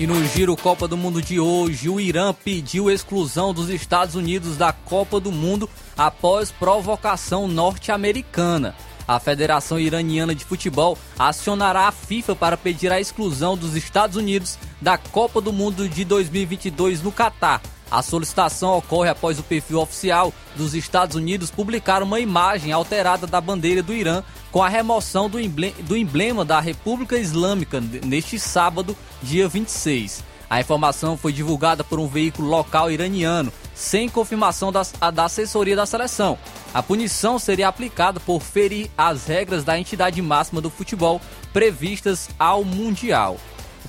E 0.00 0.06
no 0.06 0.26
Giro 0.28 0.56
Copa 0.56 0.88
do 0.88 0.96
Mundo 0.96 1.20
de 1.20 1.38
hoje, 1.38 1.86
o 1.86 2.00
Irã 2.00 2.32
pediu 2.32 2.90
exclusão 2.90 3.52
dos 3.52 3.68
Estados 3.68 4.14
Unidos 4.14 4.56
da 4.56 4.72
Copa 4.72 5.20
do 5.20 5.30
Mundo 5.30 5.68
após 5.94 6.50
provocação 6.50 7.46
norte-americana. 7.46 8.74
A 9.06 9.20
Federação 9.20 9.78
Iraniana 9.78 10.34
de 10.34 10.42
Futebol 10.42 10.96
acionará 11.18 11.86
a 11.86 11.92
FIFA 11.92 12.34
para 12.34 12.56
pedir 12.56 12.90
a 12.90 12.98
exclusão 12.98 13.58
dos 13.58 13.76
Estados 13.76 14.16
Unidos 14.16 14.58
da 14.80 14.96
Copa 14.96 15.38
do 15.38 15.52
Mundo 15.52 15.86
de 15.86 16.02
2022 16.02 17.02
no 17.02 17.12
Catar. 17.12 17.60
A 17.90 18.00
solicitação 18.00 18.78
ocorre 18.78 19.10
após 19.10 19.38
o 19.38 19.42
perfil 19.42 19.80
oficial 19.80 20.32
dos 20.56 20.74
Estados 20.74 21.14
Unidos 21.14 21.50
publicar 21.50 22.02
uma 22.02 22.20
imagem 22.20 22.72
alterada 22.72 23.26
da 23.26 23.38
bandeira 23.38 23.82
do 23.82 23.92
Irã 23.92 24.22
com 24.50 24.62
a 24.62 24.68
remoção 24.68 25.28
do 25.30 25.38
emble- 25.40 25.74
do 25.80 25.96
emblema 25.96 26.44
da 26.44 26.60
República 26.60 27.16
Islâmica 27.18 27.80
neste 27.80 28.38
sábado, 28.38 28.96
dia 29.22 29.48
26. 29.48 30.24
A 30.48 30.60
informação 30.60 31.16
foi 31.16 31.32
divulgada 31.32 31.84
por 31.84 32.00
um 32.00 32.08
veículo 32.08 32.48
local 32.48 32.90
iraniano, 32.90 33.52
sem 33.72 34.08
confirmação 34.08 34.72
das- 34.72 34.92
da 35.14 35.24
assessoria 35.26 35.76
da 35.76 35.86
seleção. 35.86 36.36
A 36.74 36.82
punição 36.82 37.38
seria 37.38 37.68
aplicada 37.68 38.18
por 38.18 38.42
ferir 38.42 38.90
as 38.98 39.26
regras 39.26 39.62
da 39.62 39.78
entidade 39.78 40.20
máxima 40.20 40.60
do 40.60 40.68
futebol 40.68 41.20
previstas 41.52 42.28
ao 42.38 42.64
Mundial. 42.64 43.38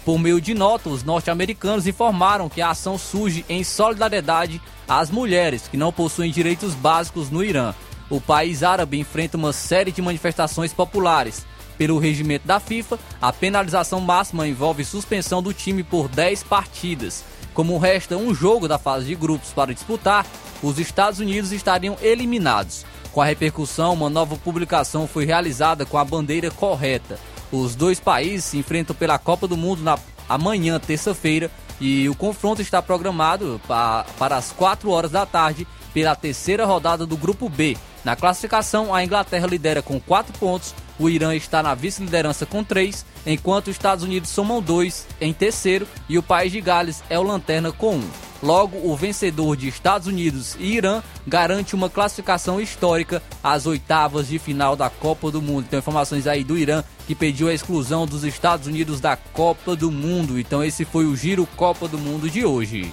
Por 0.06 0.20
meio 0.20 0.40
de 0.40 0.54
nota, 0.54 0.90
os 0.90 1.04
norte-americanos 1.04 1.86
informaram 1.88 2.48
que 2.50 2.62
a 2.62 2.70
ação 2.70 2.98
surge 2.98 3.44
em 3.50 3.64
solidariedade 3.64 4.62
às 4.88 5.10
mulheres 5.10 5.68
que 5.68 5.78
não 5.78 5.92
possuem 5.92 6.32
direitos 6.32 6.74
básicos 6.74 7.30
no 7.30 7.44
Irã. 7.44 7.74
O 8.12 8.20
país 8.22 8.62
árabe 8.62 9.00
enfrenta 9.00 9.38
uma 9.38 9.52
série 9.54 9.92
de 9.92 10.02
manifestações 10.02 10.72
populares. 10.74 11.46
Pelo 11.78 11.98
regimento 11.98 12.46
da 12.46 12.60
FIFA, 12.60 13.00
a 13.20 13.34
penalização 13.34 14.00
máxima 14.00 14.48
envolve 14.48 14.84
suspensão 14.86 15.42
do 15.42 15.52
time 15.54 15.82
por 15.82 16.08
10 16.10 16.44
partidas. 16.44 17.24
Como 17.54 17.78
resta 17.80 18.18
um 18.18 18.34
jogo 18.36 18.68
da 18.68 18.78
fase 18.78 19.06
de 19.08 19.16
grupos 19.16 19.50
para 19.52 19.74
disputar, 19.74 20.26
os 20.62 20.78
Estados 20.78 21.20
Unidos 21.20 21.52
estariam 21.52 21.98
eliminados. 22.02 22.86
Com 23.12 23.22
a 23.22 23.26
repercussão, 23.26 23.94
uma 23.94 24.10
nova 24.10 24.36
publicação 24.36 25.08
foi 25.08 25.26
realizada 25.26 25.86
com 25.86 25.98
a 25.98 26.06
bandeira 26.06 26.52
correta. 26.52 27.18
Os 27.52 27.76
dois 27.76 28.00
países 28.00 28.46
se 28.46 28.58
enfrentam 28.58 28.96
pela 28.96 29.18
Copa 29.18 29.48
do 29.48 29.58
Mundo 29.58 29.82
na 29.84 29.98
amanhã, 30.30 30.80
terça-feira, 30.80 31.50
e 31.80 32.08
o 32.08 32.16
confronto 32.16 32.62
está 32.62 32.82
programado 32.82 33.60
pa- 33.68 34.06
para 34.20 34.36
as 34.38 34.52
4 34.52 34.90
horas 34.92 35.12
da 35.12 35.26
tarde 35.26 35.66
pela 35.94 36.16
terceira 36.16 36.66
rodada 36.66 37.06
do 37.06 37.18
Grupo 37.18 37.50
B. 37.50 37.76
Na 38.04 38.16
classificação, 38.16 38.94
a 38.94 39.04
Inglaterra 39.04 39.48
lidera 39.48 39.82
com 39.82 40.00
4 40.00 40.38
pontos, 40.40 40.74
o 40.98 41.10
Irã 41.10 41.36
está 41.36 41.62
na 41.62 41.76
vice-liderança 41.76 42.46
com 42.46 42.64
3, 42.64 43.06
enquanto 43.26 43.68
os 43.68 43.76
Estados 43.76 44.04
Unidos 44.04 44.30
somam 44.30 44.62
2 44.62 45.08
em 45.20 45.32
terceiro 45.34 45.88
e 46.10 46.18
o 46.18 46.24
País 46.24 46.52
de 46.52 46.62
Gales 46.62 47.04
é 47.10 47.20
o 47.20 47.24
lanterna 47.24 47.72
com 47.72 47.96
1. 47.96 48.10
Logo, 48.44 48.90
o 48.90 48.96
vencedor 48.96 49.56
de 49.56 49.68
Estados 49.68 50.08
Unidos 50.08 50.56
e 50.60 50.76
Irã 50.76 51.04
garante 51.28 51.76
uma 51.76 51.92
classificação 51.92 52.60
histórica 52.60 53.22
às 53.44 53.68
oitavas 53.68 54.28
de 54.28 54.40
final 54.40 54.76
da 54.76 54.90
Copa 54.90 55.30
do 55.30 55.42
Mundo. 55.42 55.66
Então, 55.68 55.78
informações 55.78 56.26
aí 56.26 56.44
do 56.44 56.58
Irã 56.58 56.84
que 57.06 57.14
pediu 57.14 57.50
a 57.50 57.54
exclusão 57.54 58.08
dos 58.08 58.24
Estados 58.24 58.66
Unidos 58.66 59.00
da 59.00 59.16
Copa 59.16 59.76
do 59.76 59.92
Mundo. 59.92 60.40
Então, 60.40 60.64
esse 60.64 60.86
foi 60.86 61.06
o 61.06 61.16
Giro 61.16 61.48
Copa 61.56 61.88
do 61.88 62.00
Mundo 62.00 62.32
de 62.32 62.44
hoje. 62.44 62.92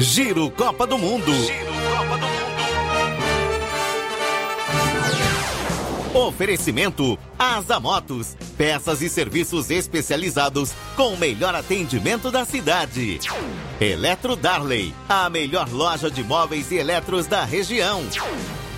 Giro 0.00 0.50
Copa 0.50 0.86
do 0.86 0.96
Mundo. 0.96 1.30
Oferecimento 6.14 7.18
Asa 7.38 7.78
Motos, 7.78 8.34
peças 8.56 9.02
e 9.02 9.10
serviços 9.10 9.70
especializados 9.70 10.72
com 10.96 11.12
o 11.12 11.18
melhor 11.18 11.54
atendimento 11.54 12.30
da 12.30 12.46
cidade. 12.46 13.20
Eletro 13.78 14.36
Darley, 14.36 14.94
a 15.06 15.28
melhor 15.28 15.68
loja 15.70 16.10
de 16.10 16.24
móveis 16.24 16.70
e 16.70 16.76
eletros 16.76 17.26
da 17.26 17.44
região. 17.44 18.02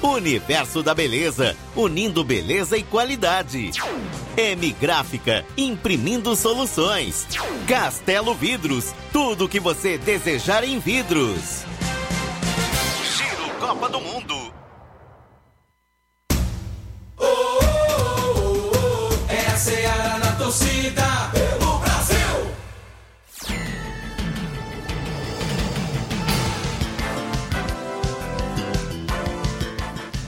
Universo 0.03 0.83
da 0.83 0.95
Beleza, 0.95 1.57
unindo 1.77 2.25
beleza 2.25 2.77
e 2.77 2.83
qualidade. 2.83 3.71
M 4.37 4.73
Gráfica, 4.81 5.45
imprimindo 5.57 6.35
soluções. 6.35 7.27
Castelo 7.69 8.35
Vidros, 8.35 8.93
tudo 9.13 9.45
o 9.45 9.49
que 9.49 9.61
você 9.61 9.97
desejar 9.97 10.65
em 10.65 10.81
vidros. 10.81 11.65
Giro 13.17 13.49
Copa 13.61 13.89
do 13.89 14.01
Mundo. 14.01 14.53
É 19.29 19.47
a 19.53 19.57
Seara 19.57 20.19
na 20.19 20.33
torcida 20.33 21.12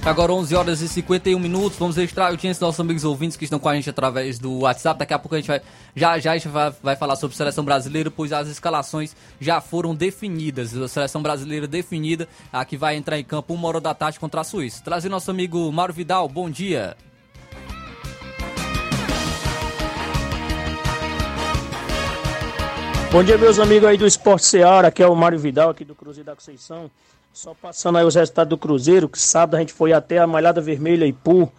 Agora 0.07 0.35
11 0.35 0.55
horas 0.55 0.81
e 0.83 0.89
51 0.89 1.39
minutos, 1.39 1.79
vamos 1.79 1.97
registrar 1.97 2.27
a 2.27 2.29
audiência 2.29 2.61
dos 2.61 2.67
nossos 2.67 2.81
amigos 2.81 3.05
ouvintes 3.05 3.39
que 3.39 3.45
estão 3.45 3.59
com 3.59 3.71
a 3.71 3.75
gente 3.75 3.89
através 3.89 4.39
do 4.39 4.59
WhatsApp. 4.59 4.99
Daqui 4.99 5.15
a 5.15 5.19
pouco 5.19 5.35
a 5.35 5.39
gente 5.39 5.47
vai, 5.47 5.63
já 5.97 6.19
já 6.19 6.33
a 6.33 6.35
gente 6.35 6.47
vai, 6.47 6.71
vai 6.83 6.95
falar 6.95 7.17
sobre 7.17 7.35
seleção 7.35 7.65
brasileira, 7.65 8.11
pois 8.11 8.31
as 8.31 8.47
escalações 8.47 9.17
já 9.41 9.63
foram 9.63 9.95
definidas. 9.95 10.77
A 10.77 10.89
seleção 10.89 11.23
brasileira 11.23 11.67
definida, 11.67 12.29
a 12.53 12.67
que 12.67 12.77
vai 12.77 12.97
entrar 12.97 13.19
em 13.19 13.25
campo 13.25 13.55
uma 13.55 13.67
hora 13.67 13.81
da 13.81 13.95
tarde 13.95 14.21
contra 14.21 14.43
a 14.43 14.45
Suíça. 14.45 14.85
Trazer 14.85 15.09
nosso 15.09 15.31
amigo 15.31 15.73
Mauro 15.73 15.95
Vidal, 15.95 16.29
bom 16.29 16.51
dia. 16.51 16.95
Bom 23.11 23.23
dia, 23.23 23.39
meus 23.39 23.61
amigos 23.61 23.89
aí 23.89 23.97
do 23.97 24.07
Esporte 24.07 24.45
Seara, 24.45 24.89
aqui 24.89 25.01
é 25.01 25.07
o 25.07 25.15
Mário 25.15 25.39
Vidal, 25.39 25.71
aqui 25.71 25.85
do 25.85 25.95
Cruzeiro 25.95 26.27
da 26.27 26.35
Conceição. 26.35 26.91
Só 27.35 27.53
passando 27.53 27.99
aí 27.99 28.05
os 28.05 28.15
resultados 28.15 28.49
do 28.49 28.57
Cruzeiro, 28.57 29.09
que 29.09 29.19
sábado 29.19 29.57
a 29.57 29.59
gente 29.59 29.73
foi 29.73 29.93
até 29.93 30.19
a 30.19 30.27
Malhada 30.27 30.61
Vermelha 30.61 31.05
Ipu, 31.05 31.51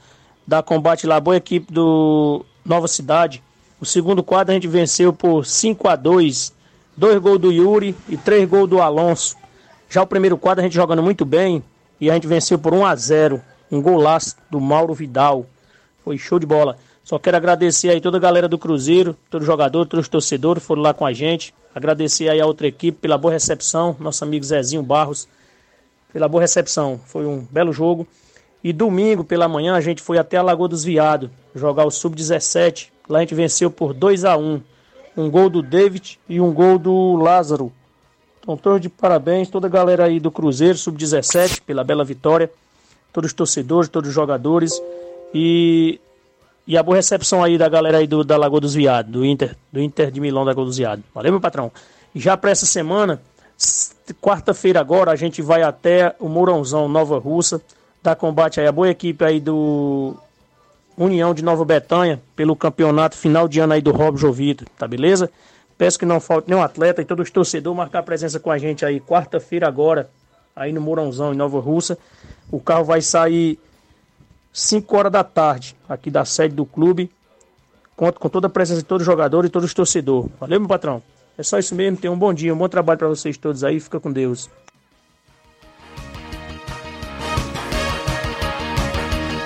da 0.47 0.63
Combate 0.63 1.05
lá, 1.05 1.19
boa 1.19 1.35
equipe 1.35 1.69
do 1.69 2.45
Nova 2.63 2.87
Cidade. 2.87 3.43
O 3.77 3.85
segundo 3.85 4.23
quadro 4.23 4.53
a 4.53 4.55
gente 4.55 4.69
venceu 4.69 5.11
por 5.11 5.45
5 5.45 5.89
a 5.89 5.97
2 5.97 6.53
dois 6.95 7.17
gols 7.19 7.39
do 7.39 7.51
Yuri 7.51 7.93
e 8.07 8.15
três 8.15 8.47
gols 8.47 8.69
do 8.69 8.81
Alonso. 8.81 9.35
Já 9.89 10.01
o 10.01 10.07
primeiro 10.07 10.37
quadro 10.37 10.61
a 10.61 10.63
gente 10.63 10.73
jogando 10.73 11.03
muito 11.03 11.25
bem 11.25 11.61
e 11.99 12.09
a 12.09 12.13
gente 12.13 12.25
venceu 12.25 12.57
por 12.57 12.73
1 12.73 12.85
a 12.85 12.95
0 12.95 13.41
um 13.69 13.81
golaço 13.81 14.37
do 14.49 14.61
Mauro 14.61 14.93
Vidal. 14.93 15.45
Foi 16.05 16.17
show 16.17 16.39
de 16.39 16.45
bola. 16.45 16.77
Só 17.03 17.19
quero 17.19 17.35
agradecer 17.35 17.89
aí 17.89 17.99
toda 17.99 18.15
a 18.15 18.21
galera 18.21 18.47
do 18.47 18.57
Cruzeiro, 18.57 19.13
todo 19.29 19.43
jogador, 19.43 19.85
todos 19.85 20.05
os 20.05 20.09
torcedores 20.09 20.63
foram 20.63 20.81
lá 20.81 20.93
com 20.93 21.05
a 21.05 21.11
gente. 21.11 21.53
Agradecer 21.75 22.29
aí 22.29 22.39
a 22.39 22.45
outra 22.45 22.65
equipe 22.65 22.97
pela 22.97 23.17
boa 23.17 23.33
recepção, 23.33 23.93
nosso 23.99 24.23
amigo 24.23 24.45
Zezinho 24.45 24.81
Barros, 24.81 25.27
pela 26.15 26.29
boa 26.29 26.39
recepção. 26.39 26.97
Foi 27.05 27.25
um 27.25 27.45
belo 27.51 27.73
jogo. 27.73 28.07
E 28.63 28.71
domingo 28.71 29.25
pela 29.25 29.49
manhã 29.49 29.75
a 29.75 29.81
gente 29.81 30.01
foi 30.01 30.17
até 30.17 30.37
a 30.37 30.41
Lagoa 30.41 30.69
dos 30.69 30.81
Viados 30.81 31.29
jogar 31.53 31.83
o 31.83 31.91
Sub-17. 31.91 32.87
Lá 33.09 33.17
a 33.17 33.21
gente 33.21 33.35
venceu 33.35 33.69
por 33.69 33.93
2 33.93 34.23
a 34.23 34.37
1 34.37 34.61
Um 35.17 35.29
gol 35.29 35.49
do 35.49 35.61
David 35.61 36.17
e 36.29 36.39
um 36.39 36.53
gol 36.53 36.79
do 36.79 37.17
Lázaro. 37.17 37.69
Então, 38.39 38.55
todos 38.55 38.79
de 38.79 38.87
parabéns, 38.87 39.49
toda 39.49 39.67
a 39.67 39.69
galera 39.69 40.05
aí 40.05 40.17
do 40.17 40.31
Cruzeiro, 40.31 40.77
Sub-17, 40.77 41.59
pela 41.65 41.83
bela 41.83 42.05
vitória. 42.05 42.49
Todos 43.11 43.31
os 43.31 43.33
torcedores, 43.33 43.89
todos 43.89 44.07
os 44.07 44.15
jogadores. 44.15 44.81
E, 45.33 45.99
e 46.65 46.77
a 46.77 46.83
boa 46.83 46.95
recepção 46.95 47.43
aí 47.43 47.57
da 47.57 47.67
galera 47.67 47.97
aí 47.97 48.07
do, 48.07 48.23
da 48.23 48.37
Lagoa 48.37 48.61
dos 48.61 48.73
Viados, 48.73 49.11
do 49.11 49.25
Inter, 49.25 49.53
do 49.69 49.81
Inter 49.81 50.09
de 50.09 50.21
Milão 50.21 50.45
da 50.45 50.51
Lagoa 50.51 50.65
dos 50.65 50.77
Viados. 50.77 51.03
Valeu, 51.13 51.33
meu 51.33 51.41
patrão. 51.41 51.73
E 52.13 52.21
já 52.21 52.37
para 52.37 52.51
essa 52.51 52.65
semana, 52.65 53.21
quarta-feira 54.21 54.79
agora, 54.79 55.11
a 55.11 55.15
gente 55.15 55.41
vai 55.41 55.63
até 55.63 56.15
o 56.19 56.27
Mourãozão, 56.27 56.87
Nova 56.87 57.17
Russa, 57.17 57.61
dar 58.03 58.15
combate 58.15 58.59
aí 58.59 58.67
a 58.67 58.71
boa 58.71 58.89
equipe 58.89 59.23
aí 59.23 59.39
do 59.39 60.15
União 60.97 61.33
de 61.33 61.43
Nova 61.43 61.65
Betânia, 61.65 62.21
pelo 62.35 62.55
campeonato 62.55 63.17
final 63.17 63.47
de 63.47 63.59
ano 63.59 63.73
aí 63.73 63.81
do 63.81 63.91
Rob 63.91 64.17
Jovito, 64.17 64.65
tá 64.77 64.87
beleza? 64.87 65.29
Peço 65.77 65.99
que 65.99 66.05
não 66.05 66.19
falte 66.19 66.49
nenhum 66.49 66.61
atleta 66.61 67.01
e 67.01 67.05
todos 67.05 67.23
os 67.23 67.31
torcedores 67.31 67.77
marcar 67.77 68.03
presença 68.03 68.39
com 68.39 68.49
a 68.49 68.57
gente 68.57 68.85
aí 68.85 68.99
quarta-feira 68.99 69.67
agora, 69.67 70.09
aí 70.55 70.71
no 70.71 70.79
Mourãozão, 70.79 71.33
em 71.33 71.37
Nova 71.37 71.59
Russa. 71.59 71.97
O 72.49 72.59
carro 72.59 72.85
vai 72.85 73.01
sair 73.01 73.59
5 74.53 74.95
horas 74.95 75.11
da 75.11 75.23
tarde, 75.23 75.75
aqui 75.89 76.09
da 76.09 76.23
sede 76.23 76.55
do 76.55 76.65
clube. 76.65 77.11
Conto 77.95 78.19
com 78.19 78.29
toda 78.29 78.47
a 78.47 78.49
presença 78.49 78.81
de 78.81 78.85
todos 78.85 79.01
os 79.01 79.05
jogadores 79.05 79.49
e 79.49 79.51
todos 79.51 79.67
os 79.67 79.73
torcedores. 79.73 80.31
Valeu, 80.39 80.59
meu 80.59 80.69
patrão? 80.69 81.01
É 81.37 81.43
só 81.43 81.59
isso 81.59 81.75
mesmo. 81.75 81.97
Tenham 81.97 82.13
um 82.13 82.19
bom 82.19 82.33
dia, 82.33 82.53
um 82.53 82.57
bom 82.57 82.69
trabalho 82.69 82.99
para 82.99 83.07
vocês 83.07 83.37
todos 83.37 83.63
aí. 83.63 83.79
Fica 83.79 83.99
com 83.99 84.11
Deus. 84.11 84.49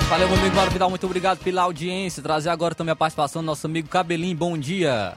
Valeu, 0.10 0.28
meu 0.28 0.38
amigo 0.40 0.56
Mauro 0.56 0.72
Vidal, 0.72 0.90
muito 0.90 1.06
obrigado 1.06 1.38
pela 1.44 1.62
audiência. 1.62 2.24
Trazer 2.24 2.50
agora 2.50 2.74
também 2.74 2.92
a 2.92 2.96
participação 2.96 3.44
do 3.44 3.46
nosso 3.46 3.68
amigo 3.68 3.88
Cabelinho, 3.88 4.36
bom 4.36 4.58
dia. 4.58 5.16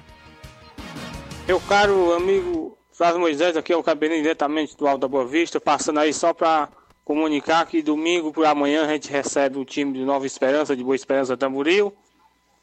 Meu 1.48 1.58
caro 1.60 2.12
amigo 2.12 2.76
Flávio 2.92 3.18
Moisés, 3.18 3.56
aqui 3.56 3.72
é 3.72 3.76
o 3.76 3.82
Cabelinho 3.82 4.22
diretamente 4.22 4.76
do 4.76 4.86
Alto 4.86 5.00
da 5.00 5.08
Boa 5.08 5.26
Vista, 5.26 5.58
passando 5.58 5.98
aí 5.98 6.12
só 6.12 6.34
para 6.34 6.68
comunicar 7.04 7.64
que 7.66 7.82
domingo 7.82 8.32
por 8.32 8.44
amanhã 8.44 8.84
a 8.84 8.88
gente 8.88 9.10
recebe 9.10 9.58
o 9.58 9.64
time 9.64 9.94
de 9.94 10.04
Nova 10.04 10.26
Esperança, 10.26 10.76
de 10.76 10.84
Boa 10.84 10.94
Esperança 10.94 11.38
Tamboril, 11.38 11.92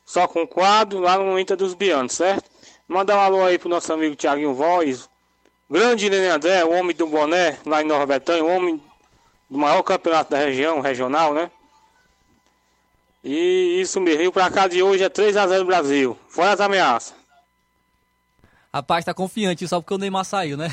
só 0.05 0.27
com 0.27 0.47
quadro 0.47 0.99
lá 0.99 1.17
no 1.17 1.37
Inter 1.37 1.57
dos 1.57 1.73
Bianos, 1.73 2.13
certo? 2.13 2.49
Mandar 2.89 3.17
um 3.17 3.19
alô 3.19 3.45
aí 3.45 3.59
pro 3.59 3.69
nosso 3.69 3.93
amigo 3.93 4.15
Tiaguinho 4.15 4.55
Voz, 4.55 5.07
grande 5.69 6.09
Nenê 6.09 6.29
André, 6.29 6.65
o 6.65 6.71
homem 6.71 6.95
do 6.95 7.05
boné 7.05 7.55
lá 7.63 7.83
em 7.83 7.85
Nova 7.85 8.03
Betânia, 8.07 8.43
o 8.43 8.49
homem 8.49 8.81
do 9.47 9.59
maior 9.59 9.83
campeonato 9.83 10.31
da 10.31 10.39
região, 10.39 10.81
regional, 10.81 11.31
né? 11.31 11.51
E 13.23 13.79
isso 13.79 14.01
mesmo. 14.01 14.23
E 14.23 14.27
o 14.27 14.31
placar 14.31 14.67
de 14.67 14.81
hoje 14.81 15.03
é 15.03 15.09
3x0 15.09 15.65
Brasil. 15.65 16.17
Fora 16.27 16.53
as 16.53 16.59
ameaças. 16.59 17.13
Rapaz, 18.73 19.05
tá 19.05 19.13
confiante 19.13 19.67
só 19.67 19.79
porque 19.79 19.93
o 19.93 19.97
Neymar 19.97 20.25
saiu, 20.25 20.57
né? 20.57 20.69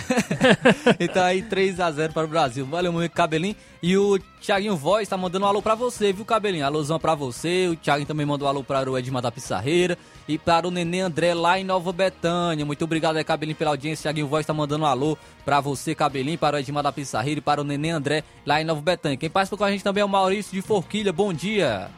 então 0.98 1.22
aí 1.22 1.42
3x0 1.42 2.14
para 2.14 2.24
o 2.24 2.28
Brasil. 2.28 2.64
Valeu, 2.64 2.92
meu 2.92 3.00
amigo 3.00 3.14
Cabelinho. 3.14 3.56
E 3.82 3.96
o 3.96 4.18
Thiaguinho 4.40 4.76
Voz 4.76 5.06
tá 5.06 5.18
mandando 5.18 5.44
um 5.44 5.48
alô 5.48 5.60
pra 5.60 5.74
você, 5.74 6.14
viu, 6.14 6.24
Cabelinho? 6.24 6.64
Alôzão 6.64 6.98
pra 6.98 7.14
você. 7.14 7.68
O 7.68 7.76
Thiaguinho 7.76 8.08
também 8.08 8.24
mandou 8.24 8.46
um 8.46 8.50
alô 8.50 8.64
para 8.64 8.90
o 8.90 8.96
Edmar 8.96 9.22
da 9.22 9.30
Pissarreira. 9.30 9.98
E 10.28 10.36
para 10.36 10.66
o 10.66 10.70
Nenê 10.70 11.00
André 11.00 11.34
lá 11.34 11.58
em 11.58 11.64
Nova 11.64 11.92
Betânia. 11.92 12.66
Muito 12.66 12.84
obrigado 12.84 13.16
aí, 13.16 13.24
Cabelinho, 13.24 13.56
pela 13.56 13.70
audiência. 13.70 14.02
Thiaguinho 14.02 14.26
Voz 14.26 14.44
tá 14.44 14.52
mandando 14.52 14.84
um 14.84 14.86
alô 14.86 15.16
pra 15.44 15.60
você, 15.60 15.94
Cabelinho, 15.94 16.38
para 16.38 16.56
o 16.56 16.58
Edmar 16.58 16.82
da 16.82 16.90
Pissarreira 16.90 17.38
e 17.38 17.42
para 17.42 17.60
o 17.60 17.64
Nenê 17.64 17.90
André 17.90 18.24
lá 18.44 18.60
em 18.60 18.64
Nova 18.64 18.80
Betânia. 18.80 19.16
Quem 19.16 19.30
participa 19.30 19.56
com 19.56 19.64
a 19.64 19.70
gente 19.70 19.84
também 19.84 20.02
é 20.02 20.04
o 20.04 20.08
Maurício 20.08 20.52
de 20.52 20.62
Forquilha. 20.62 21.12
Bom 21.12 21.32
dia. 21.32 21.88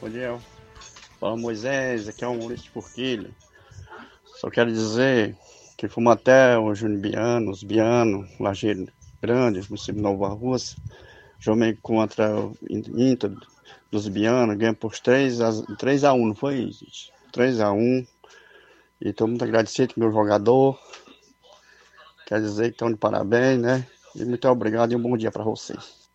Bom 0.00 0.08
dia. 0.08 0.38
Fala 1.18 1.36
Moisés, 1.36 2.06
aqui 2.06 2.22
é 2.22 2.28
o 2.28 2.38
Maurício 2.38 2.64
de 2.64 2.70
Forquilha. 2.70 3.30
Só 4.24 4.48
quero 4.48 4.70
dizer 4.70 5.36
que 5.76 5.88
fomos 5.88 6.12
até 6.12 6.56
o 6.56 6.72
Júnior 6.74 7.00
Biano, 7.00 7.50
os 7.50 7.64
Biano, 7.64 8.24
Lajeiro 8.38 8.86
Grande, 9.20 9.60
município 9.68 10.00
Nova 10.00 10.28
Rússia. 10.28 10.76
Joguei 11.40 11.76
contra 11.82 12.36
o 12.36 12.56
Inter 12.70 13.32
dos 13.90 14.06
Biano, 14.06 14.56
ganhamos 14.56 14.78
por 14.78 14.96
3 14.96 15.40
a, 15.40 15.50
3 15.76 16.04
a 16.04 16.12
1, 16.12 16.26
não 16.26 16.34
foi, 16.36 16.70
gente? 16.70 17.12
3 17.38 17.60
a 17.60 17.70
1. 17.70 18.04
E 19.00 19.10
estou 19.10 19.28
muito 19.28 19.44
agradecido 19.44 19.94
com 19.94 20.00
o 20.00 20.02
meu 20.02 20.12
jogador. 20.12 20.76
Quer 22.26 22.40
dizer 22.40 22.64
que 22.64 22.70
estão 22.70 22.90
de 22.90 22.96
parabéns, 22.96 23.60
né? 23.60 23.86
E 24.16 24.24
muito 24.24 24.48
obrigado 24.48 24.90
e 24.90 24.96
um 24.96 25.00
bom 25.00 25.16
dia 25.16 25.30
para 25.30 25.44
vocês. 25.44 26.08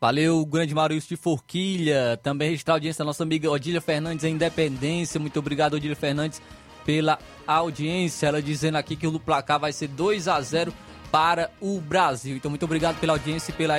Valeu, 0.00 0.44
grande 0.46 0.74
Maurício 0.74 1.10
de 1.10 1.16
Forquilha. 1.16 2.18
Também 2.22 2.48
registrar 2.48 2.72
a 2.72 2.76
audiência 2.76 3.00
da 3.00 3.04
nossa 3.04 3.22
amiga 3.22 3.50
Odília 3.50 3.82
Fernandes 3.82 4.24
em 4.24 4.32
Independência. 4.32 5.20
Muito 5.20 5.38
obrigado, 5.38 5.74
Odília 5.74 5.94
Fernandes, 5.94 6.40
pela 6.86 7.18
audiência. 7.46 8.26
Ela 8.26 8.40
dizendo 8.40 8.76
aqui 8.76 8.96
que 8.96 9.06
o 9.06 9.20
placar 9.20 9.60
vai 9.60 9.74
ser 9.74 9.88
2 9.88 10.26
a 10.26 10.40
0 10.40 10.72
para 11.12 11.50
o 11.60 11.82
Brasil. 11.82 12.34
Então, 12.34 12.50
muito 12.50 12.64
obrigado 12.64 12.98
pela 12.98 13.12
audiência 13.12 13.52
e 13.52 13.54
pela, 13.54 13.74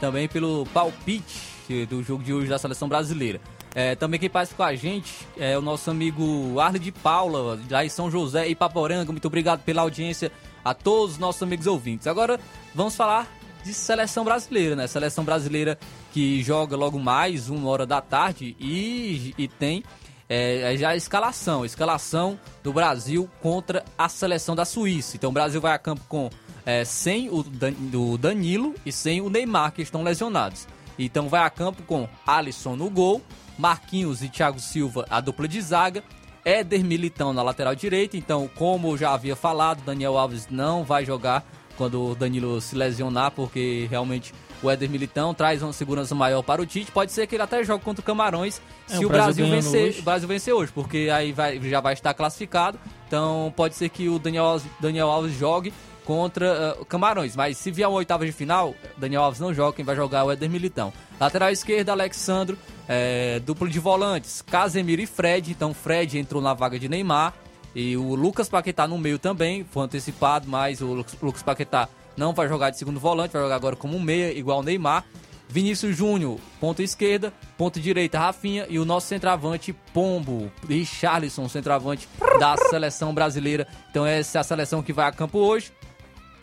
também 0.00 0.26
pelo 0.26 0.64
palpite 0.72 1.86
do 1.90 2.02
jogo 2.02 2.24
de 2.24 2.32
hoje 2.32 2.48
da 2.48 2.58
seleção 2.58 2.88
brasileira. 2.88 3.38
É, 3.74 3.94
também 3.94 4.18
quem 4.18 4.28
participa 4.28 4.64
com 4.64 4.68
a 4.68 4.74
gente 4.74 5.28
é 5.36 5.56
o 5.56 5.62
nosso 5.62 5.90
amigo 5.90 6.58
Arle 6.58 6.78
de 6.78 6.90
Paula, 6.90 7.58
lá 7.70 7.84
em 7.84 7.88
São 7.88 8.10
José 8.10 8.48
e 8.48 8.54
Paporanga. 8.54 9.12
Muito 9.12 9.26
obrigado 9.26 9.62
pela 9.62 9.82
audiência 9.82 10.32
a 10.64 10.74
todos 10.74 11.12
os 11.12 11.18
nossos 11.18 11.42
amigos 11.42 11.66
ouvintes. 11.66 12.06
Agora 12.06 12.38
vamos 12.74 12.96
falar 12.96 13.28
de 13.62 13.72
seleção 13.72 14.24
brasileira, 14.24 14.74
né? 14.74 14.86
Seleção 14.86 15.24
brasileira 15.24 15.78
que 16.12 16.42
joga 16.42 16.76
logo 16.76 16.98
mais 16.98 17.48
uma 17.48 17.68
hora 17.68 17.86
da 17.86 18.00
tarde 18.00 18.56
e, 18.58 19.34
e 19.38 19.46
tem 19.46 19.84
é, 20.28 20.76
já 20.76 20.90
a 20.90 20.96
escalação, 20.96 21.62
a 21.62 21.66
escalação 21.66 22.38
do 22.62 22.72
Brasil 22.72 23.28
contra 23.40 23.84
a 23.96 24.08
seleção 24.08 24.54
da 24.54 24.64
Suíça. 24.64 25.16
Então 25.16 25.30
o 25.30 25.32
Brasil 25.32 25.60
vai 25.60 25.72
a 25.72 25.78
campo 25.78 26.02
com 26.08 26.30
é, 26.64 26.84
sem 26.84 27.28
o, 27.30 27.42
Dan, 27.42 27.72
o 27.94 28.16
Danilo 28.16 28.74
e 28.84 28.92
sem 28.92 29.20
o 29.20 29.28
Neymar, 29.28 29.72
que 29.72 29.82
estão 29.82 30.02
lesionados. 30.02 30.66
Então 30.98 31.28
vai 31.28 31.42
a 31.42 31.50
campo 31.50 31.82
com 31.82 32.08
Alisson 32.26 32.76
no 32.76 32.90
gol, 32.90 33.22
Marquinhos 33.60 34.22
e 34.22 34.28
Thiago 34.28 34.58
Silva, 34.58 35.04
a 35.10 35.20
dupla 35.20 35.46
de 35.46 35.60
zaga, 35.60 36.02
Éder 36.44 36.82
Militão 36.84 37.32
na 37.32 37.42
lateral 37.42 37.74
direita. 37.74 38.16
Então, 38.16 38.48
como 38.56 38.96
já 38.96 39.12
havia 39.12 39.36
falado, 39.36 39.82
Daniel 39.84 40.16
Alves 40.16 40.48
não 40.50 40.82
vai 40.82 41.04
jogar 41.04 41.44
quando 41.76 42.02
o 42.10 42.14
Danilo 42.14 42.60
se 42.60 42.74
lesionar, 42.74 43.30
porque 43.30 43.86
realmente 43.90 44.34
o 44.62 44.70
Éder 44.70 44.90
Militão 44.90 45.32
traz 45.32 45.62
uma 45.62 45.72
segurança 45.72 46.14
maior 46.14 46.42
para 46.42 46.60
o 46.60 46.66
Tite. 46.66 46.90
Pode 46.92 47.12
ser 47.12 47.26
que 47.26 47.34
ele 47.36 47.42
até 47.42 47.62
jogue 47.64 47.82
contra 47.84 48.00
o 48.02 48.04
Camarões 48.04 48.60
É, 48.88 48.96
se 48.96 49.04
o 49.04 49.08
Brasil 49.08 49.46
Brasil, 49.46 49.48
vencer, 49.48 49.88
hoje. 49.88 50.02
Brasil 50.02 50.28
vencer 50.28 50.54
hoje, 50.54 50.72
porque 50.72 51.08
aí 51.12 51.32
vai, 51.32 51.58
já 51.60 51.80
vai 51.80 51.92
estar 51.94 52.12
classificado. 52.14 52.78
Então 53.06 53.52
pode 53.56 53.74
ser 53.74 53.88
que 53.88 54.08
o 54.08 54.18
Daniel, 54.18 54.44
Alves- 54.44 54.70
Daniel 54.80 55.08
Alves 55.10 55.34
jogue 55.38 55.72
contra 56.10 56.76
o 56.80 56.84
Camarões. 56.84 57.36
Mas 57.36 57.56
se 57.56 57.70
vier 57.70 57.88
uma 57.88 57.98
oitava 57.98 58.26
de 58.26 58.32
final, 58.32 58.74
Daniel 58.96 59.22
Alves 59.22 59.38
não 59.38 59.54
joga, 59.54 59.76
quem 59.76 59.84
vai 59.84 59.94
jogar 59.94 60.18
é 60.18 60.22
o 60.24 60.32
Éder 60.32 60.50
Militão. 60.50 60.92
Lateral 61.20 61.50
esquerda, 61.50 61.92
Alexandro. 61.92 62.58
É, 62.88 63.38
duplo 63.38 63.68
de 63.68 63.78
volantes, 63.78 64.42
Casemiro 64.42 65.00
e 65.00 65.06
Fred. 65.06 65.52
Então 65.52 65.72
Fred 65.72 66.18
entrou 66.18 66.42
na 66.42 66.52
vaga 66.52 66.80
de 66.80 66.88
Neymar. 66.88 67.32
E 67.76 67.96
o 67.96 68.16
Lucas 68.16 68.48
Paquetá 68.48 68.88
no 68.88 68.98
meio 68.98 69.20
também, 69.20 69.64
foi 69.70 69.84
antecipado, 69.84 70.48
mas 70.48 70.80
o 70.80 70.86
Lucas- 70.86 71.16
Lucas 71.22 71.44
Paquetá 71.44 71.88
não 72.16 72.32
vai 72.32 72.48
jogar 72.48 72.70
de 72.70 72.78
segundo 72.78 72.98
volante, 72.98 73.32
vai 73.32 73.42
jogar 73.42 73.54
agora 73.54 73.76
como 73.76 73.96
um 73.96 74.00
meia, 74.00 74.36
igual 74.36 74.58
o 74.58 74.62
Neymar. 74.64 75.04
Vinícius 75.48 75.96
Júnior, 75.96 76.38
ponta 76.60 76.82
esquerda, 76.82 77.32
ponta 77.56 77.80
direita, 77.80 78.18
Rafinha 78.18 78.66
e 78.68 78.78
o 78.78 78.84
nosso 78.84 79.08
centroavante 79.08 79.72
Pombo, 79.92 80.50
Richarlison, 80.68 81.48
centroavante 81.48 82.08
da 82.38 82.56
seleção 82.56 83.14
brasileira. 83.14 83.66
Então 83.90 84.06
essa 84.06 84.38
é 84.38 84.40
a 84.40 84.44
seleção 84.44 84.80
que 84.82 84.92
vai 84.92 85.06
a 85.06 85.12
campo 85.12 85.38
hoje 85.38 85.72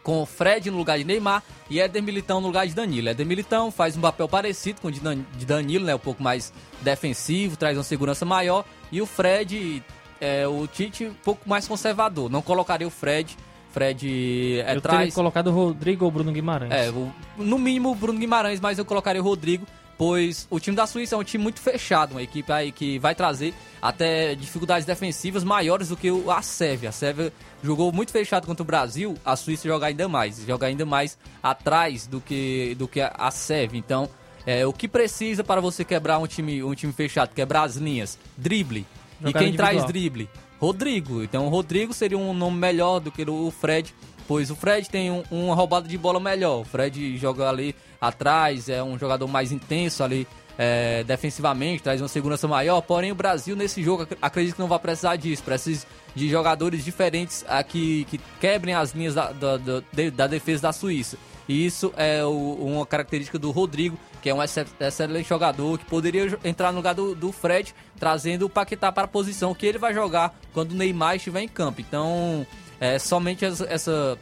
com 0.07 0.25
Fred 0.25 0.71
no 0.71 0.77
lugar 0.77 0.97
de 0.97 1.03
Neymar 1.03 1.43
e 1.69 1.81
Éder 1.81 2.01
Militão 2.01 2.39
no 2.39 2.47
lugar 2.47 2.65
de 2.65 2.73
Danilo. 2.73 3.09
Éder 3.09 3.25
Militão 3.25 3.69
faz 3.69 3.97
um 3.97 3.99
papel 3.99 4.25
parecido 4.29 4.79
com 4.79 4.87
o 4.87 4.91
de 4.91 5.01
Dan- 5.01 5.19
de 5.37 5.45
Danilo, 5.45 5.83
né? 5.83 5.93
Um 5.93 5.99
pouco 5.99 6.23
mais 6.23 6.53
defensivo, 6.81 7.57
traz 7.57 7.77
uma 7.77 7.83
segurança 7.83 8.23
maior. 8.23 8.63
E 8.89 9.01
o 9.01 9.05
Fred, 9.05 9.83
é, 10.21 10.47
o 10.47 10.65
Tite, 10.65 11.07
um 11.07 11.13
pouco 11.13 11.47
mais 11.49 11.67
conservador. 11.67 12.29
Não 12.29 12.41
colocaria 12.41 12.87
o 12.87 12.89
Fred. 12.89 13.35
Fred 13.73 14.59
é, 14.59 14.61
eu 14.61 14.65
teria 14.65 14.81
traz. 14.81 15.13
colocado 15.13 15.47
o 15.47 15.51
Rodrigo 15.51 16.05
ou 16.05 16.09
Bruno 16.11 16.31
Guimarães. 16.31 16.71
É, 16.71 16.89
o- 16.89 17.11
no 17.37 17.59
mínimo 17.59 17.91
o 17.91 17.95
Bruno 17.95 18.17
Guimarães, 18.17 18.61
mas 18.61 18.79
eu 18.79 18.85
colocaria 18.85 19.21
o 19.21 19.25
Rodrigo, 19.25 19.67
pois 19.97 20.47
o 20.49 20.59
time 20.59 20.75
da 20.75 20.85
Suíça 20.85 21.15
é 21.15 21.17
um 21.17 21.23
time 21.23 21.43
muito 21.43 21.59
fechado, 21.59 22.11
uma 22.11 22.21
equipe 22.21 22.51
aí 22.51 22.71
que 22.71 22.99
vai 22.99 23.15
trazer 23.15 23.53
até 23.81 24.35
dificuldades 24.35 24.85
defensivas 24.85 25.43
maiores 25.43 25.89
do 25.89 25.97
que 25.97 26.09
a 26.29 26.41
Sérvia. 26.41 26.89
A 26.89 26.91
Sérvia 26.91 27.33
jogou 27.63 27.91
muito 27.91 28.11
fechado 28.11 28.45
contra 28.45 28.61
o 28.63 28.65
Brasil, 28.65 29.15
a 29.25 29.35
Suíça 29.35 29.67
joga 29.67 29.87
ainda 29.87 30.07
mais, 30.07 30.43
joga 30.45 30.67
ainda 30.67 30.85
mais 30.85 31.17
atrás 31.41 32.05
do 32.07 32.21
que, 32.21 32.75
do 32.77 32.87
que 32.87 33.01
a, 33.01 33.31
Sérvia. 33.31 33.79
Então, 33.79 34.09
é, 34.45 34.65
o 34.65 34.71
que 34.73 34.87
precisa 34.87 35.43
para 35.43 35.59
você 35.59 35.83
quebrar 35.83 36.19
um 36.19 36.27
time, 36.27 36.61
um 36.63 36.73
time 36.75 36.93
fechado, 36.93 37.33
quebrar 37.33 37.63
as 37.63 37.75
linhas? 37.75 38.17
Drible. 38.37 38.85
Jogada 39.19 39.43
e 39.45 39.47
quem 39.47 39.55
traz 39.57 39.83
individual. 39.83 39.91
drible? 39.91 40.29
Rodrigo. 40.59 41.23
Então 41.23 41.45
o 41.45 41.49
Rodrigo 41.49 41.93
seria 41.93 42.17
um 42.17 42.33
nome 42.33 42.57
melhor 42.57 42.99
do 42.99 43.11
que 43.11 43.27
o 43.29 43.51
Fred, 43.51 43.93
pois 44.27 44.49
o 44.49 44.55
Fred 44.55 44.89
tem 44.89 45.11
um- 45.11 45.23
uma 45.29 45.55
roubada 45.55 45.87
de 45.87 45.97
bola 45.97 46.19
melhor. 46.19 46.61
O 46.61 46.63
Fred 46.65 47.17
joga 47.17 47.47
ali 47.49 47.75
atrás, 47.99 48.69
é 48.69 48.81
um 48.83 48.97
jogador 48.97 49.27
mais 49.27 49.51
intenso 49.51 50.03
ali 50.03 50.27
é, 50.57 51.03
defensivamente, 51.03 51.83
traz 51.83 52.01
uma 52.01 52.07
segurança 52.07 52.47
maior. 52.47 52.81
Porém, 52.81 53.11
o 53.11 53.15
Brasil 53.15 53.55
nesse 53.55 53.83
jogo 53.83 54.03
ac- 54.03 54.17
acredito 54.21 54.55
que 54.55 54.61
não 54.61 54.67
vai 54.67 54.79
precisar 54.79 55.15
disso. 55.15 55.43
Precisa 55.43 55.85
de 56.15 56.27
jogadores 56.29 56.83
diferentes 56.83 57.45
aqui 57.47 58.05
que 58.09 58.19
quebrem 58.39 58.73
as 58.73 58.91
linhas 58.91 59.13
da, 59.13 59.31
da, 59.31 59.57
da- 59.57 59.81
da 60.15 60.27
defesa 60.27 60.63
da 60.63 60.73
Suíça. 60.73 61.17
E 61.47 61.65
isso 61.65 61.93
é 61.95 62.23
o- 62.25 62.55
uma 62.59 62.85
característica 62.85 63.37
do 63.37 63.51
Rodrigo, 63.51 63.97
que 64.21 64.29
é 64.29 64.33
um 64.33 64.39
excelente 64.43 65.29
jogador, 65.29 65.77
que 65.77 65.85
poderia 65.85 66.37
entrar 66.43 66.71
no 66.71 66.77
lugar 66.77 66.95
do, 66.95 67.13
do 67.13 67.31
Fred, 67.31 67.73
trazendo 67.99 68.47
o 68.47 68.49
Paquetá 68.49 68.91
para 68.91 69.03
a 69.03 69.07
posição 69.07 69.53
que 69.53 69.65
ele 69.65 69.77
vai 69.77 69.93
jogar 69.93 70.37
quando 70.53 70.71
o 70.71 70.75
Neymar 70.75 71.15
estiver 71.17 71.41
em 71.41 71.47
campo. 71.47 71.79
Então, 71.81 72.45
é 72.79 72.97
somente 72.97 73.45
essa, 73.45 73.65
essa 73.69 74.17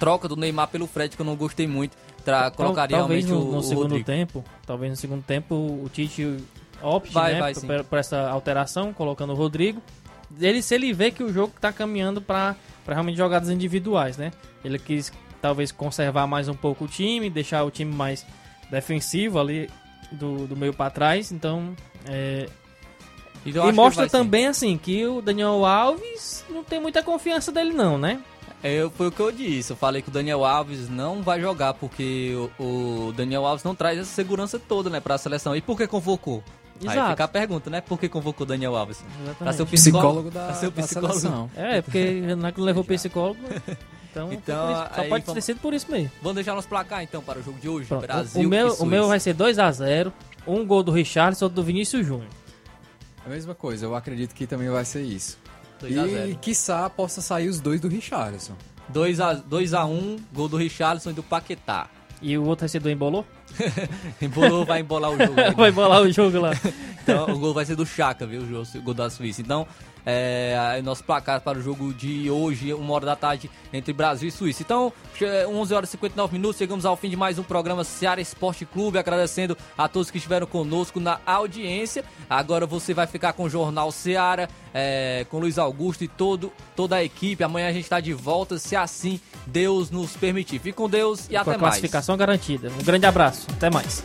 troca 0.00 0.26
do 0.26 0.34
Neymar 0.36 0.66
pelo 0.68 0.86
Fred 0.86 1.14
que 1.14 1.22
eu 1.22 1.26
não 1.26 1.36
gostei 1.36 1.66
muito. 1.66 1.96
Tra, 2.24 2.50
colocaria 2.50 2.98
talvez 2.98 3.26
no, 3.26 3.40
o, 3.40 3.52
no 3.52 3.58
o 3.58 3.62
segundo 3.62 3.82
Rodrigo. 3.82 4.04
tempo, 4.04 4.44
talvez 4.66 4.90
no 4.90 4.96
segundo 4.96 5.22
tempo 5.22 5.54
o 5.54 5.88
Tite 5.92 6.38
opte 6.82 7.12
Vai, 7.12 7.34
né, 7.34 7.40
vai, 7.40 8.00
essa 8.00 8.28
alteração, 8.28 8.92
colocando 8.92 9.32
o 9.32 9.36
Rodrigo. 9.36 9.82
Ele 10.40 10.62
se 10.62 10.74
ele 10.74 10.92
vê 10.92 11.10
que 11.10 11.22
o 11.22 11.32
jogo 11.32 11.52
está 11.56 11.72
caminhando 11.72 12.20
para 12.20 12.56
realmente 12.86 13.16
jogadas 13.16 13.50
individuais, 13.50 14.16
né? 14.16 14.30
Ele 14.64 14.78
quis 14.78 15.12
talvez 15.40 15.72
conservar 15.72 16.26
mais 16.26 16.48
um 16.48 16.54
pouco 16.54 16.84
o 16.84 16.88
time, 16.88 17.28
deixar 17.30 17.64
o 17.64 17.70
time 17.70 17.92
mais 17.92 18.24
defensivo 18.70 19.38
ali 19.38 19.68
do, 20.12 20.46
do 20.46 20.56
meio 20.56 20.72
para 20.72 20.90
trás, 20.90 21.32
então 21.32 21.74
é, 22.06 22.46
Então, 23.44 23.68
e 23.68 23.72
mostra 23.72 24.02
vai 24.02 24.08
sim. 24.08 24.16
também 24.16 24.46
assim 24.46 24.76
que 24.76 25.06
o 25.06 25.20
Daniel 25.20 25.64
Alves 25.64 26.44
não 26.48 26.62
tem 26.62 26.80
muita 26.80 27.02
confiança 27.02 27.50
dele 27.50 27.72
não, 27.72 27.98
né? 27.98 28.20
É, 28.62 28.88
foi 28.94 29.06
o 29.08 29.10
que 29.12 29.20
eu 29.20 29.32
disse. 29.32 29.72
Eu 29.72 29.76
falei 29.76 30.02
que 30.02 30.08
o 30.08 30.12
Daniel 30.12 30.44
Alves 30.44 30.88
não 30.88 31.22
vai 31.22 31.40
jogar 31.40 31.72
porque 31.74 32.34
o, 32.58 33.08
o 33.08 33.12
Daniel 33.12 33.46
Alves 33.46 33.64
não 33.64 33.74
traz 33.74 33.98
essa 33.98 34.10
segurança 34.12 34.58
toda, 34.58 34.90
né, 34.90 35.00
para 35.00 35.14
a 35.14 35.18
seleção. 35.18 35.56
E 35.56 35.60
por 35.62 35.76
que 35.76 35.86
convocou? 35.86 36.42
Aí 36.82 36.88
Exato. 36.88 37.10
fica 37.10 37.24
a 37.24 37.28
pergunta, 37.28 37.68
né? 37.68 37.80
Por 37.82 37.98
que 38.00 38.08
convocou 38.08 38.44
o 38.44 38.48
Daniel 38.48 38.74
Alves? 38.74 39.04
Pra 39.38 39.52
ser 39.52 39.62
o 39.62 39.66
Psicólogo 39.66 40.30
psicólogo, 40.30 40.30
da- 40.30 40.44
pra 40.46 40.54
ser 40.54 40.66
o 40.66 40.70
da 40.70 40.82
psicólogo. 40.82 41.12
seleção. 41.20 41.50
É, 41.54 41.82
porque 41.82 42.20
não 42.36 42.48
é 42.48 42.52
que 42.52 42.60
levou 42.60 42.82
psicólogo. 42.84 43.38
Então, 44.10 44.32
Então, 44.32 44.72
isso. 44.72 44.94
só 44.94 45.00
aí 45.02 45.08
pode 45.10 45.24
vamos- 45.26 45.34
ter 45.34 45.40
sido 45.42 45.60
por 45.60 45.74
isso 45.74 45.90
mesmo. 45.90 46.10
Vamos 46.22 46.36
deixar 46.36 46.54
nosso 46.54 46.68
placar 46.68 47.02
então 47.02 47.22
para 47.22 47.38
o 47.38 47.42
jogo 47.42 47.58
de 47.60 47.68
hoje. 47.68 47.86
Pronto, 47.86 48.06
Brasil 48.06 48.46
o, 48.46 48.48
meu, 48.48 48.72
o 48.74 48.86
meu 48.86 49.08
vai 49.08 49.20
ser 49.20 49.34
2x0, 49.34 50.10
um 50.46 50.66
gol 50.66 50.82
do 50.82 50.90
Richarlison, 50.90 51.44
outro 51.46 51.56
do 51.56 51.62
Vinícius 51.62 52.06
Júnior. 52.06 52.28
A 53.26 53.28
mesma 53.28 53.54
coisa, 53.54 53.84
eu 53.84 53.94
acredito 53.94 54.34
que 54.34 54.46
também 54.46 54.70
vai 54.70 54.84
ser 54.86 55.02
isso. 55.02 55.38
2 55.80 55.98
a 55.98 56.06
0. 56.06 56.30
E 56.30 56.34
quiçá 56.36 56.88
possa 56.90 57.20
sair 57.20 57.48
os 57.48 57.60
dois 57.60 57.80
do 57.80 57.88
Richarlison. 57.88 58.54
2x1, 58.92 60.20
gol 60.32 60.48
do 60.48 60.56
Richarlison 60.56 61.10
e 61.10 61.12
do 61.12 61.22
Paquetá. 61.22 61.88
E 62.22 62.36
o 62.36 62.44
outro 62.44 62.64
vai 62.64 62.68
ser 62.68 62.80
do 62.80 62.90
Embolou? 62.90 63.24
Embolou, 64.20 64.64
vai 64.64 64.80
embolar 64.80 65.10
o 65.10 65.16
jogo. 65.16 65.34
vai 65.56 65.70
embolar 65.70 66.02
o 66.02 66.12
jogo 66.12 66.40
lá. 66.40 66.50
Então, 67.02 67.34
o 67.34 67.38
gol 67.38 67.54
vai 67.54 67.64
ser 67.64 67.74
do 67.74 67.86
Chaka, 67.86 68.26
viu, 68.26 68.42
o 68.42 68.82
gol 68.82 68.92
da 68.92 69.08
Suíça. 69.08 69.40
Então, 69.40 69.66
é, 70.06 70.80
nosso 70.84 71.04
placar 71.04 71.40
para 71.40 71.58
o 71.58 71.62
jogo 71.62 71.92
de 71.92 72.30
hoje, 72.30 72.72
uma 72.74 72.92
hora 72.94 73.06
da 73.06 73.16
tarde, 73.16 73.50
entre 73.72 73.92
Brasil 73.92 74.28
e 74.28 74.32
Suíça. 74.32 74.62
Então, 74.62 74.92
che- 75.14 75.46
11 75.46 75.74
horas 75.74 75.88
e 75.88 75.92
59 75.92 76.32
minutos, 76.32 76.56
chegamos 76.58 76.84
ao 76.84 76.96
fim 76.96 77.08
de 77.10 77.16
mais 77.16 77.38
um 77.38 77.42
programa 77.42 77.84
Seara 77.84 78.20
Esporte 78.20 78.64
Clube, 78.64 78.98
agradecendo 78.98 79.56
a 79.76 79.88
todos 79.88 80.10
que 80.10 80.18
estiveram 80.18 80.46
conosco 80.46 80.98
na 81.00 81.20
audiência. 81.26 82.04
Agora 82.28 82.66
você 82.66 82.92
vai 82.94 83.06
ficar 83.06 83.32
com 83.32 83.44
o 83.44 83.50
Jornal 83.50 83.90
Seara, 83.92 84.48
é, 84.74 85.26
com 85.30 85.38
Luiz 85.38 85.58
Augusto 85.58 86.04
e 86.04 86.08
todo, 86.08 86.52
toda 86.76 86.96
a 86.96 87.04
equipe. 87.04 87.42
Amanhã 87.44 87.68
a 87.68 87.72
gente 87.72 87.84
está 87.84 88.00
de 88.00 88.12
volta, 88.12 88.58
se 88.58 88.74
assim 88.76 89.20
Deus 89.46 89.90
nos 89.90 90.16
permitir. 90.16 90.58
Fique 90.58 90.72
com 90.76 90.88
Deus 90.88 91.26
e 91.26 91.30
Com 91.34 91.38
até 91.38 91.50
mais. 91.50 91.60
classificação 91.60 92.16
garantida. 92.16 92.70
Um 92.80 92.84
grande 92.84 93.06
abraço. 93.06 93.46
Até 93.52 93.68
mais. 93.70 94.04